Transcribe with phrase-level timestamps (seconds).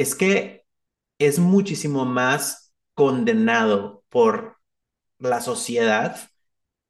[0.00, 0.64] es que
[1.18, 4.56] es muchísimo más condenado por
[5.18, 6.18] la sociedad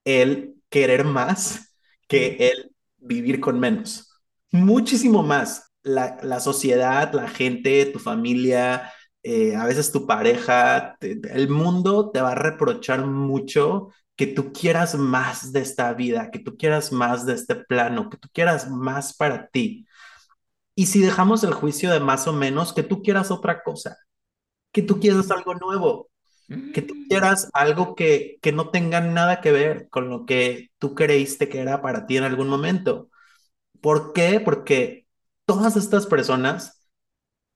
[0.05, 1.75] el querer más
[2.07, 4.13] que el vivir con menos.
[4.53, 5.73] Muchísimo más.
[5.83, 8.93] La, sociedad, la gente, tu familia,
[9.25, 14.95] eh, a veces tu pareja, el mundo te va a reprochar mucho que tú quieras
[14.95, 19.17] más de esta vida, que tú quieras más de este plano, que tú quieras más
[19.17, 19.85] para ti.
[20.75, 23.99] Y si dejamos el juicio de más o menos, que tú quieras otra cosa,
[24.73, 26.11] que tú quieras algo nuevo,
[26.75, 27.09] que tú mm.
[27.09, 31.61] quieras algo que, que no tenga nada que ver con lo que tú creíste que
[31.61, 33.09] era para ti en algún momento.
[33.81, 34.41] ¿Por qué?
[34.41, 35.07] Porque
[35.45, 36.81] todas estas personas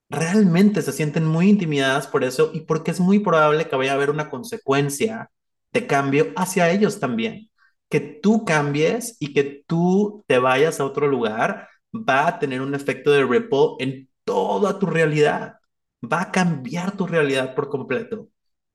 [0.08, 3.94] realmente se sienten muy intimidadas por eso y porque es muy probable que vaya a
[3.94, 5.30] haber una consecuencia
[5.72, 7.50] de cambio hacia ellos también.
[7.88, 12.74] Que tú cambies y que tú te vayas a otro lugar va a tener un
[12.74, 15.56] efecto de ripple en toda tu realidad.
[16.02, 18.28] Va a cambiar tu realidad por completo.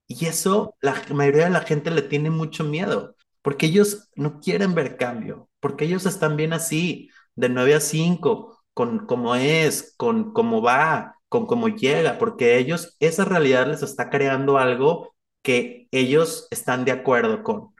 [0.08, 4.76] Y eso la mayoría de la gente le tiene mucho miedo, porque ellos no quieren
[4.76, 10.34] ver cambio, porque ellos están bien así, de 9 a 5, con cómo es, con
[10.34, 16.48] cómo va, con cómo llega, porque ellos, esa realidad les está creando algo que ellos
[16.52, 17.74] están de acuerdo con.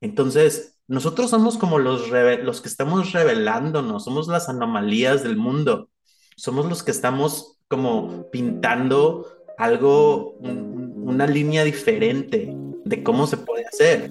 [0.00, 5.90] Entonces, nosotros somos como los, los que estamos revelándonos, somos las anomalías del mundo,
[6.36, 9.26] somos los que estamos como pintando
[9.58, 14.10] algo, una línea diferente de cómo se puede hacer.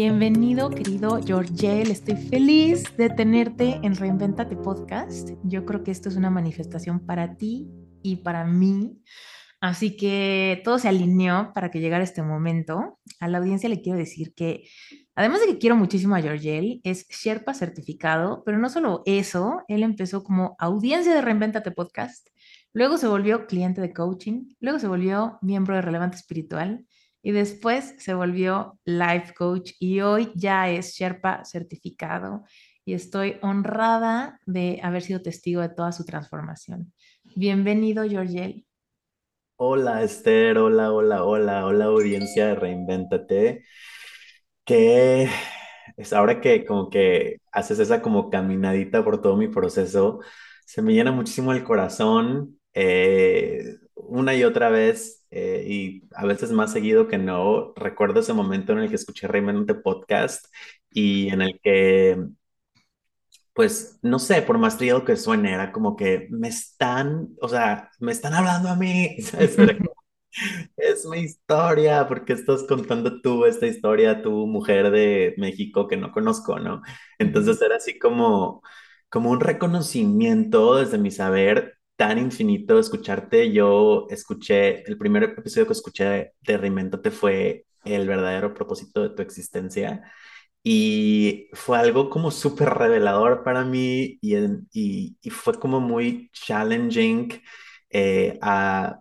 [0.00, 1.90] Bienvenido, querido Georgel.
[1.90, 5.30] Estoy feliz de tenerte en Reinventate Podcast.
[5.42, 7.66] Yo creo que esto es una manifestación para ti
[8.00, 9.02] y para mí.
[9.60, 13.00] Así que todo se alineó para que llegara este momento.
[13.18, 14.68] A la audiencia le quiero decir que,
[15.16, 19.82] además de que quiero muchísimo a Georgel, es Sherpa certificado, pero no solo eso, él
[19.82, 22.28] empezó como audiencia de Reinventate Podcast,
[22.72, 26.86] luego se volvió cliente de coaching, luego se volvió miembro de Relevante Espiritual
[27.28, 32.44] y después se volvió life coach y hoy ya es Sherpa certificado
[32.86, 36.94] y estoy honrada de haber sido testigo de toda su transformación.
[37.36, 38.64] Bienvenido, Georgiel.
[39.56, 43.64] Hola, Esther, hola, hola, hola, hola, audiencia de Reinvéntate.
[44.64, 45.28] Que
[45.98, 50.20] es ahora que como que haces esa como caminadita por todo mi proceso,
[50.64, 52.58] se me llena muchísimo el corazón.
[52.72, 53.76] Eh,
[54.08, 58.72] una y otra vez, eh, y a veces más seguido que no, recuerdo ese momento
[58.72, 60.46] en el que escuché Reinventate Podcast
[60.90, 62.18] y en el que,
[63.54, 67.90] pues, no sé, por más trío que suene, era como que me están, o sea,
[68.00, 69.16] me están hablando a mí,
[70.76, 76.12] Es mi historia, porque estás contando tú esta historia, tu mujer de México que no
[76.12, 76.82] conozco, ¿no?
[77.18, 78.62] Entonces era así como,
[79.08, 83.52] como un reconocimiento desde mi saber tan infinito escucharte.
[83.52, 89.22] Yo escuché, el primer episodio que escuché de Reinventate fue el verdadero propósito de tu
[89.22, 90.02] existencia.
[90.62, 94.36] Y fue algo como súper revelador para mí y,
[94.72, 97.32] y, y, fue como muy challenging
[97.90, 99.00] eh, a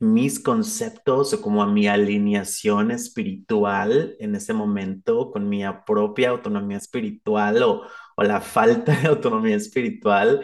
[0.00, 6.78] mis conceptos o como a mi alineación espiritual en ese momento con mi propia autonomía
[6.78, 7.82] espiritual o,
[8.16, 10.42] o la falta de autonomía espiritual,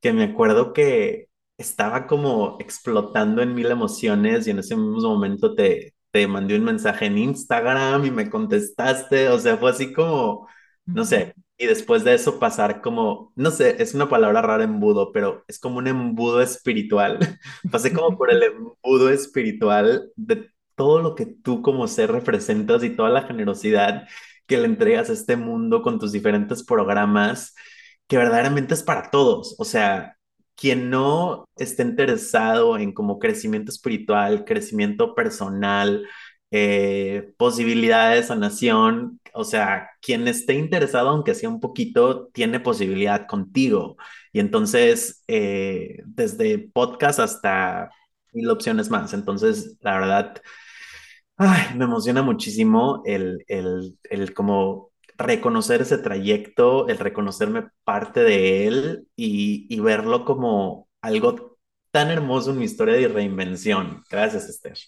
[0.00, 1.28] que me acuerdo que
[1.62, 6.64] estaba como explotando en mil emociones y en ese mismo momento te, te mandé un
[6.64, 10.48] mensaje en Instagram y me contestaste, o sea, fue así como,
[10.86, 15.12] no sé, y después de eso pasar como, no sé, es una palabra rara embudo,
[15.12, 17.18] pero es como un embudo espiritual.
[17.70, 22.90] Pasé como por el embudo espiritual de todo lo que tú como ser representas y
[22.90, 24.08] toda la generosidad
[24.46, 27.54] que le entregas a este mundo con tus diferentes programas,
[28.08, 29.54] que verdaderamente es para todos.
[29.58, 30.16] O sea,
[30.56, 36.06] quien no esté interesado en como crecimiento espiritual, crecimiento personal,
[36.50, 43.26] eh, posibilidades de sanación, o sea, quien esté interesado, aunque sea un poquito, tiene posibilidad
[43.26, 43.96] contigo.
[44.32, 47.90] Y entonces, eh, desde podcast hasta
[48.32, 49.14] mil opciones más.
[49.14, 50.42] Entonces, la verdad,
[51.76, 54.91] me emociona muchísimo el, el, el como
[55.22, 61.58] reconocer ese trayecto, el reconocerme parte de él y, verlo como algo
[61.90, 64.02] tan hermoso en mi historia de reinvención.
[64.10, 64.78] Gracias, Esther.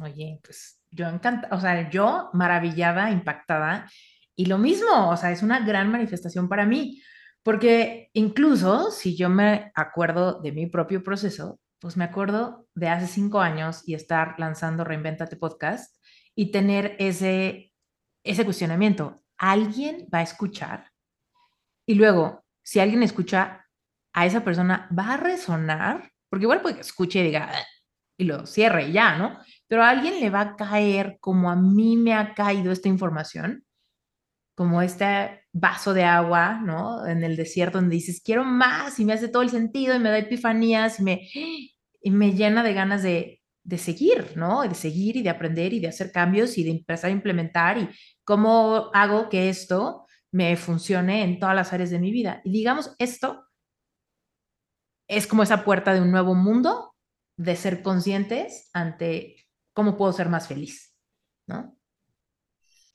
[0.00, 3.90] Oye, pues yo encantada, o sea, yo maravillada, impactada.
[4.36, 7.02] Y lo mismo, o sea, es una gran manifestación para mí,
[7.42, 13.06] porque incluso si yo me acuerdo de mi propio proceso, pues me acuerdo de hace
[13.06, 15.96] cinco años y estar lanzando Reinventate Podcast
[16.34, 17.72] y tener ese,
[18.24, 19.22] ese cuestionamiento.
[19.38, 20.90] ¿Alguien va a escuchar?
[21.86, 23.66] Y luego, si alguien escucha
[24.12, 26.10] a esa persona, ¿va a resonar?
[26.28, 27.64] Porque igual puede que escuche y diga, ah",
[28.18, 29.38] y lo cierre ya, ¿no?
[29.68, 33.64] Pero a alguien le va a caer como a mí me ha caído esta información,
[34.56, 37.06] como este vaso de agua, ¿no?
[37.06, 40.10] En el desierto donde dices, quiero más y me hace todo el sentido y me
[40.10, 41.28] da epifanías y me,
[42.02, 43.37] y me llena de ganas de,
[43.68, 44.62] de seguir, ¿no?
[44.62, 47.90] De seguir y de aprender y de hacer cambios y de empezar a implementar y
[48.24, 52.40] cómo hago que esto me funcione en todas las áreas de mi vida.
[52.44, 53.46] Y digamos, esto
[55.06, 56.94] es como esa puerta de un nuevo mundo,
[57.36, 59.36] de ser conscientes ante
[59.74, 60.94] cómo puedo ser más feliz,
[61.46, 61.76] ¿no?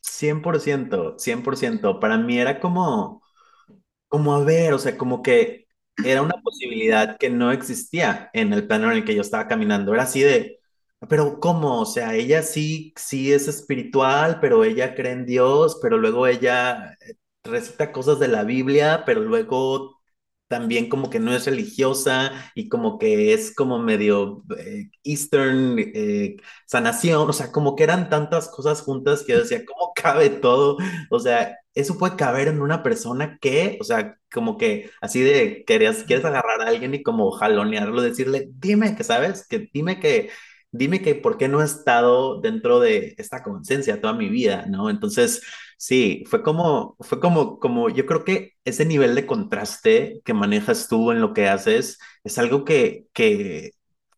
[0.01, 1.99] 100%, 100%.
[1.99, 3.21] Para mí era como,
[4.07, 5.67] como a ver, o sea, como que
[6.03, 9.93] era una posibilidad que no existía en el plano en el que yo estaba caminando.
[9.93, 10.59] Era así de,
[11.09, 11.81] pero ¿cómo?
[11.81, 16.97] O sea, ella sí, sí es espiritual, pero ella cree en Dios, pero luego ella
[17.43, 19.99] recita cosas de la Biblia, pero luego
[20.47, 26.37] también como que no es religiosa y como que es como medio eh, Eastern eh,
[26.67, 30.77] sanación, o sea, como que eran tantas cosas juntas que yo decía, ¿cómo cabe todo?
[31.09, 35.63] O sea, eso puede caber en una persona que, o sea, como que así de
[35.65, 40.29] querías, quieres agarrar a alguien y como jalonearlo, decirle, dime que sabes, que dime que
[40.73, 44.89] dime que por qué no he estado dentro de esta conciencia toda mi vida, ¿no?
[44.89, 45.41] Entonces,
[45.77, 50.87] sí, fue como, fue como, como, yo creo que ese nivel de contraste que manejas
[50.89, 53.71] tú en lo que haces es algo que, que,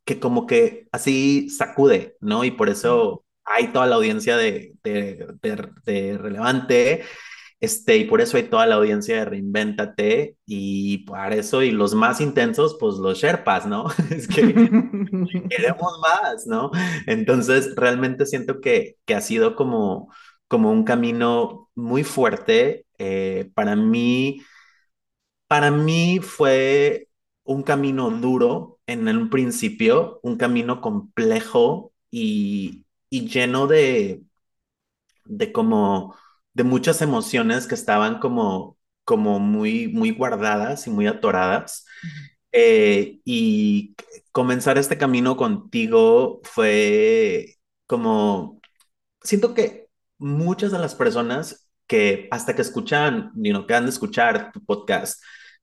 [0.05, 2.43] que como que así sacude, ¿no?
[2.43, 7.03] Y por eso hay toda la audiencia de, de, de, de relevante
[7.65, 11.93] este, y por eso hay toda la audiencia de Reinvéntate y por eso y los
[11.95, 13.87] más intensos, pues los Sherpas, ¿no?
[14.11, 14.41] Es que
[15.49, 16.71] queremos más, ¿no?
[17.07, 20.11] Entonces, realmente siento que, que ha sido como,
[20.47, 22.85] como un camino muy fuerte.
[22.97, 24.41] Eh, para mí,
[25.47, 27.09] para mí fue
[27.43, 34.23] un camino duro en un principio, un camino complejo y, y lleno de,
[35.25, 36.15] de como
[36.55, 41.85] de muchas emociones que estaban como, como muy, muy guardadas y muy atoradas.
[42.51, 43.95] Eh, y
[44.31, 48.61] comenzar este camino contigo fue como,
[49.21, 49.87] siento que
[50.17, 54.63] muchas de las personas que hasta que escuchan, you know, que han de escuchar tu
[54.65, 55.21] podcast,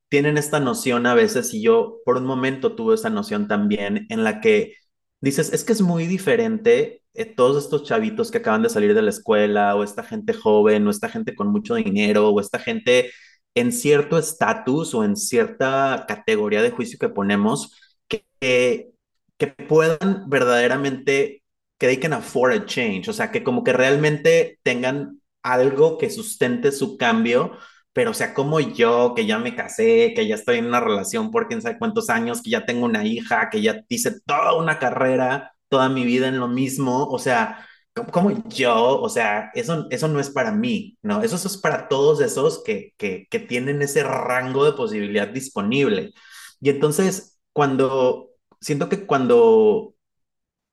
[0.09, 4.25] tienen esta noción a veces, y yo por un momento tuve esa noción también, en
[4.25, 4.77] la que
[5.23, 9.03] dices, es que es muy diferente eh, todos estos chavitos que acaban de salir de
[9.03, 13.11] la escuela, o esta gente joven, o esta gente con mucho dinero, o esta gente
[13.55, 17.79] en cierto estatus o en cierta categoría de juicio que ponemos,
[18.09, 21.43] que, que, puedan verdaderamente,
[21.79, 26.11] que they can afford a change, o sea, que como que realmente tengan algo que
[26.11, 27.53] sustente su cambio,
[27.93, 31.31] pero o sea, como yo, que ya me casé, que ya estoy en una relación
[31.31, 34.79] por quién sabe cuántos años, que ya tengo una hija, que ya hice toda una
[34.79, 37.67] carrera, toda mi vida en lo mismo, o sea,
[38.13, 41.23] como yo, o sea, eso, eso no es para mí, ¿no?
[41.23, 46.13] Eso, es para todos esos que, que, que tienen ese rango de posibilidad disponible.
[46.61, 48.31] Y entonces, cuando,
[48.61, 49.95] siento que cuando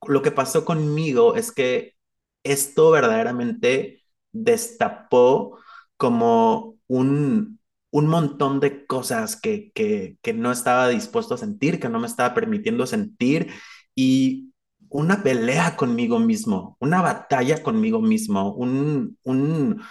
[0.07, 1.95] lo que pasó conmigo es que
[2.43, 5.59] esto verdaderamente destapó
[5.97, 11.89] como un, un montón de cosas que, que, que no estaba dispuesto a sentir, que
[11.89, 13.49] no me estaba permitiendo sentir
[13.95, 14.53] y
[14.89, 19.81] una pelea conmigo mismo, una batalla conmigo mismo, un, un,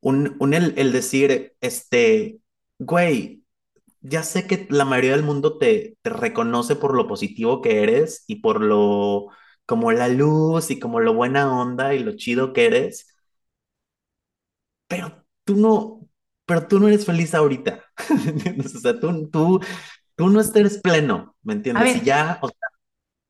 [0.00, 2.40] un, el, el, decir, este,
[2.78, 3.44] güey,
[4.02, 8.24] ya sé que la mayoría del mundo te, te reconoce por lo positivo que eres
[8.28, 9.28] y por lo,
[9.66, 13.08] como la luz y como lo buena onda y lo chido que eres,
[14.86, 15.97] pero tú no,
[16.48, 17.84] pero tú no eres feliz ahorita,
[18.64, 19.60] o sea, tú, tú,
[20.16, 21.98] tú no eres pleno, ¿me entiendes?
[21.98, 22.68] Y ya, o sea,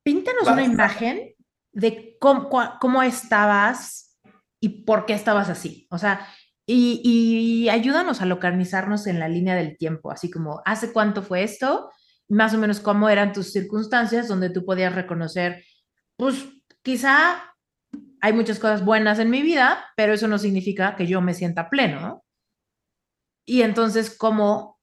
[0.01, 1.35] Píntanos una imagen
[1.71, 2.49] de cómo,
[2.79, 4.17] cómo, estabas
[4.59, 5.85] y por qué estabas así.
[5.91, 6.25] O sea,
[6.65, 11.43] y, y, ayúdanos a localizarnos en la línea del tiempo, así como, ¿hace cuánto fue
[11.43, 11.91] esto?
[12.29, 15.65] más o menos cómo eran tus circunstancias donde tú podías reconocer,
[16.15, 16.45] pues
[16.83, 17.43] quizá
[18.21, 21.69] hay muchas cosas buenas en mi vida, pero eso no significa que yo me sienta
[21.69, 22.23] pleno, ¿no?
[23.45, 24.79] Y entonces, ¿cómo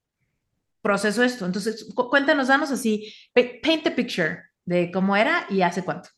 [0.83, 1.47] proceso esto?
[1.47, 6.11] Entonces, cuéntanos, danos así, paint the picture de cómo era y hace cuánto.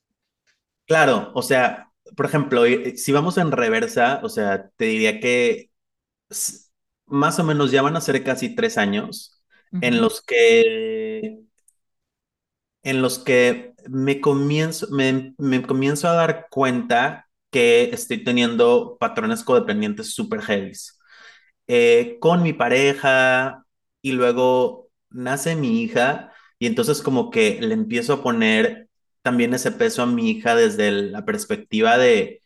[0.87, 2.63] Claro, o sea, por ejemplo,
[2.97, 5.71] si vamos en reversa, o sea, te diría que
[7.07, 9.43] más o menos ya van a ser casi tres años
[9.81, 11.41] en los que
[12.83, 19.43] en los que me comienzo, me, me comienzo a dar cuenta que estoy teniendo patrones
[19.45, 20.73] codependientes súper heavy.
[21.69, 23.65] Eh, con mi pareja
[24.03, 28.89] y luego nace mi hija y entonces como que le empiezo a poner
[29.23, 32.41] también ese peso a mi hija desde la perspectiva de,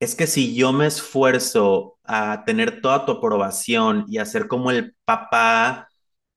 [0.00, 4.70] es que si yo me esfuerzo a tener toda tu aprobación y a ser como
[4.70, 5.88] el papá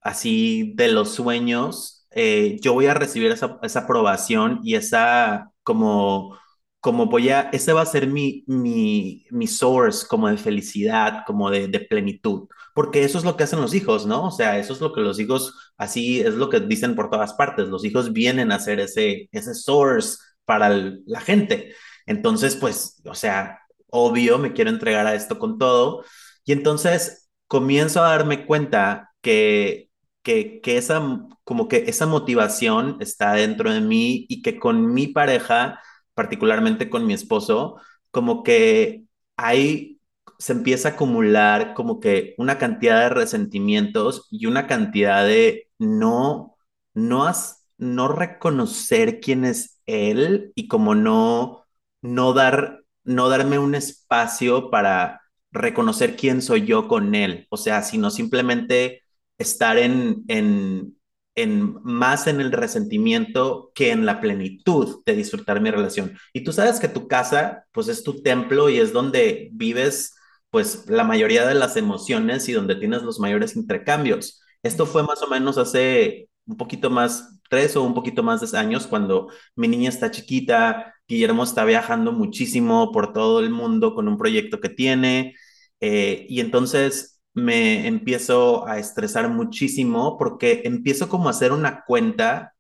[0.02, 6.38] así de los sueños, eh, yo voy a recibir esa, esa aprobación y esa como
[6.84, 11.50] como voy a, ese va a ser mi, mi, mi source como de felicidad, como
[11.50, 14.26] de, plenitud, porque eso es lo que hacen los hijos, ¿no?
[14.28, 17.36] O sea, eso es lo que los hijos, así es lo que dicen por todas
[17.36, 20.70] partes, los hijos vienen a ser ese, ese source para
[21.06, 21.74] la gente.
[22.06, 26.04] Entonces, pues, o sea, obvio, me quiero entregar a esto con todo.
[26.44, 29.90] Y entonces comienzo a darme cuenta que,
[30.22, 31.02] que, que esa,
[31.46, 35.80] como que esa motivación está dentro de mí y que con mi pareja
[36.14, 37.78] particularmente con mi esposo,
[38.12, 39.06] como que
[39.38, 40.00] ahí
[40.40, 46.58] se empieza a acumular como que una cantidad de resentimientos y una cantidad de no,
[46.94, 51.66] no, has, no reconocer quién es él y como no,
[52.02, 57.84] no dar, no darme un espacio para reconocer quién soy yo con él, o sea,
[57.84, 59.04] sino simplemente
[59.38, 60.98] estar en, en,
[61.36, 66.18] en más en el resentimiento que en la plenitud de disfrutar mi relación.
[66.34, 70.16] Y tú sabes que tu casa, pues es tu templo y es donde vives,
[70.50, 74.42] pues la mayoría de las emociones y donde tienes los mayores intercambios.
[74.62, 78.58] Esto fue más o menos hace un poquito más, tres o un poquito más de
[78.58, 84.08] años, cuando mi niña está chiquita, Guillermo está viajando muchísimo por todo el mundo con
[84.08, 85.36] un proyecto que tiene.
[85.80, 92.54] Eh, y entonces me empiezo a estresar muchísimo porque empiezo como a hacer una cuenta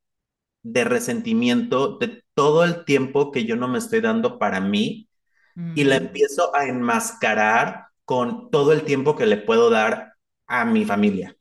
[0.64, 5.10] de resentimiento de todo el tiempo que yo no me estoy dando para mí
[5.74, 10.14] y la empiezo a enmascarar con todo el tiempo que le puedo dar
[10.48, 11.36] a mi familia,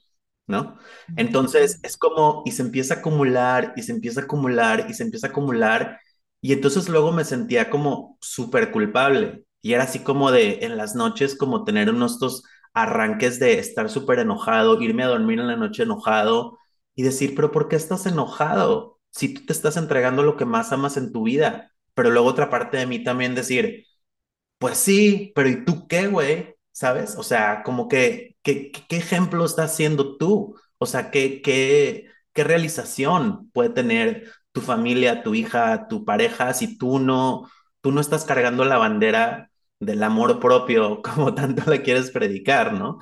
[0.46, 0.78] ¿no?
[1.16, 5.02] Entonces es como, y se empieza a acumular, y se empieza a acumular, y se
[5.04, 6.00] empieza a acumular,
[6.40, 10.94] y entonces luego me sentía como súper culpable, y era así como de en las
[10.94, 15.56] noches, como tener unos estos arranques de estar súper enojado, irme a dormir en la
[15.56, 16.58] noche enojado
[16.94, 19.00] y decir, pero ¿por qué estás enojado?
[19.10, 21.72] Si tú te estás entregando lo que más amas en tu vida.
[21.94, 23.84] Pero luego otra parte de mí también decir,
[24.58, 26.54] pues sí, pero ¿y tú qué, güey?
[26.72, 27.16] ¿Sabes?
[27.16, 30.56] O sea, como que, ¿qué, qué ejemplo estás haciendo tú?
[30.78, 36.78] O sea, ¿qué, qué, qué realización puede tener tu familia, tu hija, tu pareja si
[36.78, 37.50] tú no,
[37.80, 39.50] tú no estás cargando la bandera
[39.82, 42.98] del amor propio como tanto le quieres predicar, ¿no?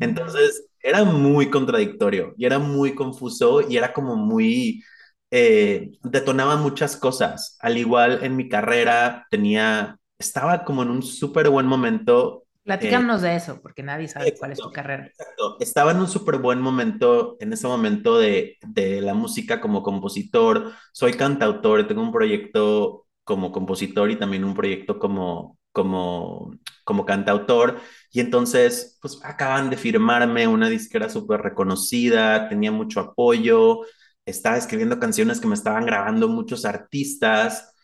[0.00, 4.82] Entonces era muy contradictorio y era muy confuso y era como muy,
[5.30, 7.56] eh, detonaba muchas cosas.
[7.60, 12.42] Al igual en mi carrera tenía, estaba como en un súper buen momento.
[12.64, 15.06] Platícanos de eso, porque nadie sabe cuál es tu carrera.
[15.06, 15.58] Exacto.
[15.60, 20.72] Estaba en un súper buen momento, en ese momento de, de la música como compositor.
[20.92, 26.52] Soy cantautor, tengo un proyecto como compositor y también un proyecto como, como,
[26.84, 27.80] como cantautor.
[28.12, 33.82] Y entonces, pues acaban de firmarme una disquera súper reconocida, tenía mucho apoyo,
[34.26, 37.74] estaba escribiendo canciones que me estaban grabando muchos artistas.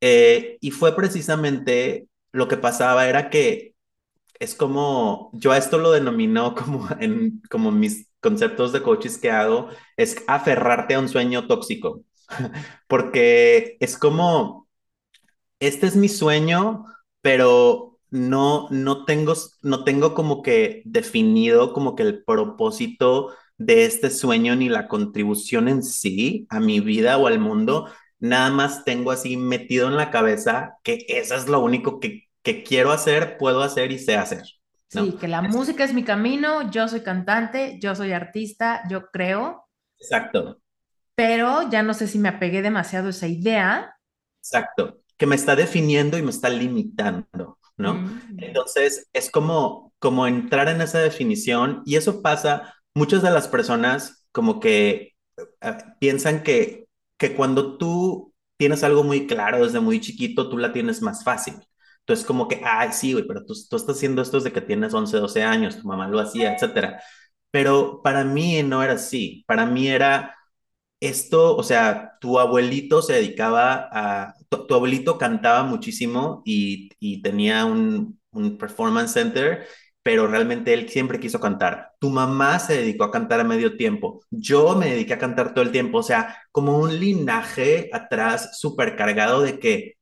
[0.00, 3.74] Eh, y fue precisamente lo que pasaba, era que
[4.38, 9.30] es como, yo a esto lo denomino como en como mis conceptos de coaches que
[9.30, 12.04] hago, es aferrarte a un sueño tóxico,
[12.88, 14.68] porque es como,
[15.60, 16.86] este es mi sueño,
[17.20, 24.10] pero no, no, tengo, no tengo como que definido como que el propósito de este
[24.10, 27.88] sueño ni la contribución en sí a mi vida o al mundo.
[28.18, 32.62] Nada más tengo así metido en la cabeza que eso es lo único que, que
[32.62, 34.42] quiero hacer, puedo hacer y sé hacer.
[34.88, 39.68] Sí, que la música es mi camino, yo soy cantante, yo soy artista, yo creo.
[39.98, 40.60] Exacto.
[41.14, 43.94] Pero ya no sé si me apegué demasiado a esa idea.
[44.38, 47.92] Exacto que me está definiendo y me está limitando, ¿no?
[47.92, 48.38] Mm.
[48.38, 54.26] Entonces, es como, como entrar en esa definición y eso pasa, muchas de las personas
[54.32, 56.86] como que eh, piensan que,
[57.18, 61.56] que cuando tú tienes algo muy claro desde muy chiquito, tú la tienes más fácil.
[61.98, 64.94] Entonces, como que, ay, sí, güey, pero tú, tú estás haciendo esto desde que tienes
[64.94, 67.02] 11, 12 años, tu mamá lo hacía, etcétera.
[67.50, 69.44] Pero para mí no era así.
[69.46, 70.34] Para mí era
[71.00, 77.64] esto, o sea, tu abuelito se dedicaba a, tu, abuelito cantaba muchísimo y, y tenía
[77.64, 79.66] un, un performance center,
[80.02, 81.92] pero realmente él siempre quiso cantar.
[82.00, 84.20] Tu mamá se dedicó a cantar a medio tiempo.
[84.30, 88.96] Yo me dediqué a cantar todo el tiempo, o sea, como un linaje atrás súper
[88.96, 89.94] cargado de que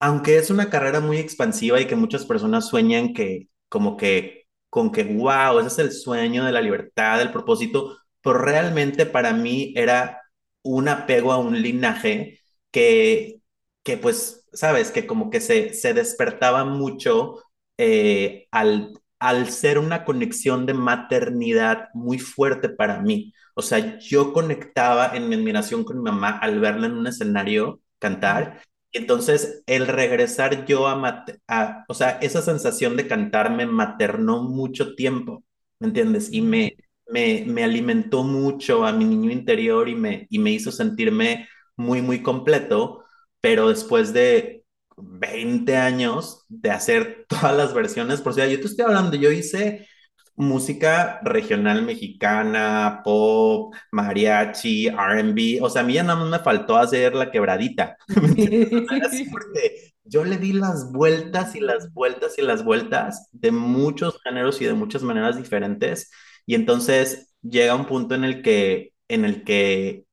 [0.00, 4.90] aunque es una carrera muy expansiva y que muchas personas sueñan que como que con
[4.90, 9.72] que, wow, ese es el sueño de la libertad, del propósito, pero realmente para mí
[9.76, 10.21] era
[10.62, 12.40] un apego a un linaje
[12.70, 13.40] que,
[13.82, 17.36] que pues, sabes, que como que se, se despertaba mucho
[17.78, 23.32] eh, al, al ser una conexión de maternidad muy fuerte para mí.
[23.54, 27.80] O sea, yo conectaba en mi admiración con mi mamá al verla en un escenario
[27.98, 33.64] cantar y entonces, el regresar yo a, a, o sea, esa sensación de cantar me
[33.66, 35.44] maternó mucho tiempo,
[35.80, 36.30] ¿me entiendes?
[36.32, 36.76] Y me,
[37.08, 42.02] me, me alimentó mucho a mi niño interior y me, y me hizo sentirme muy,
[42.02, 43.04] muy completo,
[43.40, 44.64] pero después de
[44.96, 49.86] 20 años de hacer todas las versiones, por sea, yo te estoy hablando, yo hice
[50.34, 56.76] música regional mexicana, pop, mariachi, R&B, o sea, a mí ya nada más me faltó
[56.76, 57.96] hacer la quebradita,
[59.04, 64.20] Así porque yo le di las vueltas y las vueltas y las vueltas de muchos
[64.22, 66.10] géneros y de muchas maneras diferentes,
[66.46, 70.06] y entonces llega un punto en el que, en el que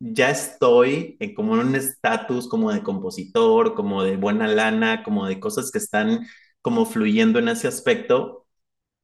[0.00, 5.26] ya estoy en como en un estatus como de compositor, como de buena lana, como
[5.26, 6.26] de cosas que están
[6.62, 8.46] como fluyendo en ese aspecto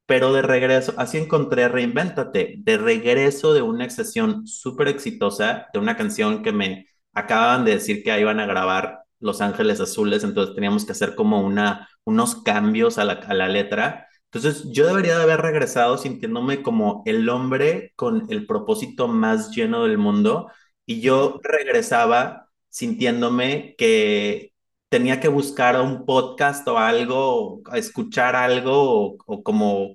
[0.06, 5.96] pero de regreso, así encontré Reinvéntate, de regreso de una sesión súper exitosa, de una
[5.96, 10.86] canción que me acababan de decir que iban a grabar Los Ángeles Azules, entonces teníamos
[10.86, 14.07] que hacer como una, unos cambios a la, a la letra.
[14.30, 19.84] Entonces yo debería de haber regresado sintiéndome como el hombre con el propósito más lleno
[19.84, 20.50] del mundo
[20.86, 24.52] y yo regresaba sintiéndome que
[24.88, 29.94] tenía que buscar un podcast o algo, o escuchar algo, o, como,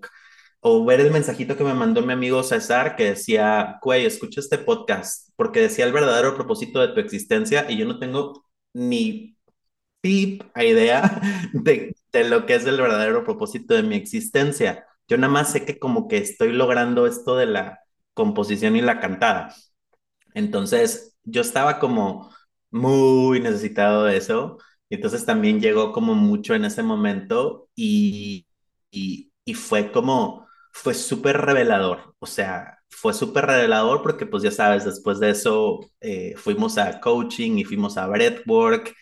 [0.62, 4.58] o ver el mensajito que me mandó mi amigo César que decía, güey, escucha este
[4.58, 9.36] podcast, porque decía el verdadero propósito de tu existencia y yo no tengo ni
[10.02, 11.22] pip idea
[11.54, 14.86] de, de lo que es el verdadero propósito de mi existencia.
[15.08, 17.80] Yo nada más sé que como que estoy logrando esto de la
[18.14, 19.54] composición y la cantada.
[20.34, 22.32] Entonces, yo estaba como
[22.72, 24.58] muy necesitado de eso
[24.90, 28.48] y entonces también llegó como mucho en ese momento y,
[28.92, 34.86] y, fue como, fue súper revelador, o sea, fue súper revelador porque pues ya sabes,
[34.86, 38.94] después de eso eh, fuimos a coaching y fuimos a breathwork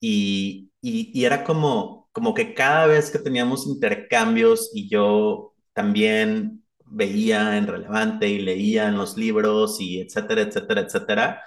[0.00, 7.58] y, y era como, como que cada vez que teníamos intercambios y yo también veía
[7.58, 11.42] en relevante y leía en los libros y etcétera, etcétera, etcétera,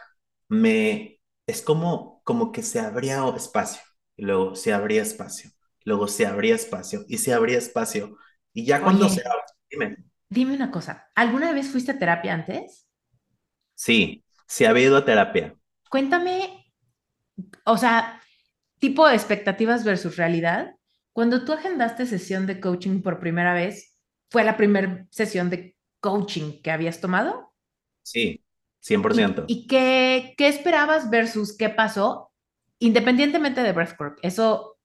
[0.50, 3.82] me, es como, como que se abría espacio,
[4.16, 5.52] y luego se abría espacio,
[5.86, 8.18] luego se abría espacio y se abría espacio.
[8.54, 9.98] Y ya cuando Oye, se abre, dime,
[10.30, 12.88] dime una cosa, ¿alguna vez fuiste a terapia antes?
[13.76, 15.56] sí, sí había ido a terapia,
[15.92, 16.36] Cuéntame,
[17.66, 18.22] o sea,
[18.80, 20.76] tipo de expectativas versus realidad.
[21.14, 23.96] Cuando tú agendaste sesión de coaching por primera vez,
[24.30, 27.54] ¿fue la primera sesión de coaching que habías tomado?
[28.04, 28.44] sí,
[28.80, 32.32] cien por ¿Y, ciento y qué, qué esperabas versus qué pasó?
[32.80, 34.78] Independientemente de breathwork, eso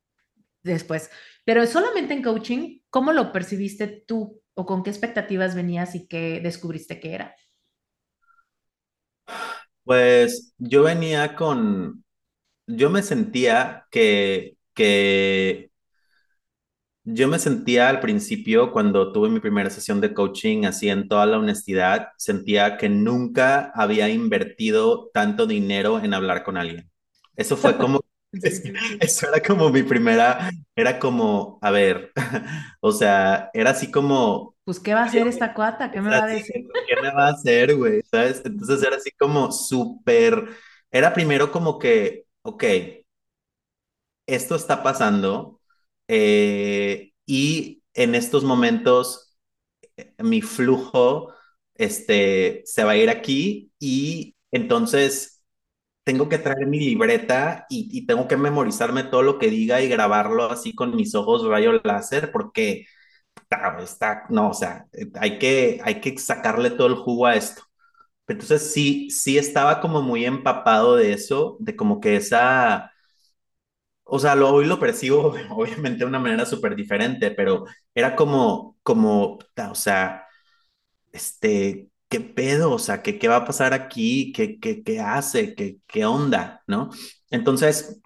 [0.62, 1.10] después.
[1.44, 6.40] Pero solamente en coaching, ¿cómo lo percibiste tú o con qué expectativas venías y qué
[6.42, 7.36] descubriste que era?
[9.84, 12.03] Pues yo venía con,
[12.66, 15.70] yo me sentía que, que
[17.06, 21.26] Yo me sentía al principio, cuando tuve mi primera sesión de coaching, así en toda
[21.26, 26.90] la honestidad, sentía que nunca había invertido tanto dinero en hablar con alguien.
[27.36, 28.00] Eso fue como,
[28.42, 28.62] es-
[29.00, 32.10] eso era como mi primera, era como, a ver,
[32.80, 35.90] o sea, era así como, Pues, ¿qué va a hacer esta cuata?
[35.90, 36.74] ¿Qué me va a decir?
[36.86, 38.02] ¿qué me va a hacer, güey?
[38.10, 38.42] ¿Sabes?
[38.44, 40.48] Entonces era así como súper,
[40.90, 42.64] era primero como que, ok
[44.26, 45.60] esto está pasando
[46.08, 49.36] eh, y en estos momentos
[49.96, 51.32] eh, mi flujo
[51.74, 55.42] este, se va a ir aquí y entonces
[56.04, 59.88] tengo que traer mi libreta y, y tengo que memorizarme todo lo que diga y
[59.88, 62.86] grabarlo así con mis ojos rayo láser porque
[63.80, 64.86] está, no, o sea,
[65.20, 67.62] hay que, hay que sacarle todo el jugo a esto.
[68.26, 72.92] Entonces sí, sí estaba como muy empapado de eso, de como que esa,
[74.04, 78.76] o sea, lo, hoy lo percibo obviamente de una manera súper diferente, pero era como,
[78.82, 79.38] como,
[79.70, 80.26] o sea,
[81.12, 82.72] este, ¿qué pedo?
[82.72, 84.32] O sea, ¿qué, qué va a pasar aquí?
[84.32, 85.54] ¿Qué, qué, qué hace?
[85.54, 86.62] ¿Qué, qué onda?
[86.66, 86.90] ¿No?
[87.30, 88.00] Entonces,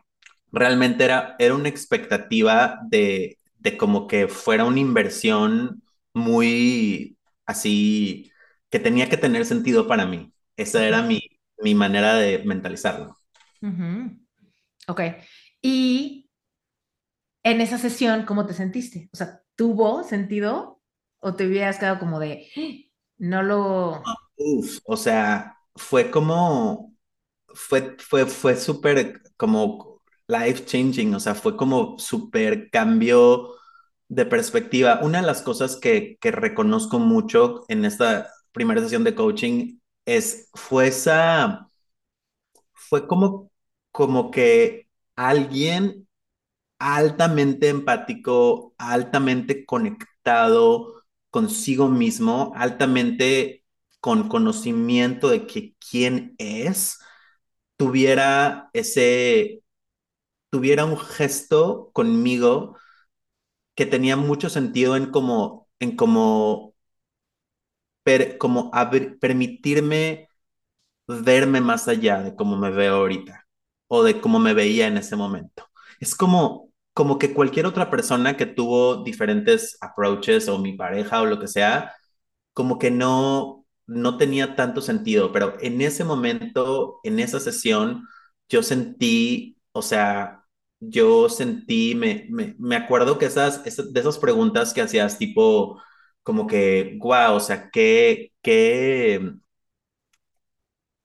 [0.52, 5.83] realmente era, era una expectativa de, de como que fuera una inversión
[6.14, 8.31] muy así,
[8.70, 10.33] que tenía que tener sentido para mí.
[10.57, 11.20] Esa era mi,
[11.59, 13.16] mi manera de mentalizarlo.
[13.62, 14.18] Ujú.
[14.88, 15.00] Ok.
[15.62, 16.28] Y
[17.42, 19.09] en esa sesión, ¿cómo te sentiste?
[19.12, 20.81] O sea, ¿tuvo sentido
[21.20, 22.61] o te hubieras quedado como de, "Ah,
[23.18, 24.14] no lo...
[24.37, 26.94] Uf, o sea, fue como,
[27.48, 33.54] fue, fue, fue súper como life changing, o sea, fue como súper cambio
[34.09, 35.00] de perspectiva.
[35.02, 40.50] Una de las cosas que, que reconozco mucho en esta primera sesión de coaching es,
[40.54, 41.70] fue esa,
[42.72, 43.50] fue como,
[43.92, 46.08] como que alguien
[46.78, 53.64] altamente empático, altamente conectado consigo mismo, altamente
[54.00, 56.98] con conocimiento de que quién es,
[57.76, 59.62] tuviera ese,
[60.50, 62.76] tuviera un gesto conmigo
[63.74, 66.67] que tenía mucho sentido en como, en como,
[68.08, 68.70] per, como
[69.20, 70.28] permitirme
[71.08, 73.46] verme más allá de cómo me veo ahorita
[73.88, 75.66] o de cómo me veía en ese momento.
[76.00, 81.26] Es como, como que cualquier otra persona que tuvo diferentes approaches o mi pareja o
[81.26, 81.94] lo que sea,
[82.52, 88.06] como que no, no tenía tanto sentido, pero en ese momento, en esa sesión,
[88.48, 90.44] yo sentí, o sea,
[90.80, 95.80] yo sentí, me, me, me acuerdo que esas, esas, de esas preguntas que hacías, tipo,
[96.28, 99.32] como que, wow, o sea, qué, qué,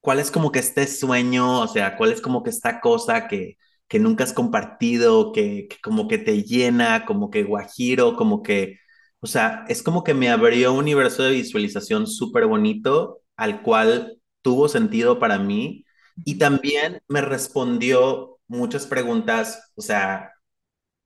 [0.00, 3.56] cuál es como que este sueño, o sea, cuál es como que esta cosa que,
[3.88, 8.78] que nunca has compartido, que, que como que te llena, como que guajiro, como que
[9.20, 14.18] o sea, es como que me abrió un universo de visualización súper bonito al cual
[14.42, 15.84] tuvo sentido para mí
[16.26, 20.32] y también me respondió muchas preguntas, o sea,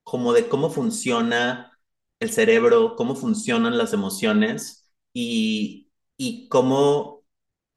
[0.05, 1.78] como de cómo funciona
[2.21, 7.25] el cerebro, cómo funcionan las emociones y, y cómo,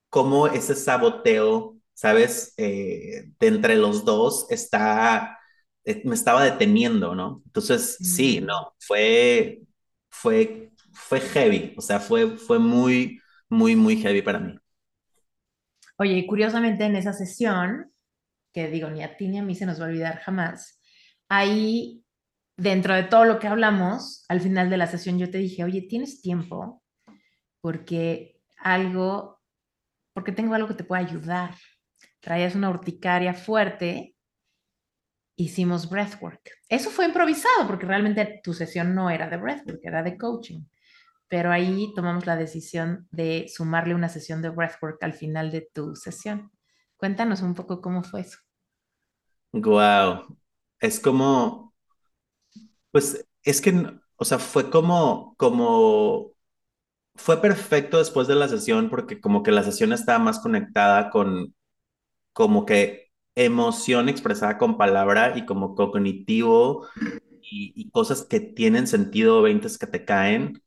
[0.10, 2.54] cómo ese saboteo, ¿sabes?
[2.58, 5.40] Eh, de entre los dos está,
[5.86, 7.42] eh, me estaba deteniendo, ¿no?
[7.46, 8.42] Entonces, sí, Mm.
[8.42, 9.62] no, fue
[10.10, 14.58] fue, fue heavy, o sea, fue, fue muy, muy, muy heavy para mí.
[15.98, 17.92] Oye, y curiosamente en esa sesión,
[18.54, 20.82] que digo, ni a ti ni a mí se nos va a olvidar jamás,
[21.30, 22.01] ahí,
[22.58, 25.82] dentro de todo lo que hablamos, al final de la sesión yo te dije, oye,
[25.84, 26.84] ¿tienes tiempo?
[27.62, 29.42] Porque algo,
[30.14, 31.56] porque tengo algo que te puede ayudar.
[32.20, 34.16] Traías una urticaria fuerte,
[35.36, 36.42] hicimos breathwork.
[36.70, 40.64] Eso fue improvisado porque realmente tu sesión no era de breathwork, era de coaching.
[41.28, 45.96] Pero ahí tomamos la decisión de sumarle una sesión de breathwork al final de tu
[45.96, 46.52] sesión.
[46.98, 48.38] Cuéntanos un poco cómo fue eso.
[49.54, 50.38] Wow.
[50.80, 51.71] Es como,
[52.92, 53.74] pues, es que,
[54.18, 56.32] o sea, fue como, como,
[57.16, 61.56] fue perfecto después de la sesión porque como que la sesión estaba más conectada con,
[62.34, 66.88] como que emoción expresada con palabra y como cognitivo
[67.42, 70.62] y, y cosas que tienen sentido, veintes que te caen.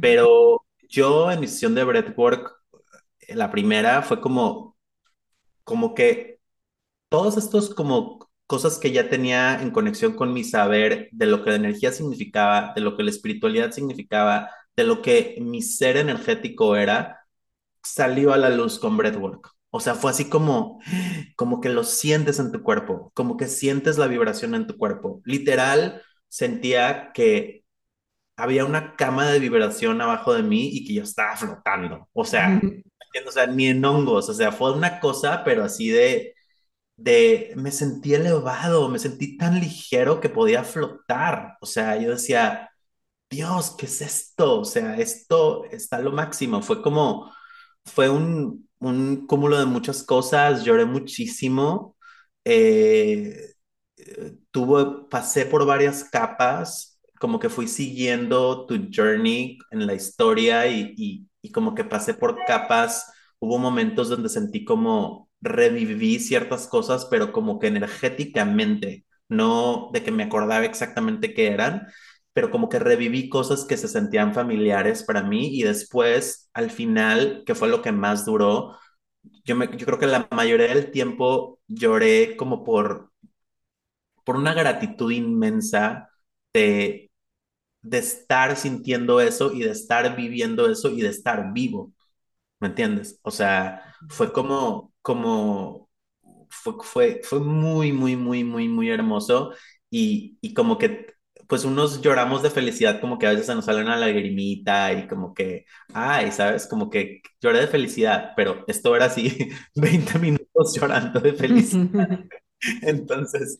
[0.00, 2.52] Pero yo en mi sesión de breathwork,
[3.28, 4.76] la primera fue como,
[5.64, 6.40] como que
[7.08, 11.50] todos estos como cosas que ya tenía en conexión con mi saber de lo que
[11.50, 16.76] la energía significaba, de lo que la espiritualidad significaba, de lo que mi ser energético
[16.76, 17.20] era,
[17.82, 19.50] salió a la luz con breathwork.
[19.70, 20.80] O sea, fue así como,
[21.36, 25.20] como que lo sientes en tu cuerpo, como que sientes la vibración en tu cuerpo.
[25.24, 27.64] Literal, sentía que
[28.36, 32.08] había una cama de vibración abajo de mí y que yo estaba flotando.
[32.12, 32.82] O sea, ujú,
[33.28, 36.33] o sea, ni en hongos, o sea, fue una cosa, pero así de
[36.96, 41.56] de, me sentí elevado, me sentí tan ligero que podía flotar.
[41.60, 42.70] O sea, yo decía,
[43.30, 44.60] Dios, ¿qué es esto?
[44.60, 46.62] O sea, esto está lo máximo.
[46.62, 47.32] Fue como,
[47.84, 51.96] fue un, un cúmulo de muchas cosas, lloré muchísimo.
[52.44, 53.54] Eh,
[54.50, 61.26] tuvo, pasé por varias capas, como que fui siguiendo tu journey en la historia y,
[61.42, 63.10] y como que pasé por capas.
[63.38, 70.12] Hubo momentos donde sentí como reviví ciertas cosas, pero como que energéticamente, no de que
[70.12, 71.88] me acordaba exactamente qué eran,
[72.32, 77.44] pero como que reviví cosas que se sentían familiares para mí y después, al final,
[77.46, 78.76] que fue lo que más duró,
[79.44, 83.12] yo, me, yo creo que la mayoría del tiempo lloré como por,
[84.24, 86.10] por una gratitud inmensa
[86.52, 87.10] de,
[87.82, 91.94] de estar sintiendo eso y de estar viviendo eso y de estar vivo,
[92.60, 93.20] ¿me entiendes?
[93.24, 95.90] O sea, fue como, como,
[96.50, 99.54] fue, fue, fue muy, muy, muy, muy, muy hermoso
[99.90, 101.14] y, y como que
[101.48, 105.06] pues unos lloramos de felicidad, como que a veces se nos sale una lagrimita y
[105.08, 106.66] como que, ay, ¿sabes?
[106.66, 111.84] Como que lloré de felicidad, pero esto era así, 20 minutos llorando de felicidad.
[112.82, 113.56] Entonces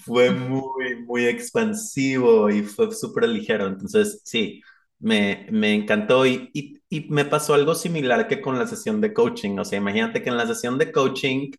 [0.00, 3.66] fue muy, muy expansivo y fue súper ligero.
[3.66, 4.62] Entonces, sí,
[5.02, 9.58] me, me encantó y, y, me pasó algo similar que con la sesión de coaching.
[9.58, 11.52] O sea, imagínate que en la sesión de coaching,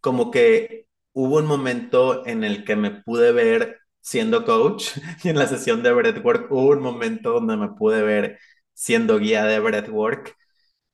[0.00, 4.90] como que hubo un momento en el que me pude ver siendo coach
[5.24, 8.38] y en la sesión de breathwork hubo un momento donde me pude ver
[8.74, 10.36] siendo guía de breathwork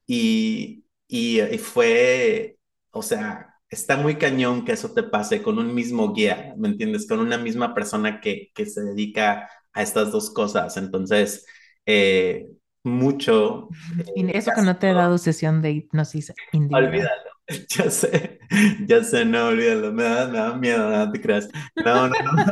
[0.06, 2.58] y, y, y fue,
[2.90, 7.06] o sea, está muy cañón que eso te pase con un mismo guía, ¿me entiendes?
[7.08, 10.76] Con una misma persona que, que se dedica a estas dos cosas.
[10.76, 11.44] Entonces,
[11.88, 12.46] eh,
[12.84, 13.70] mucho...
[14.14, 16.84] Y eso que no te he dado sesión de hipnosis individual.
[16.84, 17.30] Olvídalo,
[17.76, 18.40] ya sé,
[18.86, 21.48] ya sé, no, olvídalo, me da, me da miedo, no te creas.
[21.76, 22.44] No, no, no,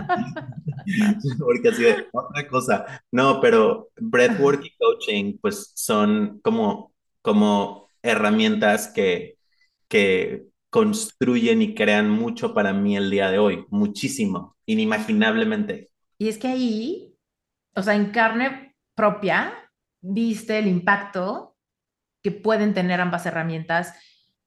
[1.38, 3.02] porque así de otra cosa.
[3.12, 9.36] No, pero breathwork y coaching, pues son como, como herramientas que,
[9.86, 15.90] que construyen y crean mucho para mí el día de hoy, muchísimo, inimaginablemente.
[16.18, 17.14] Y es que ahí,
[17.74, 18.65] o sea, en carne
[18.96, 19.52] propia,
[20.00, 21.56] viste el impacto
[22.22, 23.94] que pueden tener ambas herramientas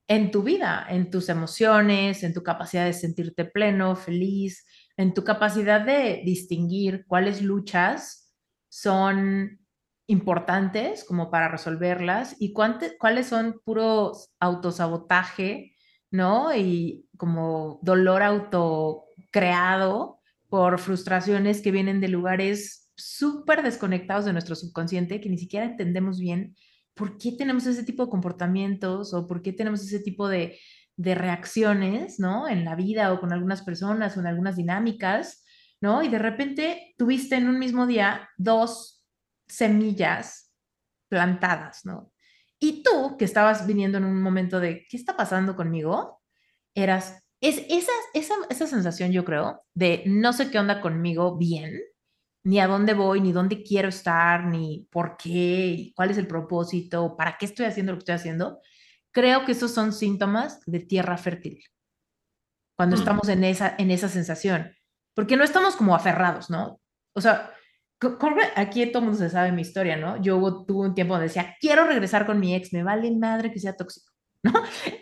[0.10, 4.66] en tu vida, en tus emociones, en tu capacidad de sentirte pleno, feliz,
[4.98, 8.34] en tu capacidad de distinguir cuáles luchas
[8.68, 9.60] son
[10.08, 15.76] importantes como para resolverlas y cuáles son puro autosabotaje,
[16.10, 16.56] ¿no?
[16.56, 25.20] Y como dolor autocreado por frustraciones que vienen de lugares súper desconectados de nuestro subconsciente
[25.22, 26.56] que ni siquiera entendemos bien
[26.94, 30.60] por qué tenemos ese tipo de comportamientos o por qué tenemos ese tipo de,
[30.98, 32.48] de reacciones, ¿no?
[32.50, 35.46] En la vida o con algunas personas o en algunas dinámicas,
[35.80, 36.04] ¿no?
[36.04, 39.06] Y de repente tuviste en un mismo día dos
[39.48, 40.52] semillas
[41.08, 42.12] plantadas, ¿no?
[42.60, 46.22] Y tú, que estabas viniendo en un momento de, ¿qué está pasando conmigo?
[46.76, 51.80] Eras, es esa, esa, esa sensación, yo creo, de no sé qué onda conmigo bien,
[52.50, 57.16] ni a dónde voy, ni dónde quiero estar, ni por qué, cuál es el propósito,
[57.16, 58.60] para qué estoy haciendo lo que estoy haciendo,
[59.12, 61.64] creo que esos son síntomas de tierra fértil.
[62.76, 63.00] Cuando mm.
[63.00, 64.72] estamos en esa, en esa sensación.
[65.14, 66.82] Porque no estamos como aferrados, ¿no?
[67.14, 67.52] O sea,
[68.56, 70.20] aquí todo el mundo se sabe mi historia, ¿no?
[70.20, 73.60] Yo tuve un tiempo donde decía, quiero regresar con mi ex, me vale madre que
[73.60, 74.12] sea tóxico,
[74.44, 74.54] ¿no?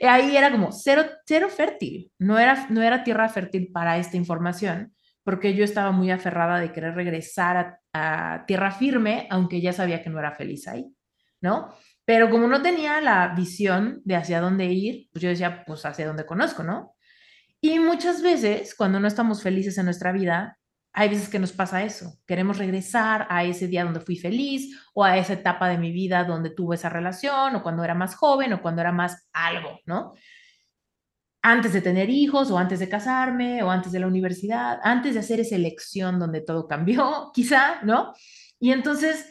[0.06, 4.97] Ahí era como cero, cero fértil, no era, no era tierra fértil para esta información
[5.28, 10.10] porque yo estaba muy aferrada de querer regresar a, tierra firme, aunque ya sabía que
[10.10, 10.86] no era feliz ahí,
[11.42, 11.76] ¿no?
[12.06, 16.08] Pero como no tenía la visión de hacia dónde ir, pues yo decía, pues hacia
[16.08, 16.96] dónde conozco, ¿no?
[17.60, 20.60] Y muchas veces, cuando no estamos felices en nuestra vida,
[20.94, 22.18] hay veces que nos pasa eso.
[22.26, 26.24] Queremos regresar a ese día donde fui feliz o a esa etapa de mi vida
[26.24, 30.14] donde tuve esa relación o cuando era más joven o cuando era más algo, ¿no?
[31.42, 35.20] Antes de tener hijos o antes de casarme o antes de la universidad, antes de
[35.20, 38.14] hacer esa elección donde todo cambió, quizá, ¿no?
[38.60, 39.26] Y entonces,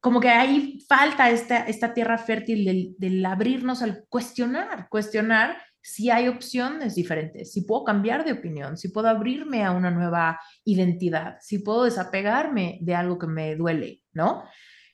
[0.00, 6.10] como que ahí falta esta, esta tierra fértil del, del abrirnos al cuestionar, cuestionar si
[6.10, 11.36] hay opciones diferentes, si puedo cambiar de opinión, si puedo abrirme a una nueva identidad,
[11.40, 14.44] si puedo desapegarme de algo que me duele, ¿no?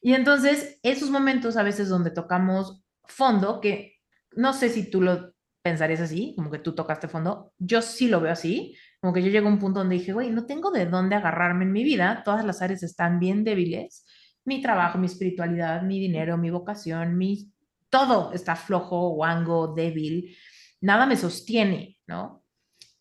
[0.00, 3.96] Y entonces, esos momentos a veces donde tocamos fondo, que
[4.32, 5.34] no sé si tú lo
[5.68, 7.52] pensarías así, como que tú tocaste fondo.
[7.58, 10.30] Yo sí lo veo así, como que yo llego a un punto donde dije, güey,
[10.30, 14.06] no tengo de dónde agarrarme en mi vida, todas las áreas están bien débiles,
[14.44, 17.52] mi trabajo, mi espiritualidad, mi dinero, mi vocación, mi
[17.90, 20.34] todo está flojo, guango, débil,
[20.80, 22.42] nada me sostiene, ¿no?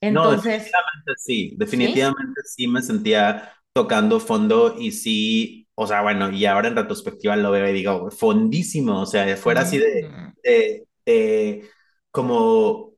[0.02, 2.68] Entonces, no, definitivamente sí, definitivamente ¿sí?
[2.68, 7.70] me sentía tocando fondo y sí, o sea, bueno, y ahora en retrospectiva lo veo
[7.70, 10.10] y digo, fondísimo, o sea, fuera así de,
[10.44, 11.70] de, de
[12.18, 12.96] como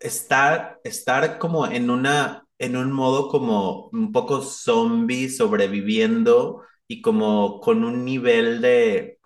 [0.00, 7.60] estar, estar como en una, en un modo como un poco zombie sobreviviendo y como
[7.60, 9.18] con un nivel de,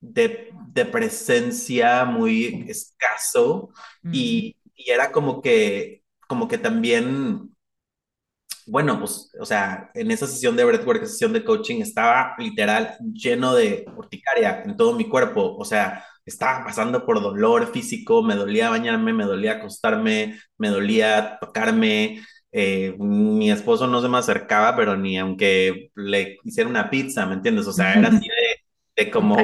[0.00, 3.70] de, presencia muy escaso.
[4.12, 7.56] Y, y, era como que, como que también,
[8.66, 13.52] bueno, pues, o sea, en esa sesión de breathwork, sesión de coaching, estaba literal lleno
[13.52, 18.70] de urticaria en todo mi cuerpo, o sea, estaba pasando por dolor físico, me dolía
[18.70, 22.22] bañarme, me dolía acostarme, me dolía tocarme.
[22.52, 27.34] Eh, mi esposo no se me acercaba, pero ni aunque le hiciera una pizza, ¿me
[27.34, 27.66] entiendes?
[27.66, 29.36] O sea, era así de, de como...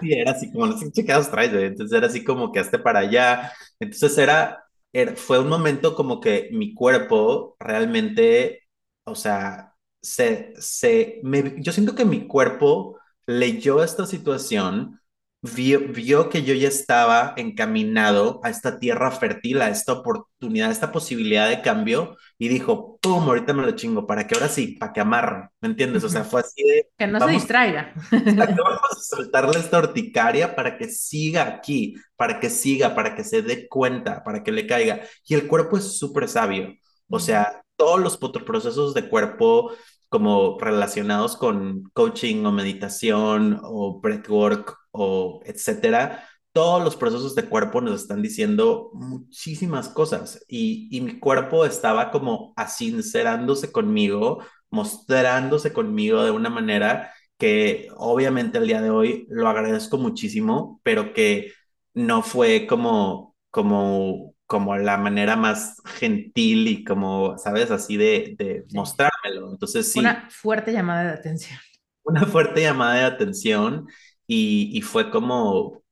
[0.00, 3.00] Sí, era así como, no sé qué traes, Entonces era así como que hazte para
[3.00, 3.52] allá.
[3.78, 8.62] Entonces era, era, fue un momento como que mi cuerpo realmente,
[9.04, 15.00] o sea, se, se, me, yo siento que mi cuerpo leyó esta situación
[15.42, 20.92] vio, que yo ya estaba encaminado a esta tierra fértil, a esta oportunidad, a esta
[20.92, 23.24] posibilidad de cambio y dijo, ¡pum!
[23.24, 26.04] Ahorita me lo chingo, para que ahora sí, para que amarre, ¿me entiendes?
[26.04, 26.88] O sea, fue así de...
[26.96, 27.92] Que no se distraiga.
[28.12, 33.42] Vamos a soltarle esta horticaria para que siga aquí, para que siga, para que se
[33.42, 35.00] dé cuenta, para que le caiga.
[35.26, 36.76] Y el cuerpo es súper sabio.
[37.08, 39.72] O sea, todos los procesos de cuerpo
[40.08, 47.80] como relacionados con coaching o meditación o breathwork o etcétera, todos los procesos de cuerpo
[47.80, 56.22] nos están diciendo muchísimas cosas y, y mi cuerpo estaba como asincerándose conmigo, mostrándose conmigo
[56.24, 61.52] de una manera que obviamente el día de hoy lo agradezco muchísimo, pero que
[61.94, 67.70] no fue como, como, como la manera más gentil y como, ¿sabes?
[67.70, 69.50] Así de, de mostrármelo.
[69.50, 70.00] Entonces sí.
[70.00, 71.58] Una fuerte llamada de atención.
[72.04, 73.86] Una fuerte llamada de atención
[74.34, 75.82] y, fue como,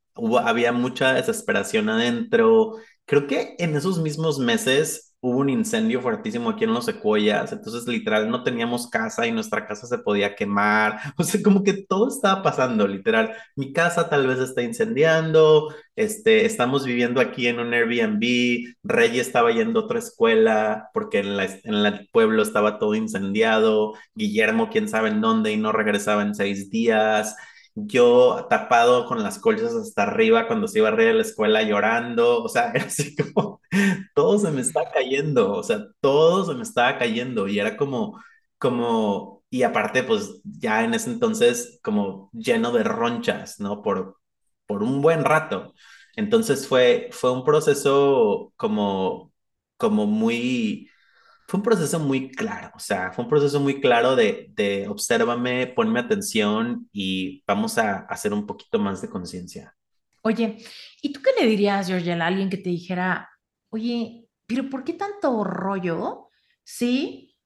[0.42, 2.76] había mucha desesperación adentro.
[3.04, 7.86] Creo que en esos mismos meses hubo un incendio fuertísimo aquí en los Secuoyas, entonces
[7.86, 12.08] literal no teníamos casa y nuestra casa se podía quemar, o sea, como que todo
[12.08, 13.32] estaba pasando, literal.
[13.54, 19.52] Mi casa tal vez está incendiando, este, estamos viviendo aquí en un Airbnb, Rey estaba
[19.52, 24.88] yendo a otra escuela porque en, la, en el pueblo estaba todo incendiado, Guillermo quién
[24.88, 27.36] sabe en dónde y no regresaba en seis días
[27.74, 31.62] yo tapado con las colchas hasta arriba cuando se iba a reír de la escuela
[31.62, 33.60] llorando, o sea, era así como,
[34.14, 38.22] todo se me está cayendo, o sea, todo se me estaba cayendo y era como,
[38.58, 43.82] como, y aparte, pues ya en ese entonces como lleno de ronchas, ¿no?
[43.82, 44.18] Por,
[44.66, 45.74] por un buen rato.
[46.16, 49.32] Entonces fue, fue un proceso como,
[49.76, 50.89] como muy,
[51.50, 55.66] fue un proceso muy claro, o sea, fue un proceso muy claro de, de obsérvame,
[55.66, 59.76] ponme atención y vamos a hacer un poquito más de conciencia.
[60.22, 60.64] Oye,
[61.02, 63.28] ¿y tú qué le dirías, Georgia, a alguien que te dijera,
[63.70, 66.28] oye, pero ¿por qué tanto rollo
[66.62, 67.36] si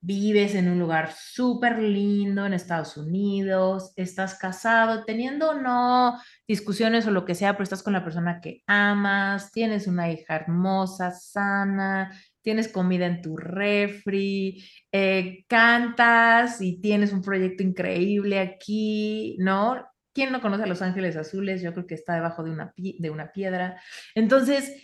[0.00, 7.10] vives en un lugar súper lindo en Estados Unidos, estás casado, teniendo no discusiones o
[7.10, 12.12] lo que sea, pero estás con la persona que amas, tienes una hija hermosa, sana,
[12.42, 19.86] tienes comida en tu refri, eh, cantas y tienes un proyecto increíble aquí, ¿no?
[20.12, 21.62] ¿Quién no conoce a Los Ángeles Azules?
[21.62, 23.80] Yo creo que está debajo de una, de una piedra.
[24.14, 24.74] Entonces,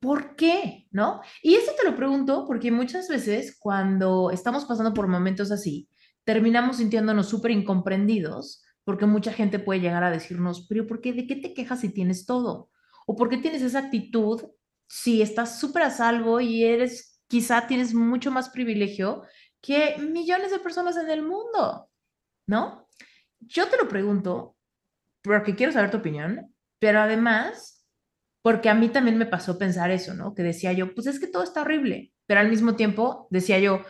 [0.00, 0.88] ¿por qué?
[0.90, 1.20] ¿No?
[1.42, 5.88] Y esto te lo pregunto porque muchas veces cuando estamos pasando por momentos así,
[6.24, 11.12] terminamos sintiéndonos súper incomprendidos porque mucha gente puede llegar a decirnos, pero ¿por qué?
[11.12, 12.70] ¿De qué te quejas si tienes todo?
[13.06, 14.42] ¿O por qué tienes esa actitud
[14.90, 19.22] si estás súper a salvo y eres, quizá tienes mucho más privilegio
[19.60, 21.88] que millones de personas en el mundo,
[22.48, 22.88] ¿no?
[23.38, 24.56] Yo te lo pregunto
[25.22, 27.86] porque quiero saber tu opinión, pero además
[28.42, 30.34] porque a mí también me pasó pensar eso, ¿no?
[30.34, 33.84] Que decía yo, pues es que todo está horrible, pero al mismo tiempo decía yo,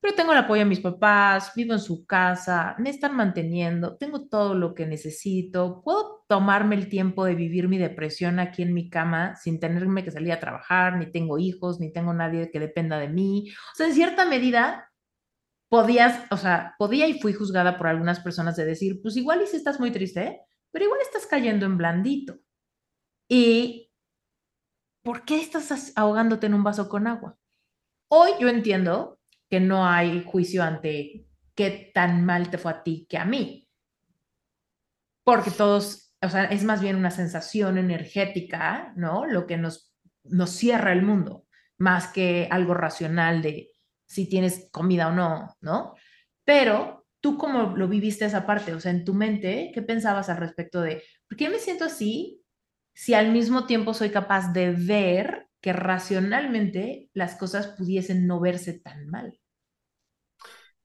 [0.00, 4.28] pero tengo el apoyo de mis papás, vivo en su casa, me están manteniendo, tengo
[4.28, 8.88] todo lo que necesito, puedo tomarme el tiempo de vivir mi depresión aquí en mi
[8.88, 12.98] cama sin tenerme que salir a trabajar, ni tengo hijos, ni tengo nadie que dependa
[12.98, 13.50] de mí.
[13.72, 14.90] O sea, en cierta medida
[15.68, 19.46] podías, o sea, podía y fui juzgada por algunas personas de decir, pues igual y
[19.46, 20.40] si estás muy triste,
[20.72, 22.38] pero igual estás cayendo en blandito.
[23.28, 23.92] ¿Y
[25.04, 27.36] por qué estás ahogándote en un vaso con agua?
[28.08, 29.19] Hoy yo entiendo
[29.50, 33.68] que no hay juicio ante qué tan mal te fue a ti que a mí.
[35.24, 39.26] Porque todos, o sea, es más bien una sensación energética, ¿no?
[39.26, 39.92] Lo que nos,
[40.24, 41.46] nos cierra el mundo,
[41.76, 43.72] más que algo racional de
[44.06, 45.94] si tienes comida o no, ¿no?
[46.44, 50.38] Pero tú cómo lo viviste esa parte, o sea, en tu mente, ¿qué pensabas al
[50.38, 52.42] respecto de, ¿por qué me siento así
[52.94, 58.74] si al mismo tiempo soy capaz de ver que racionalmente las cosas pudiesen no verse
[58.80, 59.38] tan mal.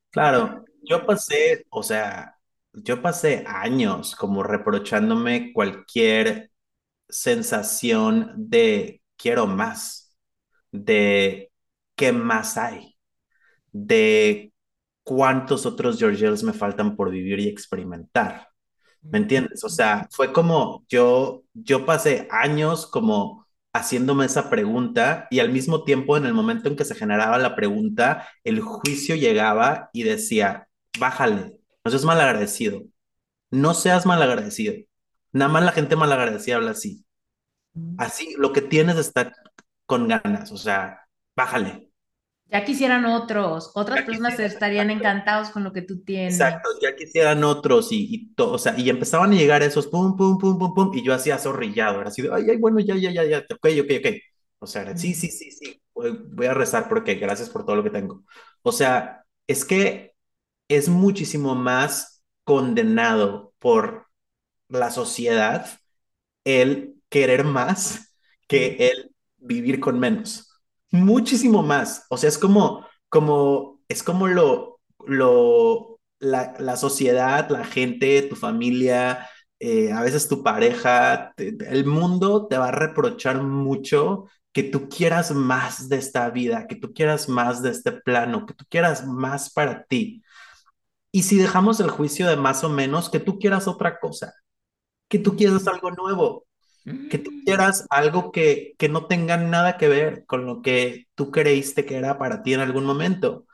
[0.09, 2.37] Claro, yo pasé, o sea,
[2.73, 6.51] yo pasé años como reprochándome cualquier
[7.09, 10.17] sensación de quiero más,
[10.71, 11.51] de
[11.95, 12.97] qué más hay,
[13.73, 14.53] de
[15.03, 18.49] cuántos otros Georgios me faltan por vivir y experimentar,
[19.11, 19.63] ¿Me entiendes?
[19.63, 23.44] O sea, fue como yo, yo pasé años como
[23.75, 27.55] haciéndome esa pregunta y al mismo tiempo en el momento en que se generaba la
[27.57, 32.83] pregunta, el juicio llegaba y decía, bájale, no seas malagradecido,
[33.51, 34.75] no seas malagradecido.
[35.33, 37.05] Nada más la gente malagradecida habla así.
[37.97, 39.33] Así, lo que tienes es estar
[39.85, 41.01] con ganas, o sea,
[41.35, 41.84] bájale.
[42.47, 46.55] Ya quisieran otros, otras Ya personas estarían encantados con lo que tú tienes.
[46.55, 50.15] Exacto, ya quisieran otros y, y, to- o sea, y empezaban a llegar esos pum,
[50.17, 52.95] pum, pum, pum, pum, y yo hacía zorrillado, era así de, ay, ay, bueno, ya,
[52.95, 54.15] ya, ya, ya, ok, ok, ok.
[54.59, 57.75] O sea, era, sí, sí, sí, sí, voy, voy a rezar porque gracias por todo
[57.75, 58.23] lo que tengo.
[58.63, 60.13] O sea, es que
[60.69, 64.07] es muchísimo más condenado por
[64.69, 65.67] la sociedad
[66.45, 68.15] el querer más
[68.47, 70.54] que el vivir con menos.
[70.91, 72.05] Muchísimo más.
[72.09, 78.35] O sea, es como, como, es como lo, lo, la, la sociedad, la gente, tu
[78.35, 79.27] familia,
[79.59, 85.31] eh, a veces tu pareja, el mundo te va a reprochar mucho que tú quieras
[85.31, 89.51] más de esta vida, que tú quieras más de este plano, que tú quieras más
[89.51, 90.23] para ti.
[91.11, 94.33] Y si dejamos el juicio de más o menos, que tú quieras otra cosa,
[95.09, 96.44] que tú quieras algo nuevo,
[97.09, 97.45] que tú Mm.
[97.45, 101.95] quieras algo que, que no tenga nada que ver con lo que tú creíste que
[101.97, 103.45] era para ti en algún momento.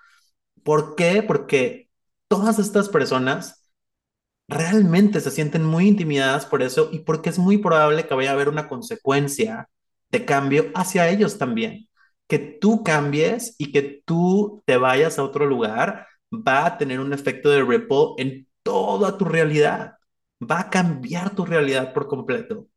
[0.64, 1.24] ¿Por qué?
[1.24, 1.90] Porque
[2.30, 3.72] todas estas personas
[4.48, 8.34] realmente se sienten muy intimidadas por eso y porque es muy probable que vaya a
[8.34, 9.70] haber una consecuencia
[10.10, 11.88] de cambio hacia ellos también.
[12.28, 17.14] Que tú cambies y que tú te vayas a otro lugar va a tener un
[17.14, 19.96] efecto de ripple en toda tu realidad.
[20.42, 22.68] Va a cambiar tu realidad por completo.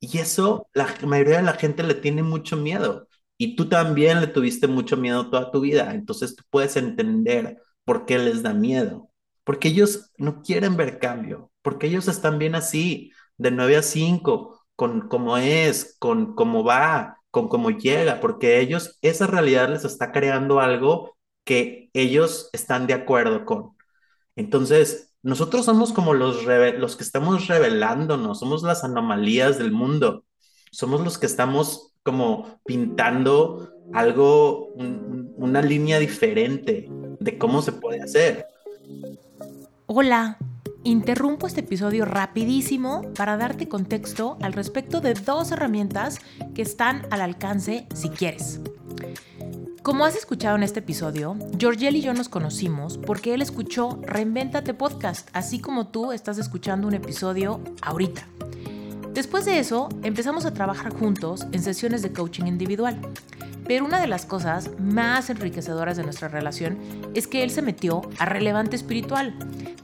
[0.00, 3.08] Y eso la mayoría de la gente le tiene mucho miedo.
[3.38, 5.94] Y tú también le tuviste mucho miedo toda tu vida.
[5.94, 9.10] Entonces tú puedes entender por qué les da miedo.
[9.44, 11.50] Porque ellos no quieren ver cambio.
[11.62, 17.18] Porque ellos están bien así, de 9 a 5, con cómo es, con cómo va,
[17.30, 18.20] con cómo llega.
[18.20, 23.76] Porque ellos, esa realidad les está creando algo que ellos están de acuerdo con.
[24.36, 26.44] Entonces, nosotros somos como los,
[26.78, 30.24] los que estamos revelándonos, somos las anomalías del mundo,
[30.70, 37.72] somos los que estamos como pintando algo, un- un- una línea diferente de cómo se
[37.72, 38.46] puede hacer.
[39.86, 40.38] Hola,
[40.84, 46.18] interrumpo este episodio rapidísimo para darte contexto al respecto de dos herramientas
[46.54, 48.60] que están al alcance si quieres.
[49.82, 54.74] Como has escuchado en este episodio, Georgiel y yo nos conocimos porque él escuchó Reinventate
[54.74, 58.26] Podcast, así como tú estás escuchando un episodio ahorita.
[59.14, 63.00] Después de eso, empezamos a trabajar juntos en sesiones de coaching individual.
[63.70, 66.76] Pero una de las cosas más enriquecedoras de nuestra relación
[67.14, 69.32] es que él se metió a Relevante Espiritual.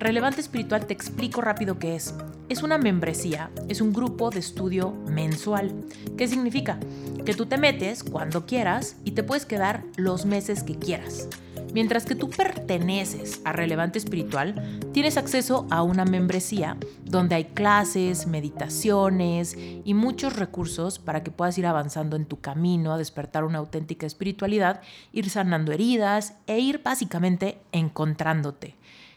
[0.00, 2.12] Relevante Espiritual te explico rápido qué es.
[2.48, 5.72] Es una membresía, es un grupo de estudio mensual.
[6.18, 6.80] ¿Qué significa?
[7.24, 11.28] Que tú te metes cuando quieras y te puedes quedar los meses que quieras.
[11.72, 18.26] Mientras que tú perteneces a Relevante Espiritual, tienes acceso a una membresía donde hay clases,
[18.26, 23.58] meditaciones y muchos recursos para que puedas ir avanzando en tu camino a despertar una
[23.58, 24.80] auténtica espiritualidad,
[25.12, 28.74] ir sanando heridas e ir básicamente encontrándote.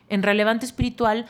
[0.10, 1.28] En Relevante Espiritual,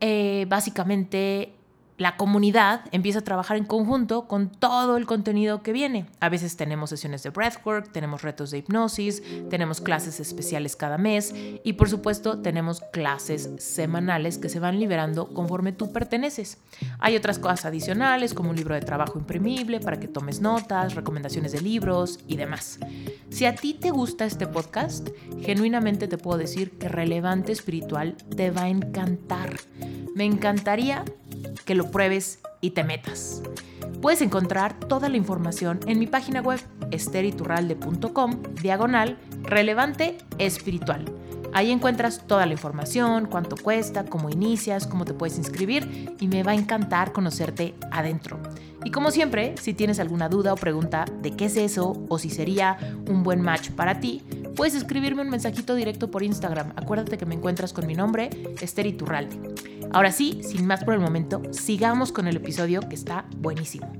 [0.00, 1.52] eh, básicamente
[2.00, 6.06] la comunidad empieza a trabajar en conjunto con todo el contenido que viene.
[6.20, 11.34] A veces tenemos sesiones de breathwork, tenemos retos de hipnosis, tenemos clases especiales cada mes
[11.62, 16.56] y por supuesto tenemos clases semanales que se van liberando conforme tú perteneces.
[17.00, 21.52] Hay otras cosas adicionales como un libro de trabajo imprimible para que tomes notas, recomendaciones
[21.52, 22.78] de libros y demás.
[23.28, 25.10] Si a ti te gusta este podcast,
[25.42, 29.54] genuinamente te puedo decir que Relevante Espiritual te va a encantar.
[30.14, 31.04] Me encantaría
[31.64, 33.42] que lo pruebes y te metas.
[34.00, 36.60] Puedes encontrar toda la información en mi página web
[36.90, 41.04] esteriturralde.com diagonal relevante espiritual.
[41.52, 46.42] Ahí encuentras toda la información, cuánto cuesta, cómo inicias, cómo te puedes inscribir y me
[46.42, 48.38] va a encantar conocerte adentro.
[48.84, 52.30] Y como siempre, si tienes alguna duda o pregunta de qué es eso o si
[52.30, 52.78] sería
[53.08, 54.22] un buen match para ti,
[54.56, 56.72] puedes escribirme un mensajito directo por Instagram.
[56.76, 59.36] Acuérdate que me encuentras con mi nombre, Esther Iturralde.
[59.92, 63.92] Ahora sí, sin más por el momento, sigamos con el episodio que está buenísimo.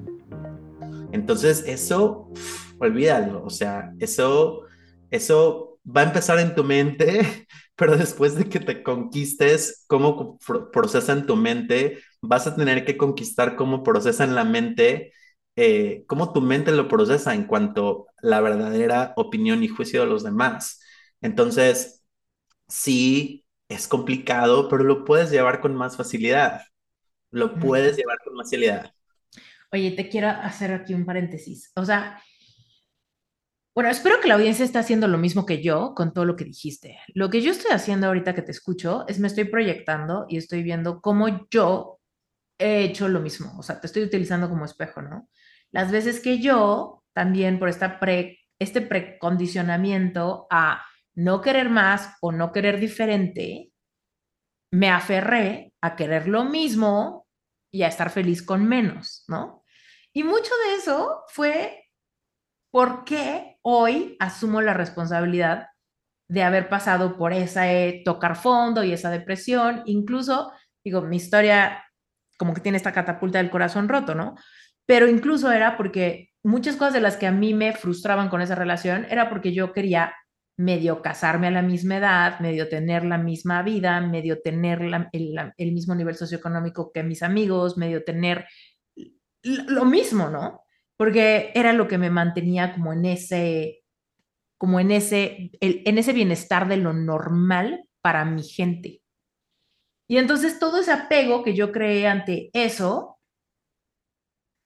[1.12, 2.30] Entonces, eso,
[2.78, 4.62] olvídalo, o sea, eso,
[5.10, 7.46] eso va a empezar en tu mente,
[7.80, 12.86] pero después de que te conquistes cómo pro- procesa en tu mente, vas a tener
[12.86, 15.14] que conquistar cómo procesa en la mente,
[15.56, 20.08] eh, cómo tu mente lo procesa en cuanto a la verdadera opinión y juicio de
[20.08, 20.80] los demás.
[21.22, 22.04] Entonces,
[22.68, 26.62] sí, es complicado, pero lo puedes llevar con más facilidad.
[27.32, 28.92] lo puedes llevar con más facilidad.
[29.72, 31.70] Oye, te quiero hacer aquí un paréntesis.
[31.76, 32.20] O sea,
[33.74, 36.44] bueno, espero que la audiencia esté haciendo lo mismo que yo con todo lo que
[36.44, 36.98] dijiste.
[37.14, 40.62] Lo que yo estoy haciendo ahorita que te escucho es me estoy proyectando y estoy
[40.62, 42.00] viendo cómo yo
[42.58, 43.56] he hecho lo mismo.
[43.58, 45.28] O sea, te estoy utilizando como espejo, ¿no?
[45.70, 52.32] Las veces que yo también por esta pre, este precondicionamiento a no querer más o
[52.32, 53.72] no querer diferente,
[54.72, 57.26] me aferré a querer lo mismo
[57.72, 59.64] y a estar feliz con menos, ¿no?
[60.12, 61.79] Y mucho de eso fue
[62.70, 65.68] porque hoy asumo la responsabilidad
[66.28, 69.82] de haber pasado por esa eh, tocar fondo y esa depresión.
[69.86, 70.52] Incluso,
[70.84, 71.84] digo, mi historia
[72.38, 74.34] como que tiene esta catapulta del corazón roto, ¿no?
[74.86, 78.54] Pero incluso era porque muchas cosas de las que a mí me frustraban con esa
[78.54, 80.14] relación era porque yo quería
[80.56, 85.94] medio casarme a la misma edad, medio tener la misma vida, medio tener el, mismo
[85.94, 88.46] nivel socioeconómico que mis amigos, medio tener
[89.42, 90.62] lo mismo, ¿no?
[91.00, 93.84] Porque era lo que me mantenía como en ese,
[94.58, 99.00] como en ese, el, en ese bienestar de lo normal para mi gente.
[100.06, 103.18] Y entonces todo ese apego que yo creé ante eso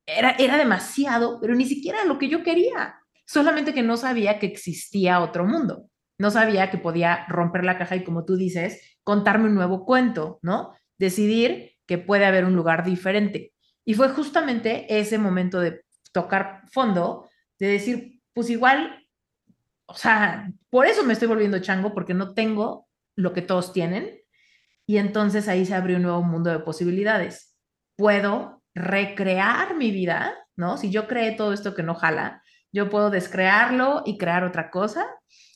[0.07, 2.97] era, era demasiado, pero ni siquiera lo que yo quería.
[3.25, 5.89] Solamente que no sabía que existía otro mundo.
[6.19, 10.41] No sabía que podía romper la caja y, como tú dices, contarme un nuevo cuento,
[10.43, 10.73] ¿no?
[10.99, 13.53] Decidir que puede haber un lugar diferente.
[13.85, 15.84] Y fue justamente ese momento de
[16.15, 19.05] tocar fondo, de decir, pues igual,
[19.87, 24.21] o sea, por eso me estoy volviendo chango, porque no tengo lo que todos tienen.
[24.87, 27.57] Y entonces ahí se abrió un nuevo mundo de posibilidades.
[27.97, 30.77] Puedo recrear mi vida, ¿no?
[30.77, 32.43] Si yo creé todo esto que no jala,
[32.73, 35.07] yo puedo descrearlo y crear otra cosa.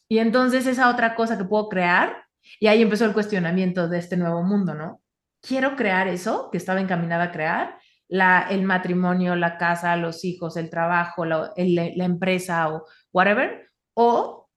[0.08, 2.24] Y entonces esa otra cosa que puedo crear,
[2.60, 5.02] y ahí empezó el cuestionamiento de este nuevo mundo, ¿no?
[5.40, 7.77] Quiero crear eso que estaba encaminada a crear,
[8.08, 14.48] la, el matrimonio, la casa, los hijos, el trabajo, la, empresa o whatever, o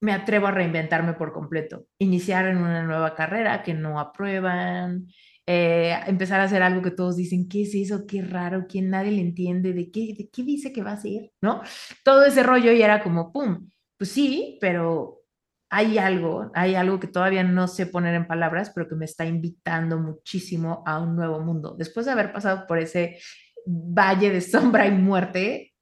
[0.00, 5.06] me atrevo a reinventarme por completo, iniciar en una nueva carrera que no aprueban,
[5.46, 8.06] eh, empezar a hacer algo que todos dicen, ¿qué es eso?
[8.06, 9.72] Qué raro, ¿quién nadie le entiende?
[9.72, 11.32] ¿De qué, ¿De qué dice que va a hacer?
[11.40, 11.62] ¿No?
[12.04, 13.70] Todo ese rollo y era como, ¡pum!
[13.96, 15.22] Pues sí, pero
[15.68, 19.26] hay algo, hay algo que todavía no sé poner en palabras, pero que me está
[19.26, 21.74] invitando muchísimo a un nuevo mundo.
[21.76, 23.18] Después de haber pasado por ese
[23.66, 25.74] valle de sombra y muerte,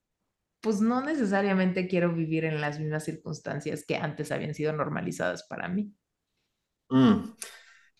[0.60, 5.68] pues no necesariamente quiero vivir en las mismas circunstancias que antes habían sido normalizadas para
[5.68, 5.92] mí.
[6.88, 7.34] Mm.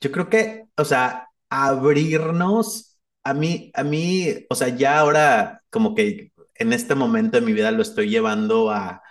[0.00, 5.94] Yo creo que, o sea, abrirnos, a mí, a mí, o sea, ya ahora como
[5.94, 9.02] que en este momento de mi vida lo estoy llevando a,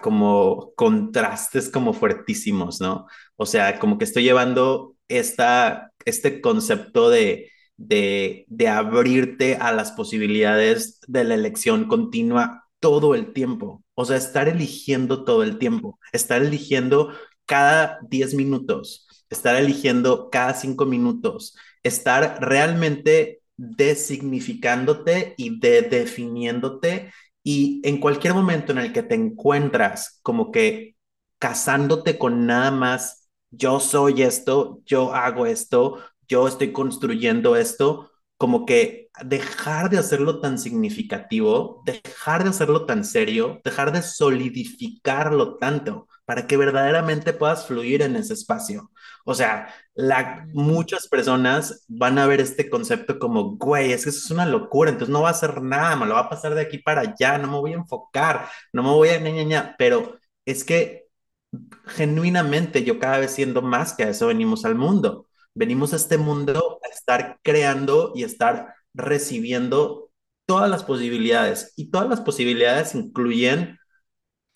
[0.00, 3.06] como contrastes como fuertísimos, ¿no?
[3.36, 9.92] O sea, como que estoy llevando esta, este concepto de, de, de abrirte a las
[9.92, 13.82] posibilidades de la elección continua todo el tiempo.
[13.94, 17.12] O sea, estar eligiendo todo el tiempo, estar eligiendo
[17.46, 27.12] cada 10 minutos, estar eligiendo cada 5 minutos, estar realmente designificándote y de definiéndote
[27.42, 30.96] y en cualquier momento en el que te encuentras como que
[31.38, 38.64] casándote con nada más, yo soy esto, yo hago esto, yo estoy construyendo esto, como
[38.66, 46.08] que dejar de hacerlo tan significativo, dejar de hacerlo tan serio, dejar de solidificarlo tanto
[46.24, 48.90] para que verdaderamente puedas fluir en ese espacio.
[49.24, 54.18] O sea, la, muchas personas van a ver este concepto como, güey, es que eso
[54.18, 56.62] es una locura, entonces no va a hacer nada, me lo va a pasar de
[56.62, 59.76] aquí para allá, no me voy a enfocar, no me voy a ña, ña, ña.
[59.78, 61.08] pero es que
[61.86, 65.26] genuinamente yo cada vez siendo más que a eso venimos al mundo.
[65.54, 70.10] Venimos a este mundo a estar creando y estar recibiendo
[70.46, 71.72] todas las posibilidades.
[71.76, 73.78] Y todas las posibilidades incluyen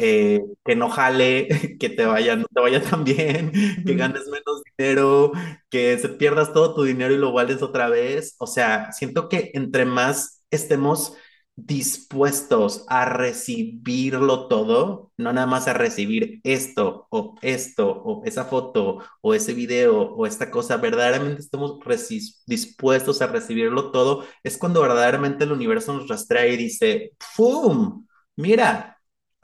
[0.06, 1.48] eh, que no jale,
[1.80, 3.52] que te vaya, no te vaya tan bien,
[3.86, 5.32] que ganes menos dinero,
[5.70, 8.36] que se pierdas todo tu dinero y lo vales otra vez.
[8.38, 11.16] O sea, siento que entre más estemos
[11.56, 18.98] dispuestos a recibirlo todo, no nada más a recibir esto o esto o esa foto
[19.20, 21.78] o ese video o esta cosa, verdaderamente estamos
[22.46, 28.06] dispuestos a recibirlo todo, es cuando verdaderamente el universo nos rastrea y dice, ¡pum!
[28.36, 28.93] Mira,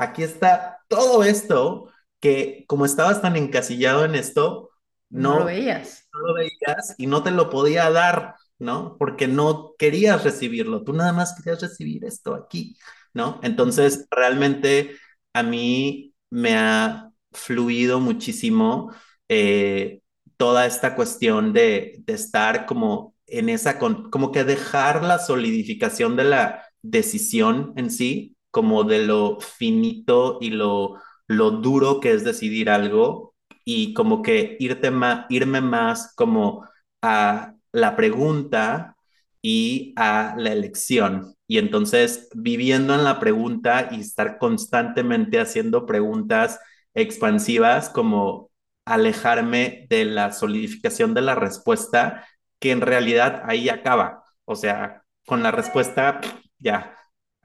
[0.01, 1.91] aquí está todo esto
[2.21, 4.71] que como estabas tan encasillado en esto,
[5.09, 6.09] no, no lo veías.
[6.13, 8.35] No lo veías y no te lo podía dar.
[8.61, 8.97] ¿no?
[8.99, 12.77] Porque no querías recibirlo, tú nada más querías recibir esto aquí,
[13.15, 13.41] ¿no?
[13.43, 14.97] Entonces, realmente
[15.33, 18.93] a mí me ha fluido muchísimo
[19.29, 20.03] eh,
[20.37, 26.17] toda esta cuestión de, de estar como en esa, con, como que dejar la solidificación
[26.17, 30.97] de la decisión en sí, como de lo finito y lo,
[31.27, 33.35] lo duro que es decidir algo
[33.65, 34.91] y como que irte
[35.29, 36.67] irme más como
[37.03, 38.97] a la pregunta
[39.43, 41.35] y a la elección.
[41.47, 46.59] Y entonces viviendo en la pregunta y estar constantemente haciendo preguntas
[46.95, 48.51] expansivas, como
[48.85, 52.27] alejarme de la solidificación de la respuesta,
[52.59, 54.25] que en realidad ahí acaba.
[54.45, 56.21] O sea, con la respuesta,
[56.59, 56.97] ya,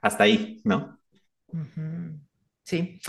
[0.02, 0.95] hasta ahí, ¿no?
[2.62, 3.00] Sí,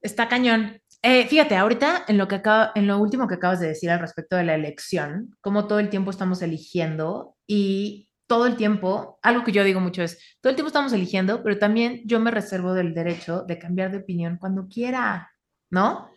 [0.00, 0.80] está cañón.
[1.02, 2.40] Eh, fíjate, ahorita en lo, que
[2.74, 5.88] en lo último que acabas de decir al respecto de la elección, como todo el
[5.88, 10.56] tiempo estamos eligiendo y todo el tiempo, algo que yo digo mucho es, todo el
[10.56, 14.66] tiempo estamos eligiendo, pero también yo me reservo del derecho de cambiar de opinión cuando
[14.68, 15.30] quiera,
[15.70, 16.10] ¿no?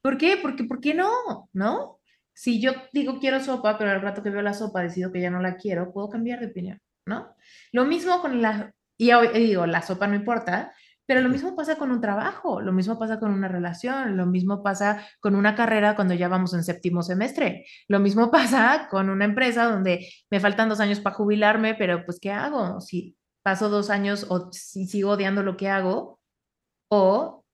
[0.00, 0.36] ¿Por qué?
[0.42, 1.48] Porque, ¿por qué no?
[1.52, 2.00] ¿No?
[2.34, 5.30] Si yo digo quiero sopa, pero al rato que veo la sopa decido que ya
[5.30, 7.36] no la quiero, puedo cambiar de opinión, ¿no?
[7.70, 10.72] Lo mismo con la, y digo, la sopa no importa,
[11.06, 14.62] pero lo mismo pasa con un trabajo, lo mismo pasa con una relación, lo mismo
[14.62, 19.24] pasa con una carrera cuando ya vamos en séptimo semestre, lo mismo pasa con una
[19.24, 22.80] empresa donde me faltan dos años para jubilarme, pero pues ¿qué hago?
[22.80, 26.20] Si paso dos años o si sigo odiando lo que hago,
[26.88, 27.44] o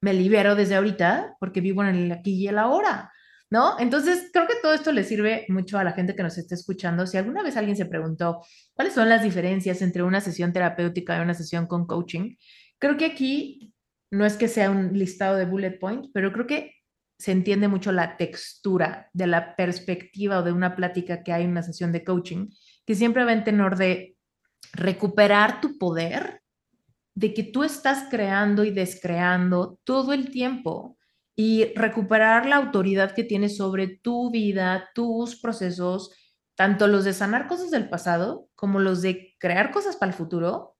[0.00, 3.12] me libero desde ahorita porque vivo en el aquí y el ahora.
[3.50, 3.78] ¿No?
[3.78, 7.06] Entonces, creo que todo esto le sirve mucho a la gente que nos esté escuchando.
[7.06, 8.40] Si alguna vez alguien se preguntó
[8.72, 12.36] cuáles son las diferencias entre una sesión terapéutica y una sesión con coaching,
[12.82, 13.72] Creo que aquí
[14.10, 16.74] no es que sea un listado de bullet points, pero creo que
[17.16, 21.52] se entiende mucho la textura de la perspectiva o de una plática que hay en
[21.52, 22.48] una sesión de coaching,
[22.84, 24.16] que siempre va en tenor de
[24.72, 26.42] recuperar tu poder,
[27.14, 30.98] de que tú estás creando y descreando todo el tiempo
[31.36, 36.10] y recuperar la autoridad que tienes sobre tu vida, tus procesos,
[36.56, 40.72] tanto los de sanar cosas del pasado como los de crear cosas para el futuro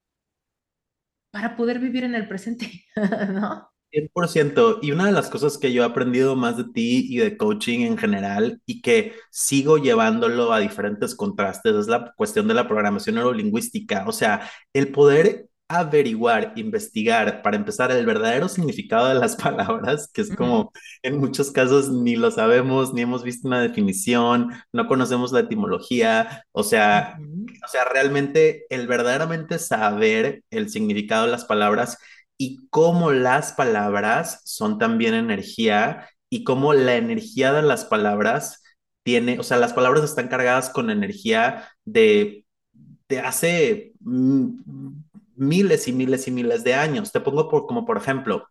[1.33, 2.85] para poder vivir en el presente,
[3.33, 3.69] ¿no?
[3.91, 4.79] 100%.
[4.83, 7.81] Y una de las cosas que yo he aprendido más de ti y de coaching
[7.81, 13.17] en general y que sigo llevándolo a diferentes contrastes es la cuestión de la programación
[13.17, 14.05] neurolingüística.
[14.07, 15.49] O sea, el poder
[15.79, 21.51] averiguar, investigar, para empezar, el verdadero significado de las palabras, que es como en muchos
[21.51, 27.19] casos ni lo sabemos, ni hemos visto una definición, no conocemos la etimología, o sea,
[27.65, 31.99] o sea, realmente el verdaderamente saber el significado de las palabras
[32.39, 38.63] y cómo las palabras son también energía y cómo la energía de las palabras
[39.03, 42.47] tiene, o sea, las palabras están cargadas con energía de,
[43.09, 44.49] de hace mm,
[45.37, 47.13] miles y miles y miles de años.
[47.13, 48.49] Te pongo por, como por ejemplo,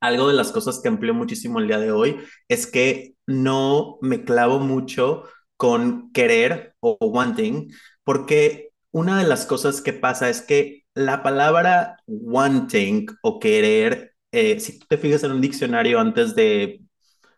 [0.00, 2.18] algo de las cosas que empleo muchísimo el día de hoy
[2.48, 5.24] es que no me clavo mucho
[5.56, 7.72] con querer o wanting,
[8.04, 14.60] porque una de las cosas que pasa es que la palabra wanting o querer, eh,
[14.60, 16.82] si tú te fijas en un diccionario antes de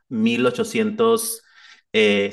[0.08, 1.42] 1860,
[1.92, 2.30] eh,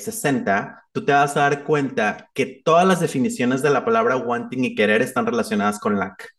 [0.94, 4.76] tú te vas a dar cuenta que todas las definiciones de la palabra wanting y
[4.76, 6.30] querer están relacionadas con lack,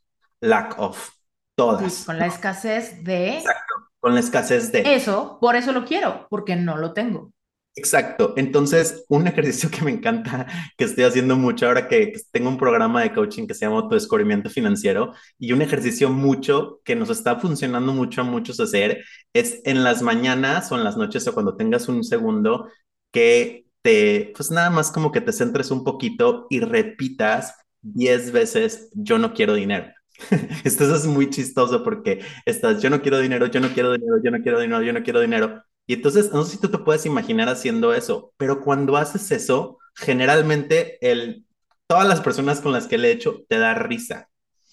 [0.41, 1.11] lack of,
[1.55, 2.05] todas.
[2.05, 3.39] con la escasez de...
[3.39, 4.95] Exacto, con la escasez de...
[4.95, 7.33] Eso, por eso lo quiero, porque no lo tengo.
[7.77, 8.35] Exacto.
[8.37, 10.47] Entonces, un ejercicio que me encanta,
[10.79, 13.95] que estoy haciendo mucho ahora que, tengo un programa de coaching que se llama Tu
[13.97, 19.61] Descubrimiento Financiero y un ejercicio mucho que nos está funcionando mucho a muchos hacer es
[19.65, 22.69] en las mañanas o en las noches o cuando tengas un segundo
[23.11, 28.89] que te, pues nada más como que te centres un poquito y repitas 10 veces,
[28.95, 29.93] yo no quiero dinero.
[30.65, 34.31] Esto es muy chistoso porque estás, yo no quiero dinero, yo no quiero dinero, yo
[34.31, 37.05] no quiero dinero, yo no quiero dinero y entonces, no sé si tú te puedes
[37.05, 41.47] imaginar haciendo eso, pero cuando haces eso, generalmente el,
[41.87, 44.31] todas las personas con las que le he hecho te da risa.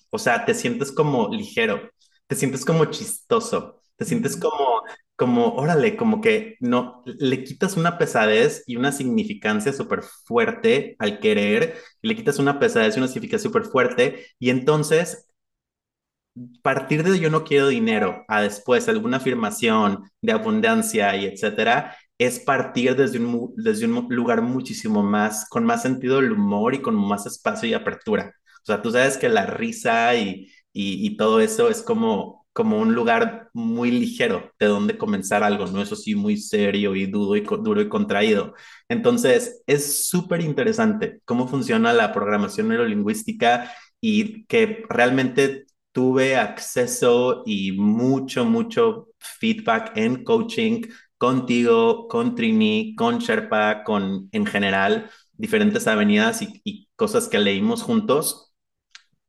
[0.09, 1.91] O sea, te sientes como ligero,
[2.27, 4.83] te sientes como chistoso, te sientes como,
[5.21, 11.19] como, órale, como que no, le quitas una pesadez y una significancia súper fuerte al
[11.19, 15.27] querer, le quitas una pesadez y una significancia súper fuerte, y entonces
[16.63, 22.39] partir de yo no quiero dinero a después alguna afirmación de abundancia y etcétera, es
[22.39, 26.95] partir desde un, desde un lugar muchísimo más, con más sentido del humor y con
[26.95, 28.33] más espacio y apertura.
[28.63, 32.93] O sea, tú sabes que la risa y, y, todo eso es como, como un
[32.93, 35.81] lugar muy ligero de donde comenzar algo, ¿no?
[35.81, 38.53] Eso sí, muy serio y duro y, duro y contraído.
[38.89, 43.71] Entonces, es súper interesante cómo funciona la programación neurolingüística
[44.01, 50.83] y que realmente tuve acceso y mucho, mucho feedback en coaching
[51.17, 57.83] contigo, con Trini, con Sherpa, con en general, diferentes avenidas y, y cosas que leímos
[57.83, 58.53] juntos.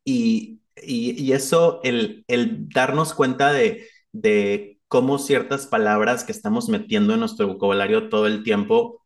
[0.05, 7.14] Y, y, eso, el, el, darnos cuenta de, de cómo ciertas palabras que estamos metiendo
[7.14, 9.03] en nuestro vocabulario todo el tiempo,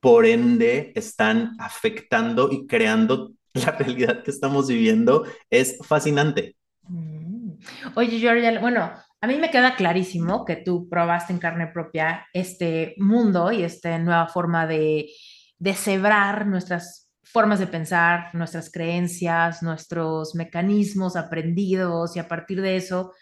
[0.00, 6.56] por ende, están afectando y creando la realidad que estamos viviendo, es fascinante.
[6.82, 7.52] Mm.
[7.94, 12.94] Oye, Georgia, bueno, a mí me queda clarísimo que tú probaste en carne propia este
[12.98, 15.10] mundo y esta nueva forma de,
[15.58, 22.76] de cebrar nuestras formas de pensar, nuestras creencias, nuestros mecanismos aprendidos y a partir de
[22.76, 23.12] eso,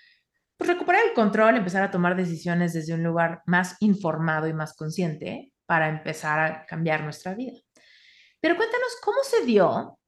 [0.56, 4.76] pues recuperar el control, empezar a tomar decisiones desde un lugar más informado y más
[4.76, 7.58] consciente para empezar a cambiar nuestra vida.
[8.40, 9.98] Pero cuéntanos cómo se dio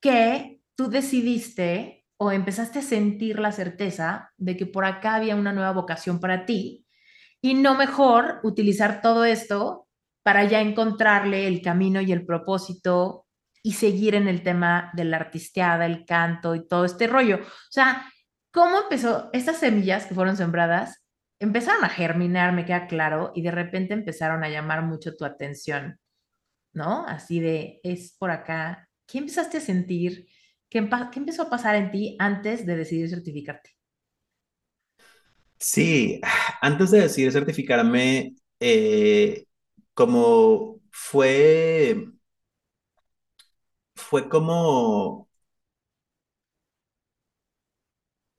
[0.00, 5.52] que tú decidiste o empezaste a sentir la certeza de que por acá había una
[5.52, 6.86] nueva vocación para ti
[7.40, 9.88] y no mejor utilizar todo esto
[10.22, 13.26] para ya encontrarle el camino y el propósito
[13.62, 17.36] y seguir en el tema de la artisteada, el canto y todo este rollo.
[17.42, 18.10] O sea,
[18.50, 19.30] ¿cómo empezó?
[19.32, 21.00] Estas semillas que fueron sembradas
[21.38, 25.98] empezaron a germinar, me queda claro, y de repente empezaron a llamar mucho tu atención,
[26.72, 27.06] ¿no?
[27.06, 28.88] Así de, es por acá.
[29.06, 30.28] ¿Qué empezaste a sentir?
[30.68, 33.70] ¿Qué, ¿Qué, empezó a pasar en ti antes de decidir certificarte?
[35.58, 36.20] Sí,
[36.60, 39.44] antes de decidir certificarme, eh,
[40.00, 41.94] como fue,
[43.94, 45.28] fue como,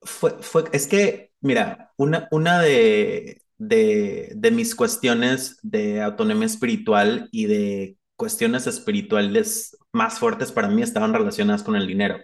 [0.02, 7.28] fue, fue, es que, mira, una, una de, de, de mis cuestiones de autonomía espiritual
[7.32, 12.16] y de cuestiones espirituales más fuertes para mí estaban relacionadas con el dinero.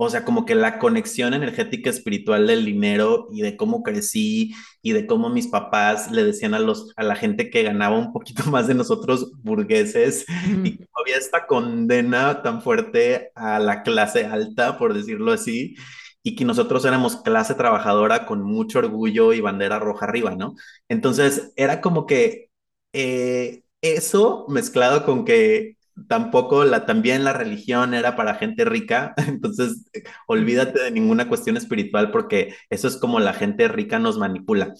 [0.00, 4.92] O sea, como que la conexión energética espiritual del dinero y de cómo crecí y
[4.92, 8.44] de cómo mis papás le decían a, los, a la gente que ganaba un poquito
[8.50, 10.24] más de nosotros burgueses
[10.62, 15.74] y que había esta condena tan fuerte a la clase alta, por decirlo así,
[16.22, 20.54] y que nosotros éramos clase trabajadora con mucho orgullo y bandera roja arriba, ¿no?
[20.88, 22.50] Entonces, era como que
[22.92, 25.77] eh, eso mezclado con que
[26.08, 29.84] tampoco la, también la religión era para gente rica, entonces
[30.26, 34.74] olvídate de ninguna cuestión espiritual porque eso es como la gente rica nos manipula.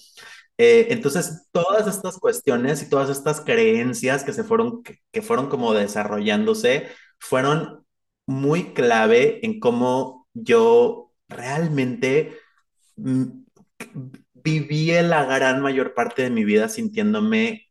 [0.57, 5.47] Eh, entonces, todas estas cuestiones y todas estas creencias que se fueron, que, que fueron
[5.47, 7.85] como desarrollándose, fueron
[8.27, 12.37] muy clave en cómo yo realmente
[12.97, 13.23] mm,
[14.33, 17.69] viví la gran mayor parte de mi vida sintiéndome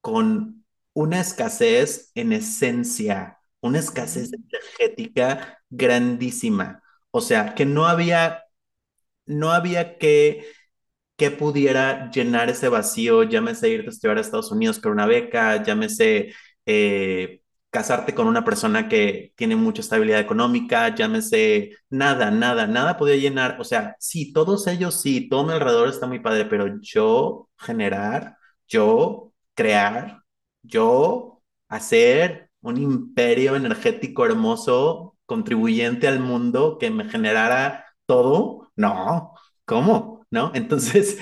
[0.00, 0.61] con
[0.94, 6.82] una escasez en esencia, una escasez energética grandísima.
[7.10, 8.44] O sea, que no había,
[9.26, 10.46] no había que,
[11.16, 15.62] que pudiera llenar ese vacío, llámese irte a estudiar a Estados Unidos con una beca,
[15.62, 16.34] llámese
[16.66, 23.16] eh, casarte con una persona que tiene mucha estabilidad económica, llámese nada, nada, nada podía
[23.16, 23.60] llenar.
[23.60, 28.36] O sea, sí, todos ellos sí, todo mi alrededor está muy padre, pero yo generar,
[28.68, 30.21] yo crear,
[30.62, 39.34] yo hacer un imperio energético hermoso, contribuyente al mundo, que me generara todo, no,
[39.64, 40.26] ¿cómo?
[40.30, 40.52] ¿No?
[40.54, 41.18] Entonces,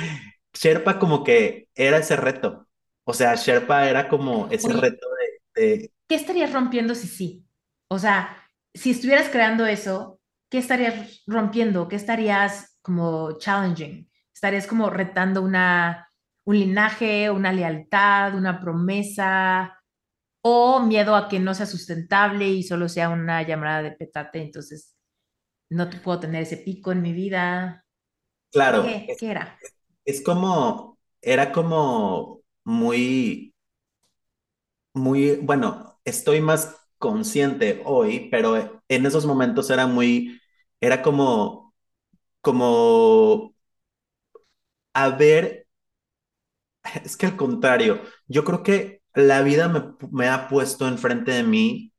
[0.52, 2.68] Sherpa como que era ese reto.
[3.04, 5.06] O sea, Sherpa era como ese Oye, reto
[5.54, 5.92] de, de...
[6.08, 7.44] ¿Qué estarías rompiendo si sí?
[7.88, 8.36] O sea,
[8.74, 10.20] si estuvieras creando eso,
[10.50, 11.88] ¿qué estarías rompiendo?
[11.88, 14.08] ¿Qué estarías como challenging?
[14.32, 16.09] ¿Estarías como retando una
[16.50, 19.80] un linaje, una lealtad, una promesa,
[20.42, 24.96] o miedo a que no sea sustentable y solo sea una llamada de petate, entonces
[25.70, 27.84] no puedo tener ese pico en mi vida.
[28.50, 28.82] Claro.
[28.82, 29.58] ¿Qué, es, ¿qué era?
[30.04, 33.54] Es como, era como muy,
[34.92, 40.40] muy, bueno, estoy más consciente hoy, pero en esos momentos era muy,
[40.80, 41.74] era como,
[42.40, 43.54] como
[44.92, 45.59] haber
[47.04, 49.68] es que al contrario, yo creo que la vida
[50.12, 51.92] me, ha puesto enfrente de mí,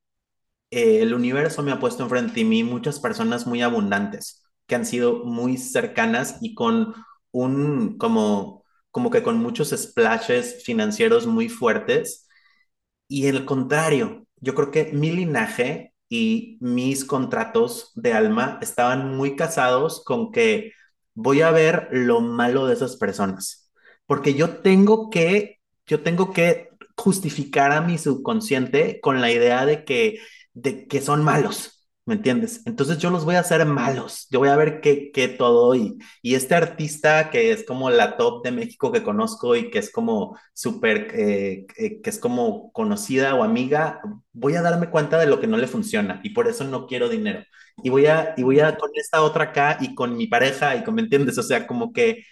[0.72, 4.86] eh, el universo me ha puesto enfrente de mí muchas personas muy abundantes, que han
[4.86, 6.96] sido muy cercanas y con
[7.32, 12.28] un, como, como que con muchos splashes financieros muy fuertes.
[13.08, 19.36] Y el contrario, yo creo que mi linaje y mis contratos de alma estaban muy
[19.36, 20.74] casados con que
[21.14, 23.61] voy a ver lo malo de esas personas
[24.12, 29.86] porque yo tengo que, yo tengo que justificar a mi subconsciente con la idea de
[29.86, 30.20] que,
[30.54, 31.88] de que son malos.
[32.06, 32.62] ¿me entiendes?
[32.66, 35.98] Entonces yo los voy a hacer malos, yo voy a ver qué, qué todo y,
[36.22, 39.90] y este artista que es como la top de México que conozco y que es
[39.94, 44.02] como súper, eh, eh, que es como conocida o amiga,
[44.34, 47.08] voy a darme cuenta de lo que no le funciona y por eso no quiero
[47.08, 47.46] dinero.
[47.82, 50.84] Y voy a, y voy a con esta otra acá y con mi pareja y
[50.84, 51.38] con, ¿me entiendes?
[51.38, 52.26] O sea, como que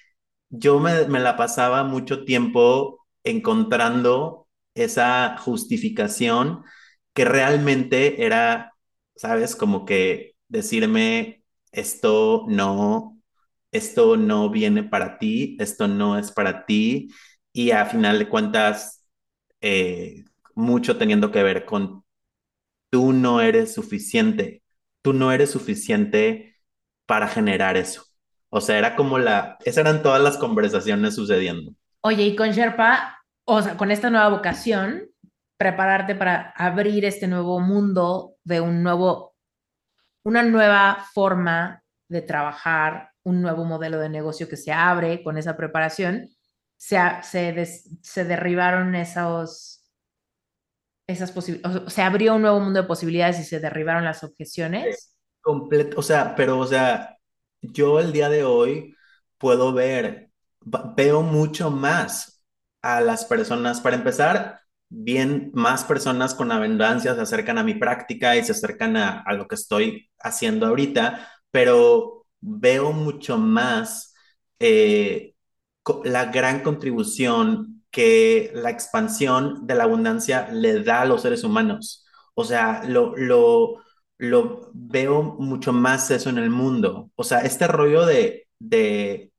[0.49, 6.63] yo me, me la pasaba mucho tiempo encontrando esa justificación
[7.13, 8.73] que realmente era,
[9.15, 9.55] ¿sabes?
[9.55, 13.19] Como que decirme, esto no,
[13.71, 17.09] esto no viene para ti, esto no es para ti,
[17.53, 19.05] y a final de cuentas,
[19.61, 20.25] eh,
[20.55, 22.03] mucho teniendo que ver con
[22.91, 24.63] tú no eres suficiente,
[25.01, 26.55] tú no eres suficiente
[27.05, 28.03] para generar eso.
[28.49, 31.73] O sea, era como la, esas eran todas las conversaciones sucediendo.
[32.01, 35.09] Oye, y con Sherpa, o sea, con esta nueva vocación,
[35.57, 39.35] prepararte para abrir este nuevo mundo de un nuevo,
[40.23, 45.55] una nueva forma de trabajar, un nuevo modelo de negocio que se abre con esa
[45.57, 46.29] preparación,
[46.77, 49.91] se, se, des, se derribaron esos,
[51.07, 55.17] esas posibilidades, se abrió un nuevo mundo de posibilidades y se derribaron las objeciones.
[55.41, 57.18] Completo, o sea, pero, o sea,
[57.61, 58.95] yo el día de hoy
[59.37, 60.31] puedo ver,
[60.95, 62.43] veo mucho más
[62.81, 68.35] a las personas, para empezar, bien más personas con abundancia se acercan a mi práctica
[68.35, 74.13] y se acercan a, a, lo que estoy haciendo ahorita, pero veo mucho más
[74.59, 75.35] eh,
[76.03, 82.05] la gran contribución que la expansión de la abundancia le da a los seres humanos.
[82.35, 83.77] O sea, lo, lo,
[84.19, 87.11] lo veo mucho más eso en el mundo.
[87.15, 89.31] O sea, este rollo de, de,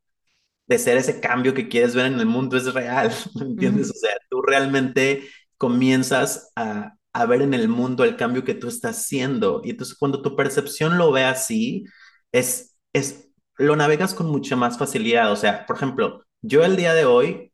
[0.67, 3.89] de ser ese cambio que quieres ver en el mundo es real, ¿me entiendes?
[3.91, 3.97] Uh -huh.
[3.97, 5.29] O sea, tú realmente
[5.59, 9.63] comienzas a, a, ver en el mundo el cambio que tú estás haciendo.
[9.65, 11.85] Y entonces cuando tu percepción lo ve así,
[12.33, 13.29] es, es,
[13.59, 15.33] lo navegas con mucha más facilidad.
[15.33, 17.53] O sea, por ejemplo, yo el día de hoy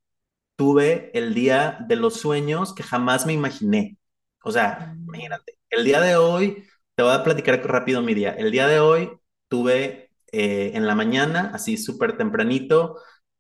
[0.56, 3.98] tuve el día de los sueños que jamás me imaginé.
[4.42, 6.64] O sea, imagínate, el día de hoy,
[6.96, 8.32] te voy a platicar rápido mi día.
[8.32, 9.12] El día de hoy
[9.48, 12.98] tuve eh, en la mañana, así súper tempranito,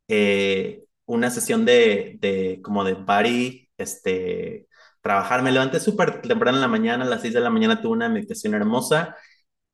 [0.08, 4.68] eh, una sesión de, de, como de body, este,
[5.02, 5.42] trabajar.
[5.42, 8.08] Me levanté súper temprano en la mañana, a las 6 de la mañana tuve una
[8.08, 9.16] meditación hermosa.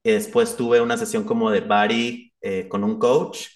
[0.05, 3.49] Y después tuve una sesión como de body eh, con un coach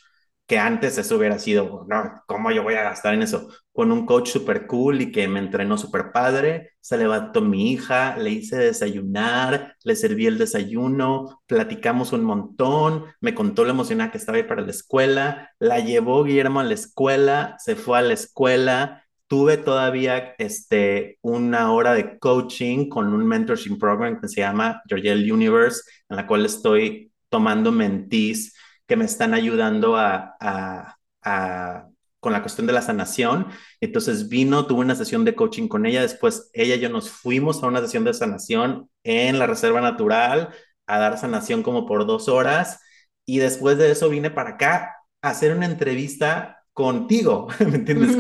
[0.47, 3.49] que antes eso hubiera sido, no, ¿cómo yo voy a gastar en eso?
[3.73, 8.17] Con un coach súper cool y que me entrenó súper padre, se levantó mi hija,
[8.17, 14.19] le hice desayunar, le serví el desayuno, platicamos un montón, me contó lo emocionada que
[14.19, 18.15] estaba ahí para la escuela, la llevó Guillermo a la escuela, se fue a la
[18.15, 24.81] escuela, tuve todavía este, una hora de coaching con un mentorship program que se llama
[24.89, 28.56] Georgiel Universe, en la cual estoy tomando mentees
[28.87, 31.89] que me están ayudando a, a, a,
[32.21, 33.47] con la cuestión de la sanación.
[33.81, 37.63] Entonces vino, tuve una sesión de coaching con ella, después ella y yo nos fuimos
[37.63, 40.51] a una sesión de sanación en la Reserva Natural
[40.87, 42.81] a dar sanación como por dos horas
[43.25, 48.17] y después de eso vine para acá a hacer una entrevista contigo, ¿me entiendes?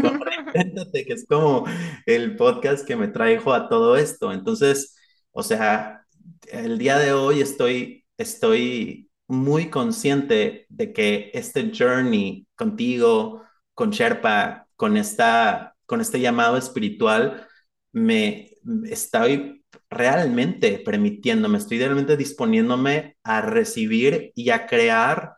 [0.92, 1.64] Que es como
[2.06, 4.32] el podcast que me trajo a todo esto.
[4.32, 4.96] Entonces,
[5.32, 6.06] o sea,
[6.48, 13.42] el día de hoy estoy, estoy muy consciente de que este journey contigo,
[13.74, 17.46] con Sherpa, con, esta, con este llamado espiritual,
[17.92, 18.52] me
[18.84, 25.36] estoy realmente permitiéndome, estoy realmente disponiéndome a recibir y a crear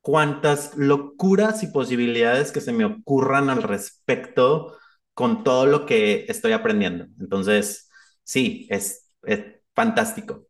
[0.00, 4.76] cuantas locuras y posibilidades que se me ocurran al respecto
[5.14, 7.06] con todo lo que estoy aprendiendo.
[7.20, 7.90] Entonces,
[8.24, 9.44] sí, es, es
[9.74, 10.46] fantástico.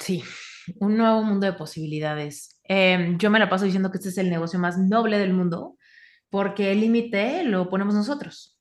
[0.00, 0.22] Sí,
[0.80, 2.60] un nuevo mundo de posibilidades.
[2.68, 5.76] Eh, yo me la paso diciendo que este es el negocio más noble del mundo
[6.30, 8.56] porque el límite lo ponemos nosotros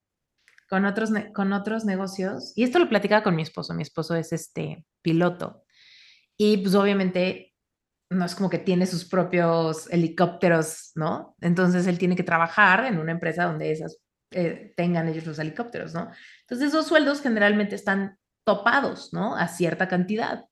[0.70, 2.54] con otros, con otros negocios.
[2.56, 3.74] Y esto lo platicaba con mi esposo.
[3.74, 5.64] Mi esposo es este piloto.
[6.38, 7.54] Y pues obviamente
[8.10, 11.36] no es como que tiene sus propios helicópteros, ¿no?
[11.42, 13.98] Entonces él tiene que trabajar en una empresa donde esas
[14.32, 16.12] eh, tengan ellos los helicópteros, ¿no?
[16.42, 19.36] Entonces esos sueldos generalmente están topados, ¿no?
[19.36, 20.46] A cierta cantidad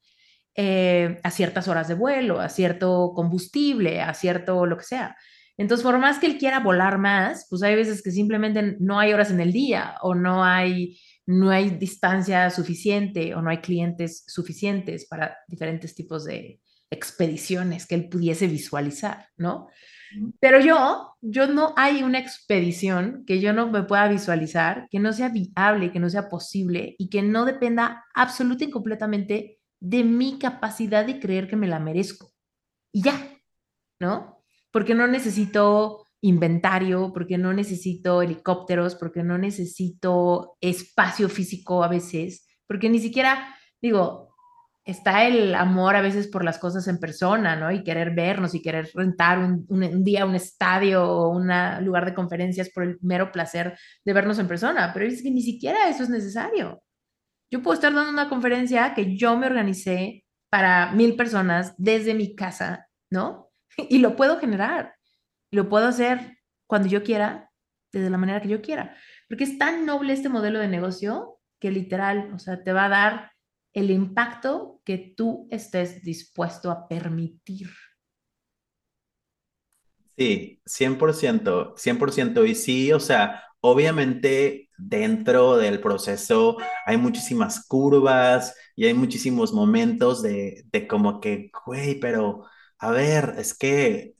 [0.56, 5.16] eh, a ciertas horas de vuelo, a cierto combustible, a cierto lo que sea.
[5.58, 9.14] Entonces, por más que él quiera volar más, pues hay veces que simplemente no hay
[9.14, 14.24] horas en el día o no hay, no hay distancia suficiente o no hay clientes
[14.28, 19.68] suficientes para diferentes tipos de expediciones que él pudiese visualizar, ¿no?
[20.40, 25.12] Pero yo, yo no hay una expedición que yo no me pueda visualizar, que no
[25.12, 30.40] sea viable, que no sea posible y que no dependa absoluta y completamente de mi
[30.40, 32.32] capacidad de creer que me la merezco.
[32.94, 33.38] Y ya,
[34.00, 34.42] ¿no?
[34.72, 42.48] Porque no necesito inventario, porque no necesito helicópteros, porque no necesito espacio físico a veces,
[42.66, 44.34] porque ni siquiera, digo,
[44.86, 47.70] está el amor a veces por las cosas en persona, ¿no?
[47.70, 51.50] Y querer vernos y querer rentar un, un, día un estadio o un
[51.84, 55.42] lugar de conferencias por el mero placer de vernos en persona, pero es que ni
[55.42, 56.82] siquiera eso es necesario.
[57.54, 62.34] Yo puedo estar dando una conferencia que yo me organicé para mil personas desde mi
[62.34, 63.52] casa, ¿no?
[63.92, 64.96] Y lo puedo generar.
[65.52, 67.52] Lo puedo hacer cuando yo quiera,
[67.92, 68.98] desde la manera que yo quiera.
[69.30, 72.90] Porque es tan noble este modelo de negocio que literal, o sea, te va a
[72.90, 73.32] dar
[73.72, 77.70] el impacto que tú estés dispuesto a permitir.
[80.18, 82.46] Sí, 100%, 100%.
[82.46, 90.22] Y sí, o sea, obviamente dentro del proceso hay muchísimas curvas y hay muchísimos momentos
[90.22, 92.46] de, de como que, güey, pero
[92.80, 94.16] a ver, es que,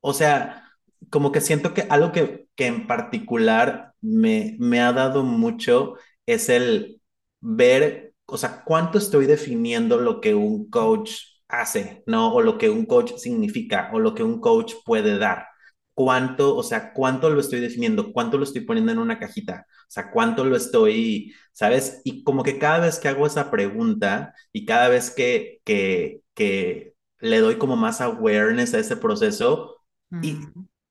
[0.00, 0.64] o sea,
[1.10, 5.94] como que siento que algo que, que en particular me, me ha dado mucho
[6.26, 7.00] es el
[7.40, 11.12] ver o sea, cuánto estoy definiendo lo que un coach
[11.48, 12.32] hace, ¿no?
[12.32, 15.46] O lo que un coach significa, o lo que un coach puede dar.
[15.94, 18.12] ¿Cuánto, o sea, cuánto lo estoy definiendo?
[18.12, 19.66] ¿Cuánto lo estoy poniendo en una cajita?
[19.68, 22.00] O sea, ¿cuánto lo estoy, sabes?
[22.04, 26.94] Y como que cada vez que hago esa pregunta y cada vez que, que, que
[27.20, 29.76] le doy como más awareness a ese proceso,
[30.22, 30.36] y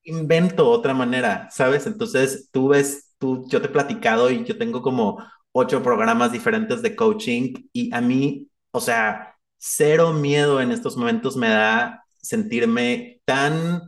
[0.04, 1.86] invento otra manera, ¿sabes?
[1.88, 6.82] Entonces, tú ves, tú, yo te he platicado y yo tengo como ocho programas diferentes
[6.82, 13.22] de coaching y a mí, o sea, cero miedo en estos momentos me da sentirme
[13.26, 13.82] tan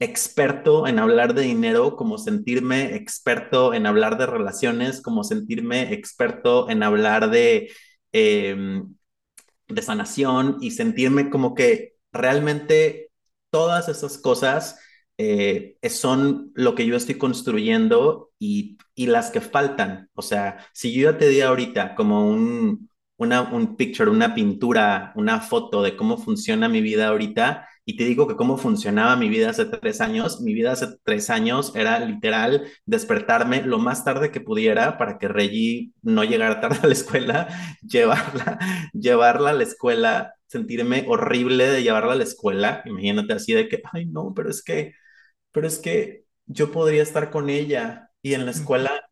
[0.00, 6.70] experto en hablar de dinero como sentirme experto en hablar de relaciones, como sentirme experto
[6.70, 7.70] en hablar de,
[8.12, 8.94] em,
[9.68, 13.10] de sanación y sentirme como que realmente
[13.50, 14.80] todas esas cosas
[15.18, 20.08] eh, son lo que yo estoy construyendo y, y, las que faltan.
[20.14, 25.12] O sea, si yo ya te di ahorita como un, una, un picture, una pintura,
[25.16, 29.28] una foto de cómo funciona mi vida ahorita, y te digo que cómo funcionaba mi
[29.28, 34.30] vida hace tres años, mi vida hace tres años era literal despertarme lo más tarde
[34.30, 37.48] que pudiera para que Reggie no llegara tarde a la escuela,
[37.82, 38.58] llevarla,
[38.92, 43.82] llevarla a la escuela, sentirme horrible de llevarla a la escuela, imagínate así de que,
[43.92, 44.94] ay no, pero es que
[45.52, 49.09] pero es que yo podría estar con ella y en la escuela,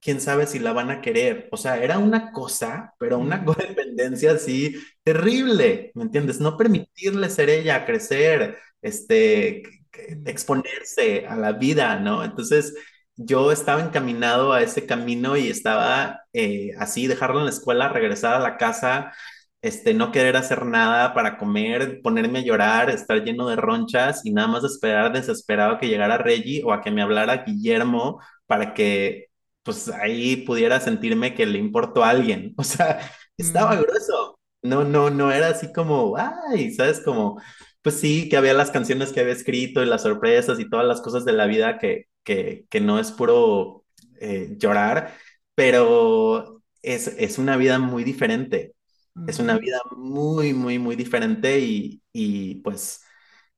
[0.00, 1.48] quién sabe si la van a querer.
[1.52, 6.40] O sea, era una cosa, pero una codependencia así terrible, ¿me entiendes?
[6.40, 9.62] No permitirle ser ella, crecer, este,
[10.26, 12.24] exponerse a la vida, ¿no?
[12.24, 12.74] Entonces,
[13.16, 18.34] yo estaba encaminado a ese camino y estaba eh, así, dejarlo en la escuela, regresar
[18.34, 19.12] a la casa
[19.62, 24.32] este, no querer hacer nada para comer, ponerme a llorar, estar lleno de ronchas y
[24.32, 29.27] nada más esperar desesperado que llegara Reggie o a que me hablara Guillermo para que
[29.68, 32.54] pues ahí pudiera sentirme que le importó a alguien.
[32.56, 33.00] O sea,
[33.36, 33.82] estaba mm.
[33.82, 34.38] grueso.
[34.62, 37.00] No, no, no era así como, ay, ¿sabes?
[37.00, 37.40] Como,
[37.82, 41.00] pues sí, que había las canciones que había escrito y las sorpresas y todas las
[41.00, 43.84] cosas de la vida que, que, que no es puro
[44.20, 45.14] eh, llorar,
[45.54, 48.74] pero es, es una vida muy diferente
[49.26, 53.02] es una vida muy, muy, muy diferente y, y pues,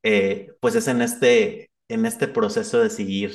[0.03, 3.33] eh, pues es en este, en este proceso de seguir,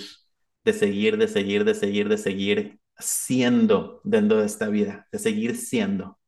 [0.65, 5.55] de seguir, de seguir, de seguir, de seguir siendo dentro de esta vida, de seguir
[5.55, 6.19] siendo.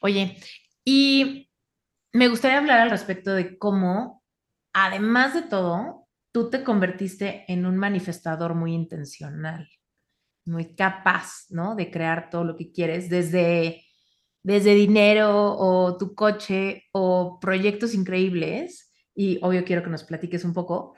[0.00, 0.38] Oye,
[0.84, 1.50] y
[2.12, 4.22] me gustaría hablar al respecto de cómo,
[4.72, 9.68] además de todo, tú te convertiste en un manifestador muy intencional,
[10.46, 11.74] muy capaz, ¿no?
[11.74, 13.84] De crear todo lo que quieres, desde
[14.42, 18.92] desde dinero o tu coche o proyectos increíbles.
[19.14, 20.94] Y obvio quiero que nos platiques un poco,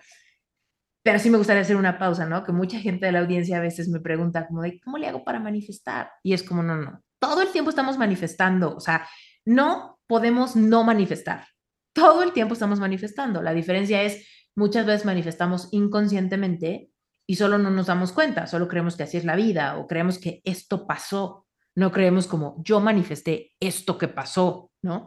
[1.02, 2.44] pero sí me gustaría hacer una pausa, ¿no?
[2.44, 5.24] Que mucha gente de la audiencia a veces me pregunta como de, ¿cómo le hago
[5.24, 6.10] para manifestar?
[6.22, 9.06] Y es como, no, no, todo el tiempo estamos manifestando, o sea,
[9.44, 11.46] no podemos no manifestar.
[11.92, 13.42] Todo el tiempo estamos manifestando.
[13.42, 16.90] La diferencia es, muchas veces manifestamos inconscientemente
[17.26, 20.18] y solo no nos damos cuenta, solo creemos que así es la vida o creemos
[20.18, 25.06] que esto pasó no creemos como yo manifesté esto que pasó, ¿no?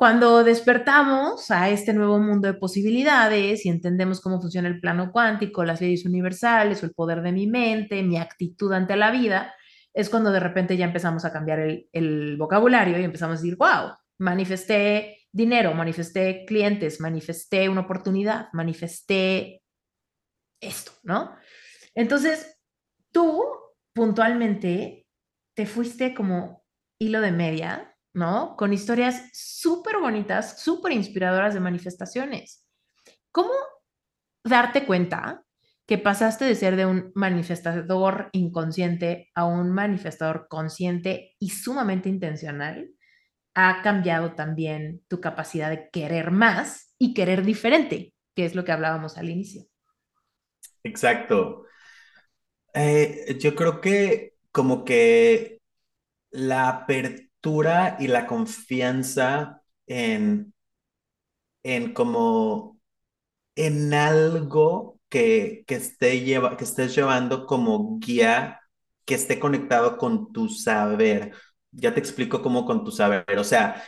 [0.00, 5.62] Cuando despertamos a este nuevo mundo de posibilidades y entendemos cómo funciona el plano cuántico,
[5.62, 9.54] las leyes universales el poder de mi mente, mi actitud ante la vida,
[9.92, 13.58] es cuando de repente ya empezamos a cambiar el, el vocabulario y empezamos a decir,
[13.58, 19.62] wow, manifesté dinero, manifesté clientes, manifesté una oportunidad, manifesté
[20.62, 21.36] esto, ¿no?
[21.94, 22.58] Entonces,
[23.12, 23.44] tú
[23.92, 25.06] puntualmente
[25.54, 26.64] te fuiste como
[26.98, 28.56] hilo de media, ¿no?
[28.56, 32.66] Con historias súper bonitas, súper inspiradoras de manifestaciones.
[33.32, 33.52] ¿Cómo
[34.44, 35.44] darte cuenta
[35.86, 42.90] que pasaste de ser de un manifestador inconsciente a un manifestador consciente y sumamente intencional?
[43.54, 48.72] Ha cambiado también tu capacidad de querer más y querer diferente, que es lo que
[48.72, 49.64] hablábamos al inicio.
[50.82, 51.64] Exacto.
[52.74, 55.60] Eh, yo creo que como que
[56.30, 57.29] la apertura
[57.98, 60.54] y la confianza en,
[61.62, 62.78] en como
[63.56, 68.60] en algo que, que, esté lleva, que estés llevando como guía,
[69.04, 71.32] que esté conectado con tu saber.
[71.72, 73.24] Ya te explico cómo con tu saber.
[73.38, 73.82] O sea,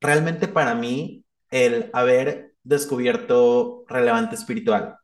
[0.00, 4.98] realmente para mí el haber descubierto relevante espiritual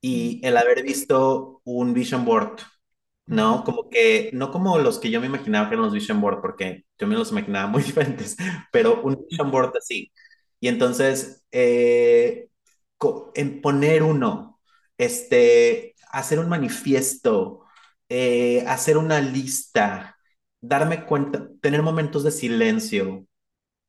[0.00, 2.60] y el haber visto un vision board
[3.26, 3.64] ¿no?
[3.64, 6.84] Como que, no como los que yo me imaginaba que eran los vision board, porque
[6.98, 8.36] yo me los imaginaba muy diferentes,
[8.72, 10.12] pero un vision board así.
[10.60, 12.48] Y entonces, eh,
[13.34, 14.60] en poner uno,
[14.98, 17.62] este, hacer un manifiesto,
[18.08, 20.16] eh, hacer una lista,
[20.60, 23.26] darme cuenta, tener momentos de silencio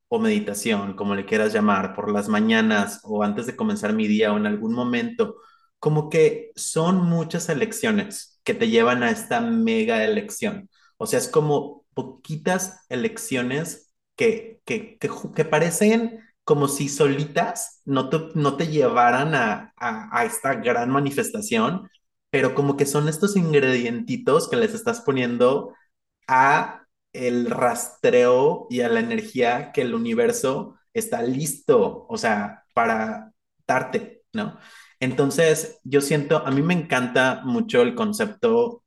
[0.10, 4.34] o meditación, como le quieras llamar, por las mañanas o antes de comenzar mi día
[4.34, 5.38] o en algún momento,
[5.80, 10.70] como que son muchas elecciones que te llevan a esta mega elección.
[10.98, 18.20] O sea, es como poquitas elecciones que, que, que, parecen como si solitas no te,
[18.36, 21.90] no te llevaran a, a, a, esta gran manifestación,
[22.30, 25.74] pero como que son estos ingredientitos que les estás poniendo
[26.28, 33.32] a el rastreo y a la energía que el universo está listo, o sea, para
[33.68, 34.60] darte, ¿no?
[35.00, 38.84] Entonces, yo siento, a mí me encanta mucho el concepto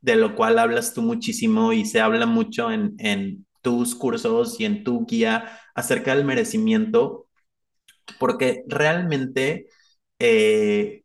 [0.00, 4.64] de lo cual hablas tú muchísimo y se habla mucho en, en tus cursos y
[4.64, 7.28] en tu guía acerca del merecimiento,
[8.18, 9.68] porque realmente
[10.18, 11.04] eh,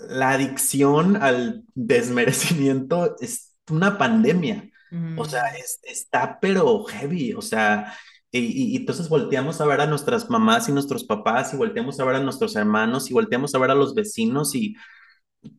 [0.00, 4.70] la adicción al desmerecimiento es una pandemia.
[5.18, 5.42] O sea,
[5.82, 7.34] está pero heavy.
[7.34, 7.92] O sea,
[8.38, 12.16] y, entonces volteamos a ver a nuestras mamás y nuestros papás y volteamos a ver
[12.16, 14.76] a nuestros hermanos y volteamos a ver a los vecinos y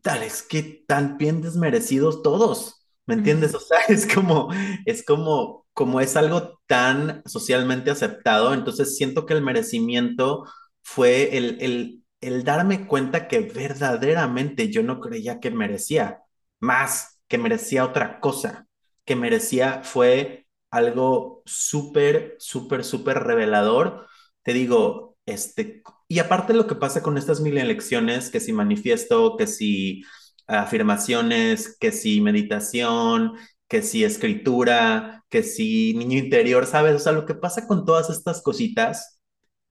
[0.02, 3.54] tal, es que tan bien desmerecidos todos, ¿me entiendes?
[3.56, 4.50] O sea, es como,
[4.86, 10.46] es como, como es algo tan socialmente aceptado, entonces siento que el merecimiento
[10.84, 16.24] fue el, el, el darme cuenta que verdaderamente yo no creía que merecía
[16.60, 18.68] más, que merecía otra cosa,
[19.06, 24.08] que merecía fue algo súper, súper, súper revelador.
[24.44, 29.38] Te digo, este, y aparte lo que pasa con estas mil elecciones, que si manifiesto,
[29.38, 30.04] que si
[30.48, 33.34] afirmaciones, que si meditación,
[33.68, 36.96] que si escritura, que si niño interior, ¿sabes?
[36.96, 39.20] O sea, lo que pasa con todas estas cositas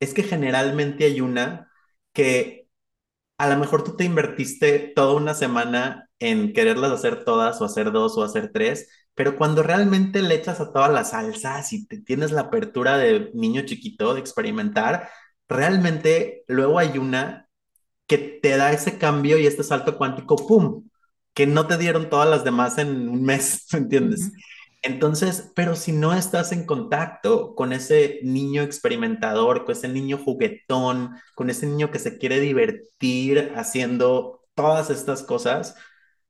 [0.00, 1.70] es que generalmente hay una
[2.12, 2.68] que
[3.38, 7.92] a lo mejor tú te invertiste toda una semana en quererlas hacer todas o hacer
[7.92, 11.98] dos o hacer tres, pero cuando realmente le echas a todas las salsas y te
[11.98, 15.08] tienes la apertura de niño chiquito de experimentar,
[15.48, 17.48] realmente luego hay una
[18.06, 20.88] que te da ese cambio y este salto cuántico, ¡pum!
[21.34, 24.32] Que no te dieron todas las demás en un mes, ¿me entiendes?
[24.82, 31.16] Entonces, pero si no estás en contacto con ese niño experimentador, con ese niño juguetón,
[31.34, 35.74] con ese niño que se quiere divertir haciendo todas estas cosas,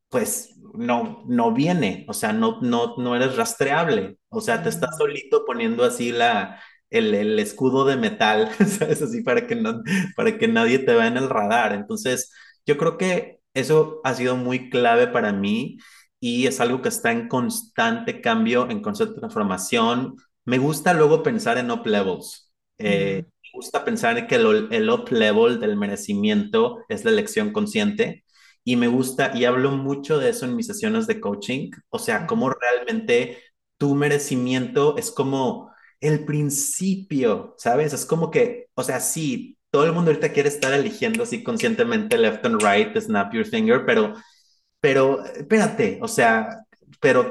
[0.08, 4.96] pues no, no viene, o sea, no, no, no eres rastreable, o sea, te estás
[4.98, 9.02] solito poniendo así la, el, el, escudo de metal, ¿sabes?
[9.02, 9.82] Así para que, no,
[10.16, 11.72] para que nadie te vea en el radar.
[11.72, 12.32] Entonces,
[12.66, 15.78] yo creo que eso ha sido muy clave para mí
[16.20, 20.16] y es algo que está en constante cambio, en constante transformación.
[20.44, 22.52] Me gusta luego pensar en up levels.
[22.78, 28.24] Eh, Me gusta pensar que el, el up level del merecimiento es la elección consciente
[28.66, 32.26] y me gusta y hablo mucho de eso en mis sesiones de coaching, o sea,
[32.26, 33.38] cómo realmente
[33.78, 35.70] tu merecimiento es como
[36.01, 37.93] el principio, ¿sabes?
[37.93, 42.18] Es como que, o sea, sí, todo el mundo ahorita quiere estar eligiendo así conscientemente
[42.18, 44.14] left and right, snap your finger, pero,
[44.80, 46.64] pero, espérate, o sea,
[47.01, 47.30] pero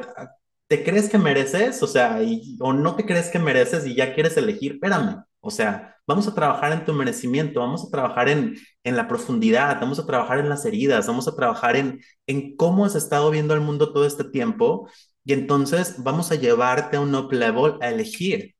[0.68, 1.84] ¿te crees que mereces?
[1.84, 2.20] O sea,
[2.62, 6.34] o no te crees que mereces y ya quieres elegir, espérame, o sea, vamos a
[6.36, 10.50] trabajar en tu merecimiento, vamos a trabajar en, en la profundidad, vamos a trabajar en
[10.50, 14.24] las heridas, vamos a trabajar en, en cómo has estado viendo el mundo todo este
[14.24, 14.90] tiempo
[15.24, 18.56] y entonces vamos a llevarte a un up level a elegir.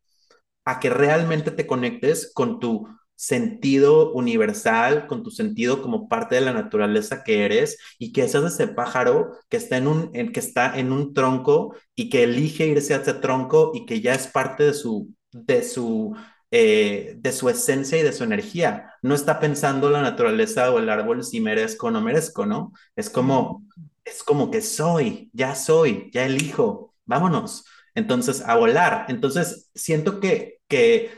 [0.66, 6.42] a que realmente te conectes con tu sentido universal, con tu sentido como parte de
[6.42, 10.78] la naturaleza que eres y que seas ese pájaro que está en un, que está
[10.78, 14.64] en un tronco y que elige irse a ese tronco y que ya es parte
[14.66, 16.16] de su, de su,
[16.58, 18.94] eh, de su esencia y de su energía.
[19.02, 22.72] No está pensando la naturaleza o el árbol si merezco o no merezco, ¿no?
[22.96, 23.66] Es como,
[24.06, 27.66] es como que soy, ya soy, ya elijo, vámonos.
[27.94, 29.06] Entonces, a volar.
[29.10, 31.12] Entonces, siento que, que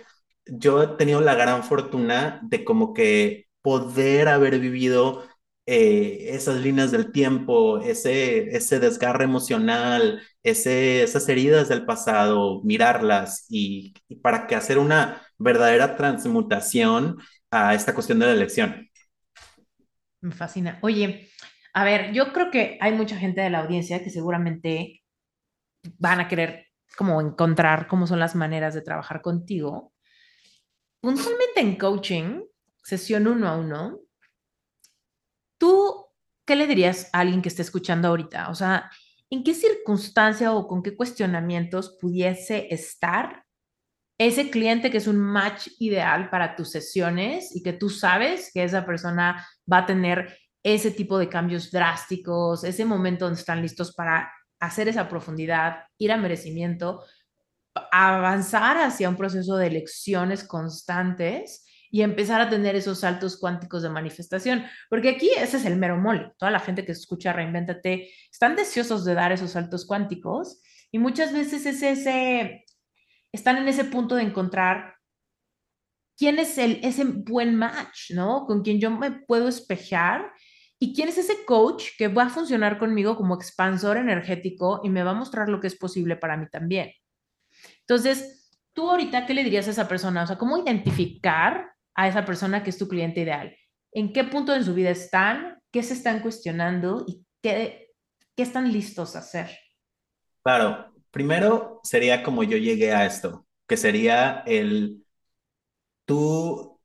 [0.48, 5.24] yo he tenido la gran fortuna de como que poder haber vivido
[5.68, 13.45] eh, esas líneas del tiempo, ese, ese desgarre emocional, ese, esas heridas del pasado, mirarlas
[13.49, 17.18] y, y para que hacer una verdadera transmutación
[17.52, 18.89] a esta cuestión de la elección.
[20.22, 20.80] Me fascina.
[20.81, 21.30] Oye,
[21.73, 25.03] a ver, yo creo que hay mucha gente de la audiencia que seguramente
[25.99, 26.68] van a querer
[26.98, 29.94] como encontrar cómo son las maneras de trabajar contigo
[31.02, 32.41] puntualmente en coaching,
[32.84, 34.07] sesión uno a uno, ¿tú
[36.48, 38.49] qué le dirías a alguien que esté escuchando ahorita?
[38.49, 38.90] O sea,
[39.30, 43.44] ¿en qué circunstancia o con qué cuestionamientos pudiese estar
[44.18, 48.64] ese cliente que es un match ideal para tus sesiones y que tú sabes que
[48.64, 53.94] esa persona va a tener ese tipo de cambios drásticos, ese momento donde están listos
[53.94, 57.03] para hacer esa profundidad, ir a merecimiento,
[57.91, 63.90] avanzar hacia un proceso de elecciones constantes y empezar a tener esos saltos cuánticos de
[63.90, 64.66] manifestación.
[64.90, 66.32] Porque aquí ese es el mero mole.
[66.38, 70.62] Toda la gente que escucha Reinvéntate están deseosos de dar esos saltos cuánticos
[70.92, 72.66] y muchas veces es ese,
[73.32, 74.96] están en ese punto de encontrar
[76.18, 78.46] quién es el, ese buen match, ¿no?
[78.46, 80.32] Con quien yo me puedo espejar
[80.80, 85.04] y quién es ese coach que va a funcionar conmigo como expansor energético y me
[85.04, 86.92] va a mostrar lo que es posible para mí también.
[87.82, 90.24] Entonces, tú ahorita, ¿qué le dirías a esa persona?
[90.24, 93.53] O sea, ¿cómo identificar a esa persona que es tu cliente ideal?
[93.91, 95.60] ¿En qué punto de su vida están?
[95.72, 97.03] ¿Qué se están cuestionando?
[97.07, 97.90] ¿Y qué,
[98.36, 99.49] qué están listos a hacer?
[100.44, 105.03] Claro, primero sería como yo llegué a esto, que sería el,
[106.06, 106.80] tú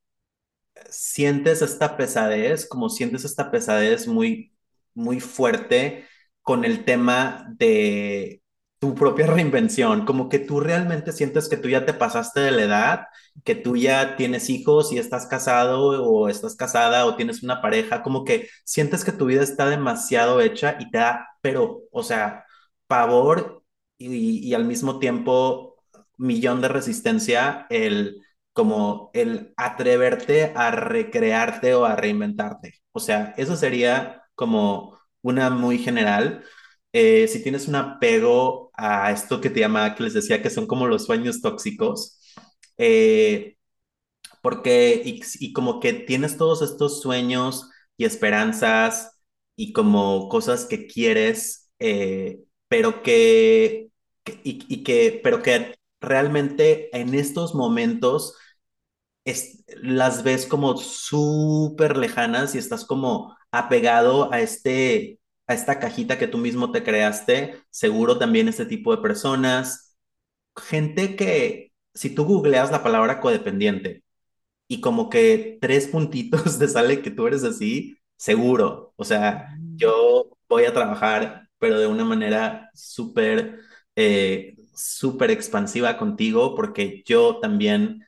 [0.90, 4.52] sientes esta pesadez, como sientes esta pesadez muy,
[4.94, 6.06] muy fuerte
[6.42, 8.41] con el tema de
[8.82, 12.62] tu propia reinvención, como que tú realmente sientes que tú ya te pasaste de la
[12.64, 13.06] edad,
[13.44, 18.02] que tú ya tienes hijos y estás casado o estás casada o tienes una pareja,
[18.02, 22.44] como que sientes que tu vida está demasiado hecha y te da, pero, o sea,
[22.88, 23.64] pavor
[23.98, 25.76] y, y al mismo tiempo
[26.18, 28.20] millón de resistencia el
[28.52, 32.74] como el atreverte a recrearte o a reinventarte.
[32.92, 36.44] O sea, eso sería como una muy general.
[36.92, 40.66] Eh, si tienes un apego a esto que te llama, que les decía que son
[40.66, 42.20] como los sueños tóxicos,
[42.78, 43.56] eh,
[44.42, 49.20] porque y, como que tienes todos estos sueños y esperanzas
[49.56, 53.90] y como cosas que quieres, eh, pero que,
[54.44, 58.34] y, que, pero que realmente en estos momentos
[59.82, 65.20] las ves como súper lejanas y estás como apegado a este
[65.52, 69.96] a esta cajita que tú mismo te creaste, seguro también este tipo de personas,
[70.56, 74.04] gente que si tú googleas la palabra codependiente
[74.68, 80.30] y como que tres puntitos te sale que tú eres así, seguro, o sea, yo
[80.48, 83.60] voy a trabajar, pero de una manera súper,
[83.96, 88.04] eh, súper expansiva contigo, porque yo también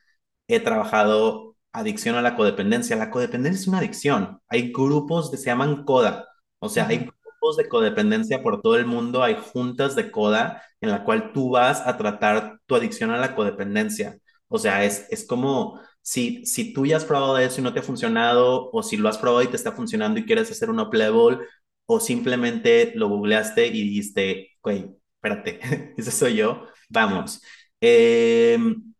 [0.47, 2.95] he trabajado adicción a la codependencia.
[2.95, 4.41] La codependencia es una adicción.
[4.47, 6.27] Hay grupos que se llaman CODA,
[6.59, 7.09] o sea, hay
[7.53, 11.81] de codependencia por todo el mundo, hay juntas de coda en la cual tú vas
[11.85, 14.17] a tratar tu adicción a la codependencia.
[14.47, 17.79] O sea, es, es como si, si tú ya has probado eso y no te
[17.79, 20.79] ha funcionado, o si lo has probado y te está funcionando y quieres hacer un
[20.79, 21.39] up level,
[21.85, 25.59] o simplemente lo googleaste y dijiste, güey, espérate,
[25.97, 27.41] ese soy yo, vamos.
[27.79, 28.93] Em,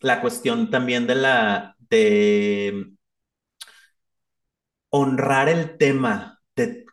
[0.00, 2.94] la cuestión también de la, de
[4.90, 6.33] honrar el tema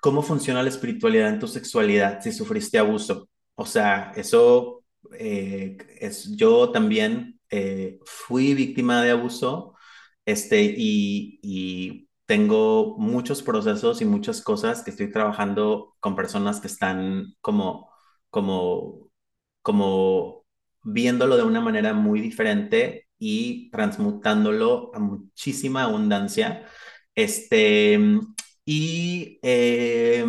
[0.01, 3.29] cómo funciona la espiritualidad en tu sexualidad si sufriste abuso.
[3.55, 4.83] O sea, eso
[5.13, 9.75] eh, es, yo también eh, fui víctima de abuso
[10.25, 16.67] este, y, y tengo muchos procesos y muchas cosas que estoy trabajando con personas que
[16.67, 17.91] están como,
[18.29, 19.11] como,
[19.61, 20.45] como
[20.83, 26.65] viéndolo de una manera muy diferente y transmutándolo a muchísima abundancia.
[27.15, 27.99] Este,
[28.71, 30.25] y eh,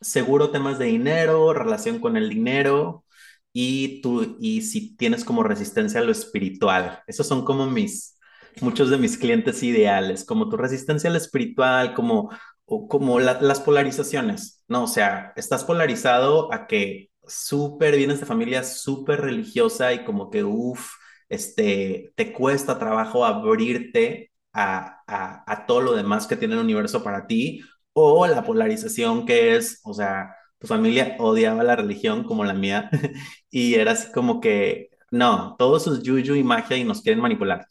[0.00, 3.04] seguro temas de dinero, relación con el dinero,
[3.52, 7.02] y tú, y si tienes como resistencia a lo espiritual.
[7.06, 8.18] Esos son como mis,
[8.62, 12.30] muchos de mis clientes ideales, como tu resistencia a lo espiritual, como,
[12.64, 14.84] o como las polarizaciones, ¿no?
[14.84, 20.42] O sea, estás polarizado a que súper vienes de familia súper religiosa y como que,
[20.44, 20.92] uff,
[21.28, 27.02] este, te cuesta trabajo abrirte a, a, a todo lo demás que tiene el universo
[27.04, 27.62] para ti,
[27.94, 32.90] o la polarización que es, o sea, tu familia odiaba la religión como la mía
[33.50, 37.66] y era así como que, no, todos sus yuyu y magia y nos quieren manipular.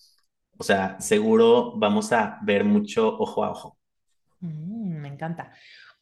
[0.58, 3.78] O sea, seguro vamos a ver mucho ojo a ojo.
[4.40, 5.54] Mm, me encanta.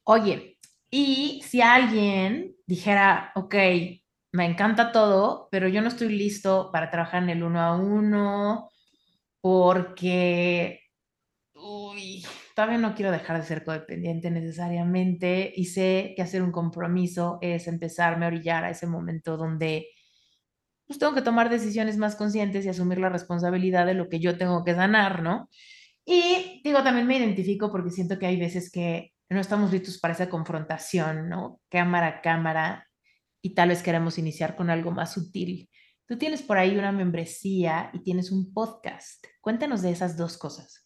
[0.04, 0.60] Oye,
[0.92, 3.56] y si alguien dijera, ok,
[4.34, 8.70] me encanta todo, pero yo no estoy listo para trabajar en el uno a uno
[9.42, 10.82] porque,
[11.66, 12.24] uy,
[12.56, 17.68] todavía no quiero dejar de ser codependiente necesariamente y sé que hacer un compromiso es
[17.68, 19.88] empezarme a orillar a ese momento donde
[20.86, 24.38] pues tengo que tomar decisiones más conscientes y asumir la responsabilidad de lo que yo
[24.38, 25.50] tengo que sanar, ¿no?
[26.06, 30.14] Y digo, también me identifico porque siento que hay veces que no estamos listos para
[30.14, 31.60] esa confrontación, ¿no?
[31.70, 32.88] Cámara a cámara
[33.42, 35.70] y tal vez queremos iniciar con algo más sutil.
[36.08, 39.26] Tú tienes por ahí una membresía y tienes un podcast.
[39.42, 40.85] Cuéntanos de esas dos cosas.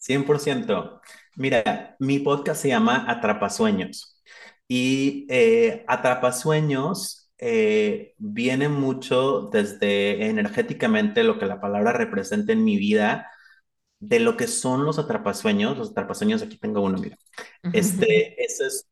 [0.00, 1.00] 100%.
[1.36, 4.20] Mira, mi podcast se llama Atrapasueños
[4.66, 12.76] y eh, Atrapasueños eh, viene mucho desde energéticamente lo que la palabra representa en mi
[12.76, 13.28] vida,
[14.00, 15.76] de lo que son los atrapasueños.
[15.78, 17.16] Los atrapasueños, aquí tengo uno, mira.
[17.72, 18.36] Este,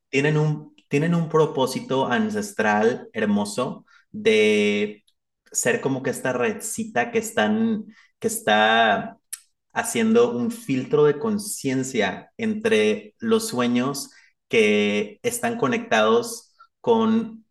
[0.09, 5.05] tienen, un, tienen un propósito ancestral hermoso de
[5.51, 7.87] ser como que esta redcita que, están,
[8.19, 9.19] que está
[9.79, 14.11] haciendo un filtro de conciencia entre los sueños
[14.49, 17.45] que están conectados con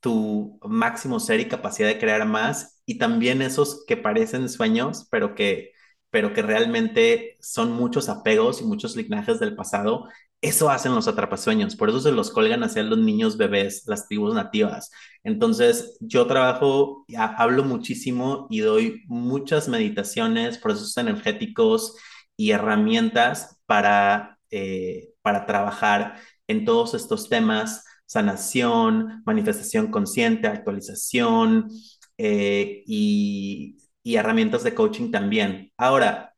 [0.00, 5.34] tu máximo ser y capacidad de crear más y también esos que parecen sueños, pero
[5.34, 5.72] que,
[6.10, 10.08] pero que realmente son muchos apegos y muchos linajes del pasado
[10.40, 14.34] eso hacen los atrapasueños, por eso se los colgan hacia los niños bebés, las tribus
[14.34, 14.90] nativas.
[15.22, 17.04] Entonces, yo trabajo,
[17.36, 21.96] hablo muchísimo y doy muchas meditaciones, procesos energéticos
[22.36, 26.16] y herramientas para, eh, para trabajar
[26.48, 31.68] en todos estos temas, sanación, manifestación consciente, actualización
[32.16, 35.70] eh, y, y herramientas de coaching también.
[35.76, 36.29] Ahora,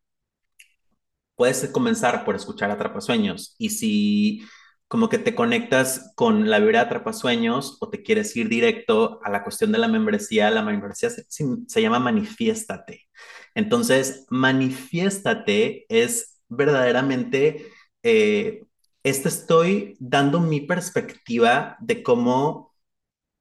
[1.43, 4.45] puedes comenzar por escuchar Atrapasueños y si
[4.87, 9.29] como que te conectas con la vibra de Atrapasueños o te quieres ir directo a
[9.29, 13.09] la cuestión de la membresía, la membresía se, se llama Manifiéstate.
[13.57, 17.67] Entonces, Manifiéstate es verdaderamente,
[18.05, 18.63] eh,
[19.03, 22.73] este estoy dando mi perspectiva de cómo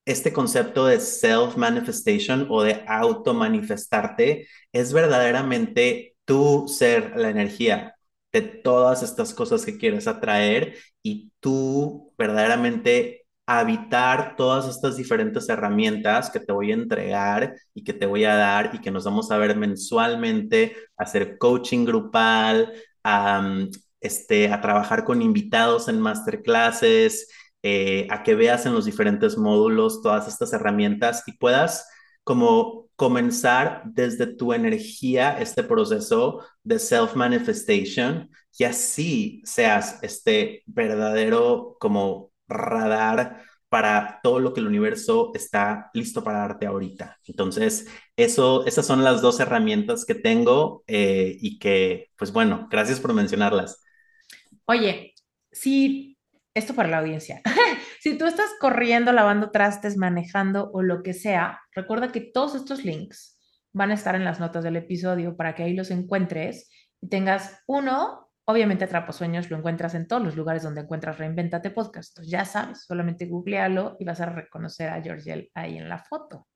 [0.04, 7.96] este concepto de self-manifestation o de auto-manifestarte es verdaderamente tú ser la energía
[8.32, 16.30] de todas estas cosas que quieres atraer y tú verdaderamente habitar todas estas diferentes herramientas
[16.30, 19.30] que te voy a entregar y que te voy a dar y que nos vamos
[19.30, 22.72] a ver mensualmente, hacer coaching grupal,
[23.04, 23.66] a,
[24.00, 27.28] este, a trabajar con invitados en masterclasses,
[27.62, 31.88] eh, a que veas en los diferentes módulos todas estas herramientas y puedas
[32.24, 42.30] como comenzar desde tu energía este proceso de self-manifestation y así seas este verdadero como
[42.46, 47.18] radar para todo lo que el universo está listo para darte ahorita.
[47.26, 53.00] Entonces, eso, esas son las dos herramientas que tengo eh, y que, pues bueno, gracias
[53.00, 53.82] por mencionarlas.
[54.66, 55.12] Oye,
[55.50, 56.16] si
[56.54, 57.42] esto para la audiencia.
[58.02, 62.84] si tú estás corriendo, lavando trastes, manejando o lo que sea, recuerda que todos estos
[62.84, 63.38] links
[63.72, 66.68] van a estar en las notas del episodio para que ahí los encuentres
[67.00, 71.70] y tengas uno, obviamente Atrapo Sueños lo encuentras en todos los lugares donde encuentras Reinventate
[71.70, 72.18] Podcast.
[72.24, 76.48] ya sabes, solamente googlealo y vas a reconocer a Georgiel ahí en la foto.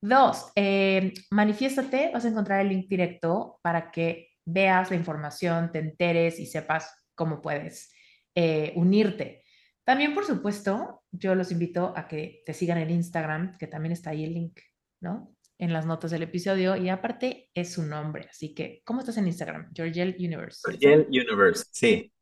[0.00, 5.80] Dos, eh, manifiéstate, vas a encontrar el link directo para que veas la información, te
[5.80, 7.92] enteres y sepas cómo puedes
[8.36, 9.42] eh, unirte.
[9.88, 14.10] También, por supuesto, yo los invito a que te sigan en Instagram, que también está
[14.10, 14.60] ahí el link,
[15.00, 15.34] ¿no?
[15.56, 18.26] En las notas del episodio y aparte es su nombre.
[18.30, 19.72] Así que, ¿cómo estás en Instagram?
[19.74, 20.60] Georgiel Universe.
[20.66, 22.12] Georgiel Universe, sí.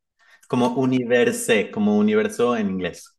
[0.47, 3.19] Como universe, como universo en inglés.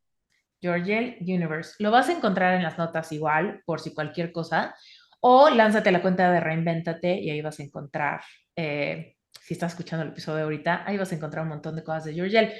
[0.61, 1.75] Georgiel Universe.
[1.79, 4.73] Lo vas a encontrar en las notas igual, por si cualquier cosa.
[5.19, 8.21] O lánzate a la cuenta de Reinventate y ahí vas a encontrar,
[8.55, 12.05] eh, si estás escuchando el episodio ahorita, ahí vas a encontrar un montón de cosas
[12.05, 12.53] de Georgiel.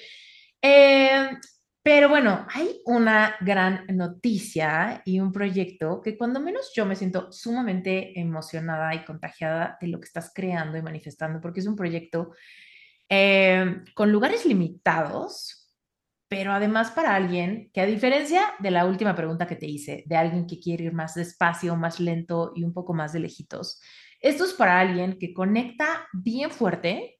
[0.62, 1.30] Eh,
[1.88, 7.32] Pero bueno, hay una gran noticia y un proyecto que cuando menos yo me siento
[7.32, 12.34] sumamente emocionada y contagiada de lo que estás creando y manifestando, porque es un proyecto
[13.08, 15.72] eh, con lugares limitados,
[16.28, 20.18] pero además para alguien que a diferencia de la última pregunta que te hice, de
[20.18, 23.80] alguien que quiere ir más despacio, más lento y un poco más de lejitos,
[24.20, 27.17] esto es para alguien que conecta bien fuerte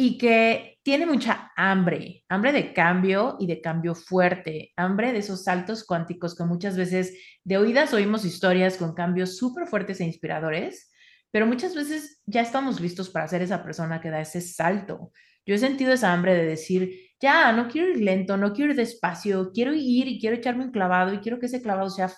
[0.00, 5.42] y que tiene mucha hambre, hambre de cambio y de cambio fuerte, hambre de esos
[5.42, 10.92] saltos cuánticos que muchas veces de oídas oímos historias con cambios súper fuertes e inspiradores,
[11.32, 15.10] pero muchas veces ya estamos listos para ser esa persona que da ese salto.
[15.44, 18.76] Yo he sentido esa hambre de decir, ya, no quiero ir lento, no quiero ir
[18.76, 22.08] despacio, quiero ir y quiero echarme un clavado y quiero que ese clavado sea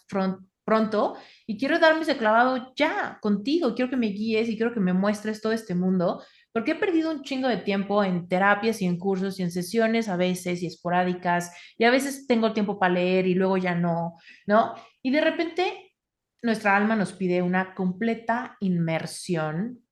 [0.65, 1.17] pronto
[1.47, 4.93] y quiero darme ese clavado ya contigo, quiero que me guíes y quiero que me
[4.93, 8.99] muestres todo este mundo, porque he perdido un chingo de tiempo en terapias y en
[8.99, 13.27] cursos y en sesiones a veces y esporádicas y a veces tengo tiempo para leer
[13.27, 14.75] y luego ya no, ¿no?
[15.03, 15.95] Y de repente
[16.43, 19.85] nuestra alma nos pide una completa inmersión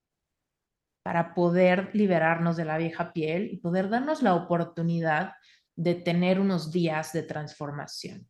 [1.03, 5.33] para poder liberarnos de la vieja piel y poder darnos la oportunidad
[5.77, 8.29] de tener unos días de transformación.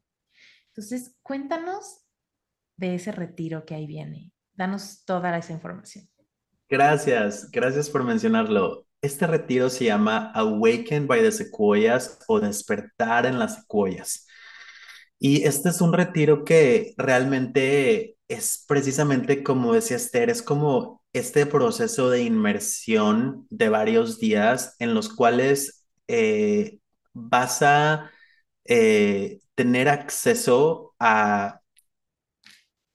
[0.68, 2.04] Entonces, cuéntanos
[2.76, 4.32] de ese retiro que ahí viene.
[4.52, 6.08] Danos toda esa información.
[6.68, 8.86] Gracias, gracias por mencionarlo.
[9.00, 14.26] Este retiro se llama Awaken by the Sequoias o Despertar en las Secuoyas.
[15.18, 21.46] Y este es un retiro que realmente es precisamente como decía Esther, es como este
[21.46, 26.78] proceso de inmersión de varios días en los cuales eh,
[27.14, 28.10] vas a
[28.64, 31.60] eh, tener acceso a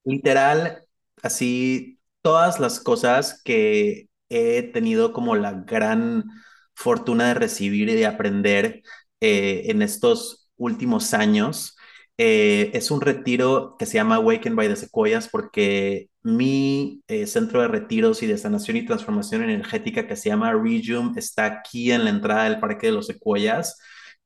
[0.04, 0.86] literal,
[1.22, 6.26] así, todas las cosas que he tenido como la gran
[6.74, 8.82] fortuna de recibir y de aprender
[9.22, 11.78] eh, en estos últimos años.
[12.18, 17.62] Eh, es un retiro que se llama Awaken by the Sequoias porque mi eh, centro
[17.62, 22.06] de retiros y de sanación y transformación energética que se llama Regium está aquí en
[22.06, 23.80] la entrada del Parque de los Sequoias.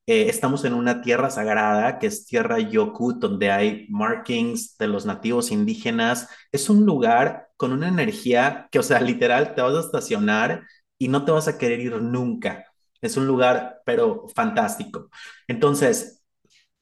[0.07, 5.05] Eh, estamos en una tierra sagrada que es tierra Yoku, donde hay markings de los
[5.05, 6.29] nativos indígenas.
[6.51, 10.63] Es un lugar con una energía que, o sea, literal, te vas a estacionar
[10.97, 12.65] y no te vas a querer ir nunca.
[13.01, 15.09] Es un lugar, pero fantástico.
[15.47, 16.23] Entonces,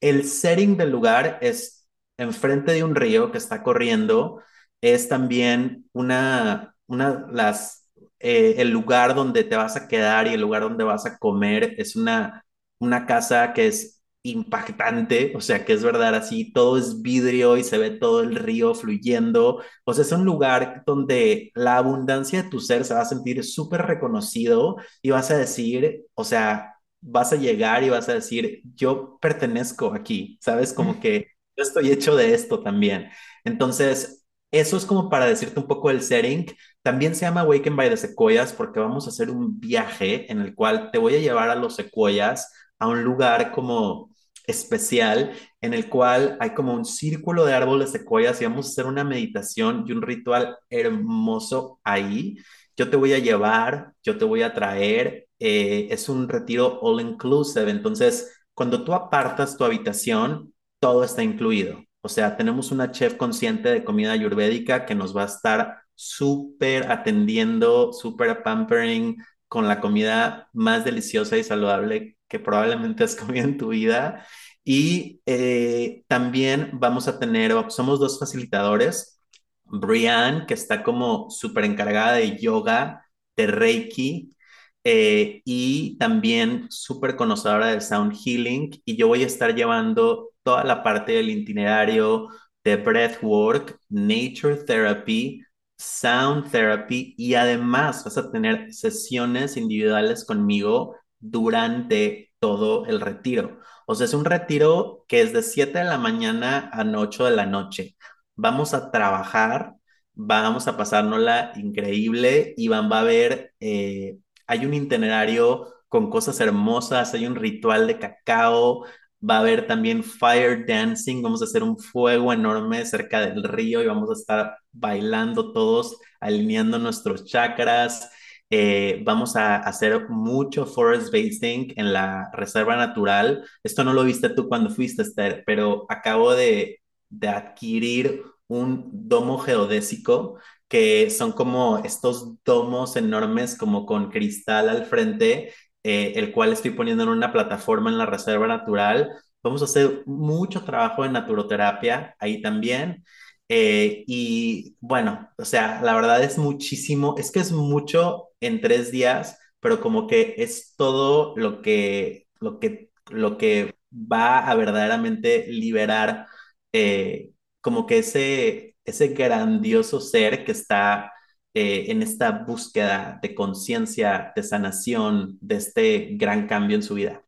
[0.01, 1.87] el setting del lugar es
[2.17, 4.41] enfrente de un río que está corriendo.
[4.81, 7.89] Es también una, una, las,
[8.19, 11.75] eh, el lugar donde te vas a quedar y el lugar donde vas a comer
[11.79, 12.44] es una
[12.79, 17.63] una casa que es impactante, o sea, que es verdad, así todo es vidrio y
[17.63, 22.49] se ve todo el río fluyendo, o sea, es un lugar donde la abundancia de
[22.49, 27.33] tu ser se va a sentir súper reconocido y vas a decir, o sea, vas
[27.33, 30.73] a llegar y vas a decir, yo pertenezco aquí, ¿sabes?
[30.73, 33.09] Como que estoy hecho de esto también.
[33.43, 36.45] Entonces, eso es como para decirte un poco el setting.
[36.81, 40.55] También se llama Awaken by the Sequoias porque vamos a hacer un viaje en el
[40.55, 44.09] cual te voy a llevar a los secuoyas a un lugar como
[44.47, 45.31] especial
[45.61, 49.03] en el cual hay como un círculo de árboles secuoyas y vamos a hacer una
[49.03, 52.37] meditación y un ritual hermoso ahí.
[52.77, 57.01] Yo te voy a llevar, yo te voy a traer, eh, es un retiro all
[57.01, 61.83] inclusive, entonces cuando tú apartas tu habitación, todo está incluido.
[62.01, 66.91] O sea, tenemos una chef consciente de comida ayurvédica que nos va a estar súper
[66.91, 73.57] atendiendo, súper pampering con la comida más deliciosa y saludable que probablemente has comido en
[73.57, 74.25] tu vida.
[74.63, 79.21] Y eh, también vamos a tener, somos dos facilitadores,
[79.65, 84.35] Brian, que está como súper encargada de yoga, de Reiki,
[84.83, 88.71] eh, y también súper conocedora de Sound Healing.
[88.85, 92.29] Y yo voy a estar llevando toda la parte del itinerario
[92.63, 95.41] de Breathwork, Nature Therapy,
[95.77, 103.59] Sound Therapy y además vas a tener sesiones individuales conmigo durante todo el retiro.
[103.87, 107.31] O sea, es un retiro que es de 7 de la mañana a 8 de
[107.35, 107.95] la noche.
[108.35, 109.73] Vamos a trabajar,
[110.13, 114.17] vamos a pasárnosla increíble y van a ver, eh,
[114.47, 118.85] hay un itinerario con cosas hermosas, hay un ritual de cacao,
[119.27, 123.81] va a haber también fire dancing, vamos a hacer un fuego enorme cerca del río
[123.81, 128.09] y vamos a estar bailando todos, alineando nuestros chakras.
[128.49, 133.45] Eh, vamos a hacer mucho forest basing en la reserva natural.
[133.63, 136.81] Esto no lo viste tú cuando fuiste, Esther, pero acabo de,
[137.27, 145.53] adquirir un domo geodésico que son como estos domos enormes como con cristal al frente,
[145.83, 149.11] eh, el cual estoy poniendo en una plataforma en la reserva natural
[149.45, 153.05] Vamos a hacer mucho trabajo de naturoterapia ahí también.
[153.47, 158.91] Eh, y bueno, o sea, la verdad es muchísimo, es que es mucho en tres
[158.91, 165.47] días, pero como que es todo lo que, lo que, lo que va a verdaderamente
[165.47, 166.27] liberar
[166.73, 167.31] eh,
[167.61, 171.11] como que ese, ese grandioso ser que está
[171.53, 177.23] eh, en esta búsqueda de conciencia, de sanación, de este gran cambio en su vida.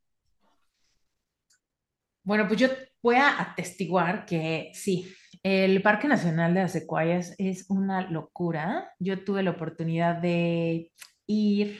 [2.24, 2.68] Bueno, pues yo
[3.02, 5.12] voy a atestiguar que sí,
[5.44, 8.92] el Parque Nacional de las Secuayas es una locura.
[9.00, 10.92] Yo tuve la oportunidad de
[11.26, 11.80] ir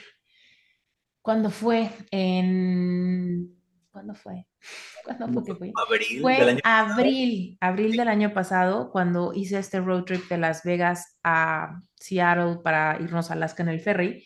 [1.22, 3.54] cuando fue en...
[3.92, 4.48] ¿Cuándo fue?
[5.06, 5.72] ¿Cuándo fue que fue?
[5.88, 7.98] Abril Fue del año abril, abril Sí.
[7.98, 13.30] del año pasado, cuando hice este road trip de Las Vegas a Seattle para irnos
[13.30, 14.24] a Alaska en el ferry.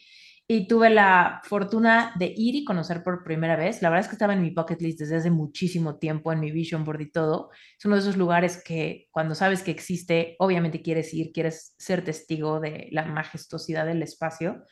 [0.53, 3.81] Y tuve la fortuna de ir y conocer por primera vez.
[3.81, 6.51] La verdad es que estaba en mi bucket list desde hace muchísimo tiempo, en mi
[6.51, 7.51] vision board y todo.
[7.79, 12.03] Es uno de esos lugares que cuando sabes que existe, obviamente quieres ir, quieres ser
[12.03, 14.65] testigo de la majestuosidad del espacio.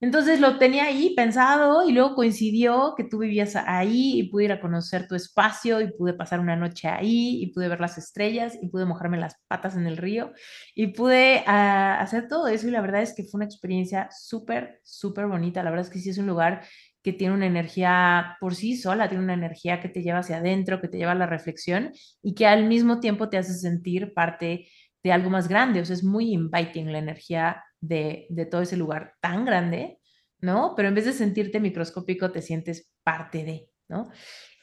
[0.00, 4.52] Entonces lo tenía ahí pensado y luego coincidió que tú vivías ahí y pude ir
[4.52, 8.56] a conocer tu espacio y pude pasar una noche ahí y pude ver las estrellas
[8.62, 10.32] y pude mojarme las patas en el río
[10.74, 14.80] y pude ah, hacer todo eso y la verdad es que fue una experiencia súper,
[14.84, 15.64] súper bonita.
[15.64, 16.62] La verdad es que sí es un lugar
[17.02, 20.80] que tiene una energía por sí sola, tiene una energía que te lleva hacia adentro,
[20.80, 21.92] que te lleva a la reflexión
[22.22, 24.68] y que al mismo tiempo te hace sentir parte
[25.02, 25.80] de algo más grande.
[25.80, 29.98] O sea, es muy inviting la energía de, de todo ese lugar tan grande,
[30.40, 30.74] ¿no?
[30.76, 34.10] Pero en vez de sentirte microscópico, te sientes parte de, ¿no?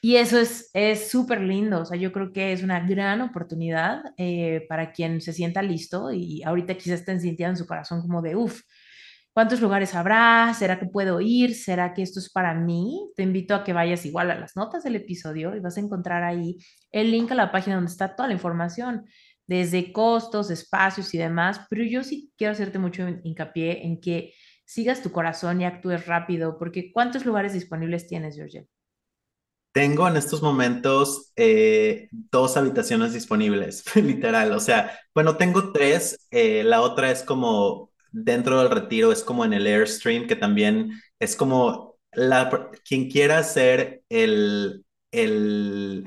[0.01, 4.03] Y eso es es súper lindo, o sea, yo creo que es una gran oportunidad
[4.17, 8.21] eh, para quien se sienta listo y ahorita quizás estén sintiendo en su corazón como
[8.21, 8.61] de, uff,
[9.33, 10.53] ¿cuántos lugares habrá?
[10.53, 11.55] ¿Será que puedo ir?
[11.55, 13.11] ¿Será que esto es para mí?
[13.15, 16.23] Te invito a que vayas igual a las notas del episodio y vas a encontrar
[16.23, 16.57] ahí
[16.91, 19.05] el link a la página donde está toda la información
[19.47, 24.33] desde costos, espacios y demás, pero yo sí quiero hacerte mucho hincapié en que
[24.65, 28.65] sigas tu corazón y actúes rápido, porque ¿cuántos lugares disponibles tienes, Georgia?
[29.71, 34.53] Tengo en estos momentos eh, dos habitaciones disponibles, literal.
[34.53, 36.27] O sea, bueno, tengo tres.
[36.31, 40.91] eh, la otra es como dentro del retiro, es como en el Airstream, que también
[41.19, 46.05] es como la, quien quiera hacer el, el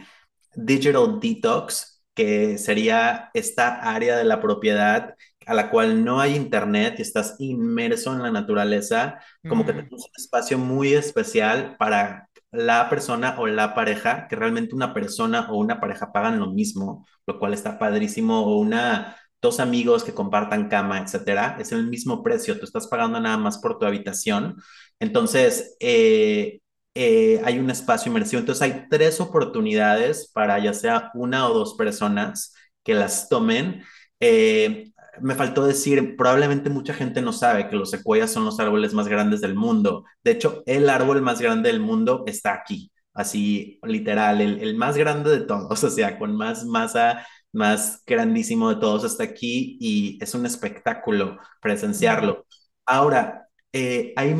[0.54, 5.14] Digital Detox, que sería esta área de la propiedad
[5.46, 9.76] a la cual no hay internet y estás inmerso en la naturaleza, como que Mm,
[9.76, 15.48] tenemos un espacio muy especial para la persona o la pareja, que realmente una persona
[15.50, 20.14] o una pareja pagan lo mismo, lo cual está padrísimo, o una, dos amigos que
[20.14, 24.56] compartan cama, etcétera, es el mismo precio, tú estás pagando nada más por tu habitación.
[24.98, 26.60] Entonces, eh,
[27.00, 28.40] eh, hay un espacio inmersivo.
[28.40, 33.82] Entonces hay tres oportunidades para ya sea una o dos personas que las tomen.
[34.20, 38.94] Eh, me faltó decir, probablemente mucha gente no sabe que los secuoyas son los árboles
[38.94, 40.04] más grandes del mundo.
[40.24, 44.96] De hecho, el árbol más grande del mundo está aquí, así literal, el, el más
[44.96, 50.18] grande de todos, o sea, con más masa, más grandísimo de todos está aquí y
[50.22, 52.46] es un espectáculo presenciarlo.
[52.86, 54.34] Ahora, eh, hay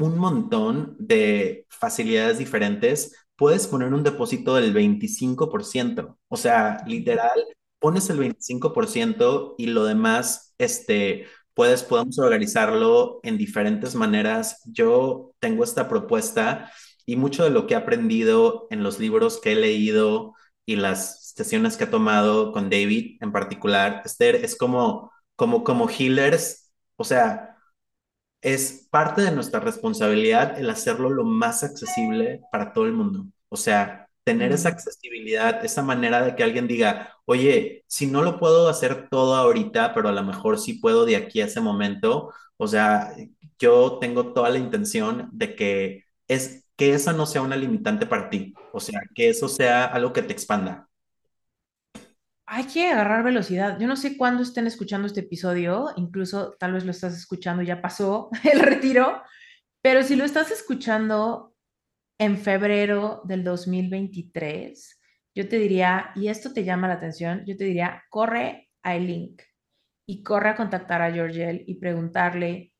[0.00, 6.18] un montón de facilidades diferentes, puedes poner un depósito del 25%.
[6.28, 7.40] O sea, literal,
[7.78, 14.60] pones el 25% y lo demás, este, puedes, podemos organizarlo en diferentes maneras.
[14.66, 16.70] Yo tengo esta propuesta
[17.06, 20.34] y mucho de lo que he aprendido en los libros que he leído
[20.66, 25.88] y las sesiones que he tomado con David en particular, Esther, es como, como, como
[25.88, 27.49] healers, o sea,
[28.42, 33.26] es parte de nuestra responsabilidad el hacerlo lo más accesible para todo el mundo.
[33.48, 38.38] O sea, tener esa accesibilidad, esa manera de que alguien diga, oye, si no lo
[38.38, 42.32] puedo hacer todo ahorita, pero a lo mejor sí puedo de aquí a ese momento.
[42.56, 43.14] O sea,
[43.58, 48.30] yo tengo toda la intención de que es que esa no sea una limitante para
[48.30, 48.54] ti.
[48.72, 50.89] O sea, que eso sea algo que te expanda.
[52.52, 53.78] Hay que agarrar velocidad.
[53.78, 57.80] Yo no sé cuándo estén escuchando este episodio, incluso tal vez lo estás escuchando, ya
[57.80, 59.22] pasó el retiro,
[59.80, 61.54] pero si lo estás escuchando
[62.18, 65.00] en febrero del 2023,
[65.32, 69.42] yo te diría, y esto te llama la atención, yo te diría, corre al link
[70.04, 72.72] y corre a contactar a Georgel y preguntarle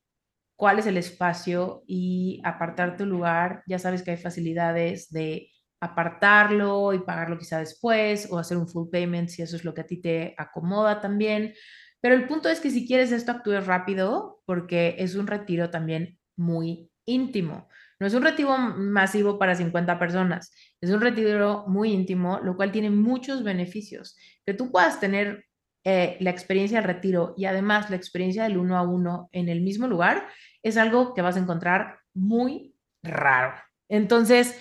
[0.57, 3.63] cuál es el espacio y apartar tu lugar.
[3.67, 5.47] Ya sabes que hay facilidades de
[5.81, 9.81] apartarlo y pagarlo quizá después o hacer un full payment si eso es lo que
[9.81, 11.53] a ti te acomoda también.
[11.99, 16.19] Pero el punto es que si quieres esto, actúes rápido porque es un retiro también
[16.37, 17.67] muy íntimo.
[17.99, 20.51] No es un retiro masivo para 50 personas,
[20.81, 24.17] es un retiro muy íntimo, lo cual tiene muchos beneficios.
[24.43, 25.45] Que tú puedas tener
[25.83, 29.61] eh, la experiencia del retiro y además la experiencia del uno a uno en el
[29.61, 30.27] mismo lugar
[30.63, 33.53] es algo que vas a encontrar muy raro.
[33.87, 34.59] Entonces,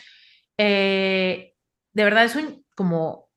[0.62, 1.54] eh,
[1.94, 3.30] de verdad es un como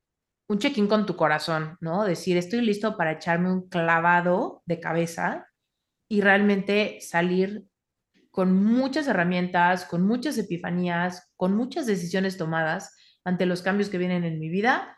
[0.49, 2.03] un check-in con tu corazón, ¿no?
[2.03, 5.47] Decir, estoy listo para echarme un clavado de cabeza
[6.09, 7.65] y realmente salir
[8.29, 12.93] con muchas herramientas, con muchas epifanías, con muchas decisiones tomadas
[13.23, 14.97] ante los cambios que vienen en mi vida.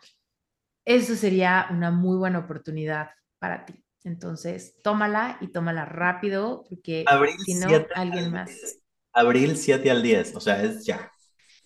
[0.84, 3.84] Eso sería una muy buena oportunidad para ti.
[4.02, 7.04] Entonces, tómala y tómala rápido, porque
[7.44, 8.80] si no, alguien más.
[9.12, 11.10] Abril 7 al 10, o sea, es ya.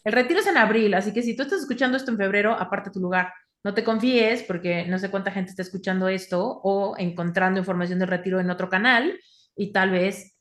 [0.04, 2.90] El retiro es en abril, así que si tú estás escuchando esto en febrero, aparte
[2.90, 3.32] tu lugar.
[3.62, 8.08] No te confíes porque no sé cuánta gente está escuchando esto o encontrando información del
[8.08, 9.18] retiro en otro canal
[9.54, 10.38] y tal vez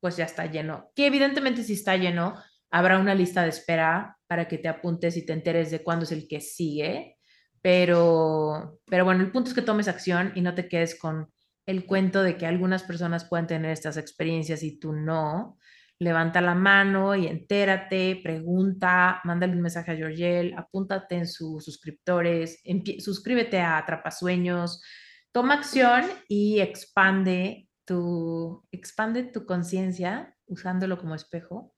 [0.00, 0.90] pues ya está lleno.
[0.94, 2.34] Que evidentemente si está lleno,
[2.70, 6.12] habrá una lista de espera para que te apuntes y te enteres de cuándo es
[6.12, 7.16] el que sigue.
[7.62, 11.32] Pero, pero bueno, el punto es que tomes acción y no te quedes con
[11.64, 15.58] el cuento de que algunas personas pueden tener estas experiencias y tú no
[16.02, 22.62] levanta la mano y entérate, pregunta, mándale un mensaje a Georgel, apúntate en sus suscriptores,
[22.98, 24.82] suscríbete a Atrapasueños,
[25.32, 31.74] toma acción y expande tu, expande tu conciencia usándolo como espejo.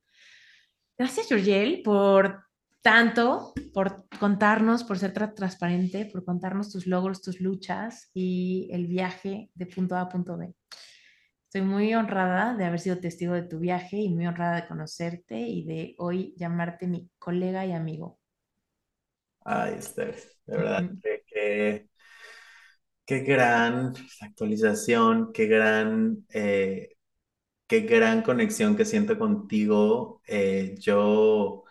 [0.99, 2.45] Gracias, Georgel, por
[2.83, 9.51] tanto, por contarnos, por ser transparente, por contarnos tus logros, tus luchas y el viaje
[9.55, 10.55] de punto A a punto B.
[11.55, 15.39] Estoy muy honrada de haber sido testigo de tu viaje y muy honrada de conocerte
[15.39, 18.19] y de hoy llamarte mi colega y amigo.
[19.45, 20.17] Ay, Esther,
[20.47, 20.85] de verdad,
[21.27, 21.89] que,
[23.07, 26.91] qué gran actualización, qué gran, eh,
[27.69, 30.23] qué gran conexión que siento contigo.
[30.29, 31.65] Eh, yo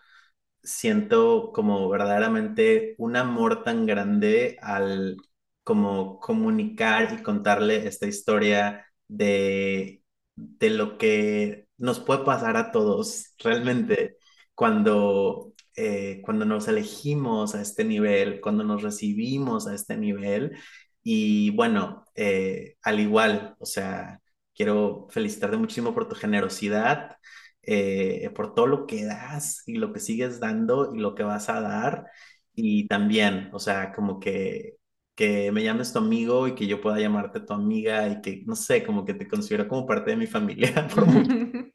[0.62, 5.16] siento como verdaderamente un amor tan grande al
[5.64, 10.02] como comunicar y contarle esta historia de,
[10.36, 14.16] de lo que nos puede pasar a todos realmente
[14.54, 20.56] cuando, eh, cuando nos elegimos a este nivel, cuando nos recibimos a este nivel.
[21.02, 24.20] Y bueno, eh, al igual, o sea,
[24.54, 27.16] quiero felicitarte muchísimo por tu generosidad,
[27.62, 31.48] eh, por todo lo que das y lo que sigues dando y lo que vas
[31.48, 32.06] a dar.
[32.54, 34.76] Y también, o sea, como que
[35.14, 38.56] que me llames tu amigo y que yo pueda llamarte tu amiga y que, no
[38.56, 40.88] sé, como que te considero como parte de mi familia.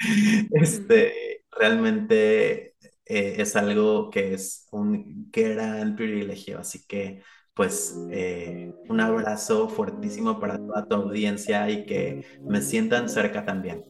[0.52, 2.74] este, realmente
[3.04, 7.22] eh, es algo que es un gran privilegio, así que
[7.54, 13.84] pues eh, un abrazo fuertísimo para toda tu audiencia y que me sientan cerca también.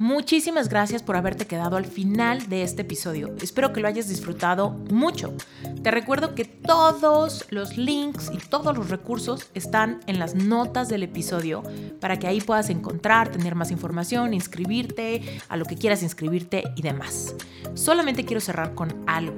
[0.00, 3.34] Muchísimas gracias por haberte quedado al final de este episodio.
[3.42, 5.34] Espero que lo hayas disfrutado mucho.
[5.82, 11.02] Te recuerdo que todos los links y todos los recursos están en las notas del
[11.02, 11.64] episodio
[12.00, 16.82] para que ahí puedas encontrar, tener más información, inscribirte, a lo que quieras inscribirte y
[16.82, 17.34] demás.
[17.74, 19.36] Solamente quiero cerrar con algo.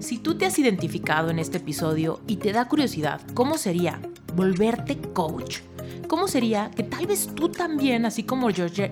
[0.00, 3.98] Si tú te has identificado en este episodio y te da curiosidad, ¿cómo sería
[4.34, 5.60] volverte coach?
[6.08, 8.90] ¿Cómo sería que tal vez tú también, así como George,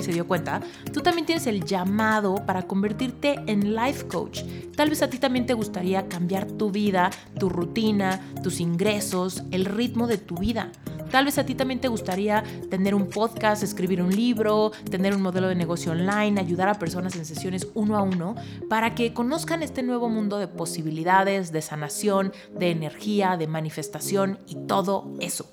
[0.00, 0.60] se dio cuenta,
[0.92, 4.42] tú también tienes el llamado para convertirte en life coach?
[4.76, 9.64] Tal vez a ti también te gustaría cambiar tu vida, tu rutina, tus ingresos, el
[9.64, 10.70] ritmo de tu vida.
[11.10, 15.22] Tal vez a ti también te gustaría tener un podcast, escribir un libro, tener un
[15.22, 18.36] modelo de negocio online, ayudar a personas en sesiones uno a uno
[18.68, 24.54] para que conozcan este nuevo mundo de posibilidades, de sanación, de energía, de manifestación y
[24.66, 25.50] todo eso.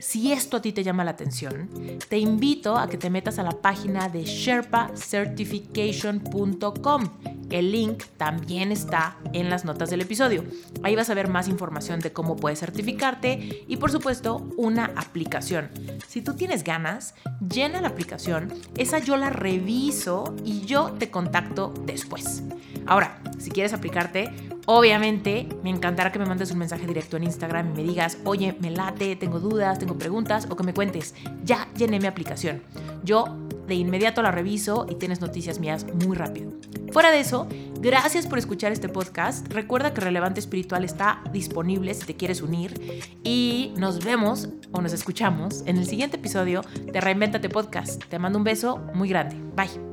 [0.00, 1.68] Si esto a ti te llama la atención,
[2.08, 7.10] te invito a que te metas a la página de sherpacertification.com.
[7.50, 10.44] El link también está en las notas del episodio.
[10.82, 15.70] Ahí vas a ver más información de cómo puedes certificarte y por supuesto una aplicación.
[16.06, 21.74] Si tú tienes ganas, llena la aplicación, esa yo la reviso y yo te contacto
[21.86, 22.42] después.
[22.86, 24.30] Ahora, si quieres aplicarte,
[24.72, 28.56] Obviamente, me encantará que me mandes un mensaje directo en Instagram y me digas, oye,
[28.60, 32.62] me late, tengo dudas, tengo preguntas, o que me cuentes, ya llené mi aplicación.
[33.02, 33.36] Yo
[33.66, 36.52] de inmediato la reviso y tienes noticias mías muy rápido.
[36.92, 37.48] Fuera de eso,
[37.80, 39.52] gracias por escuchar este podcast.
[39.52, 44.92] Recuerda que Relevante Espiritual está disponible si te quieres unir y nos vemos o nos
[44.92, 48.04] escuchamos en el siguiente episodio de Reinventate Podcast.
[48.04, 49.34] Te mando un beso muy grande.
[49.56, 49.89] Bye.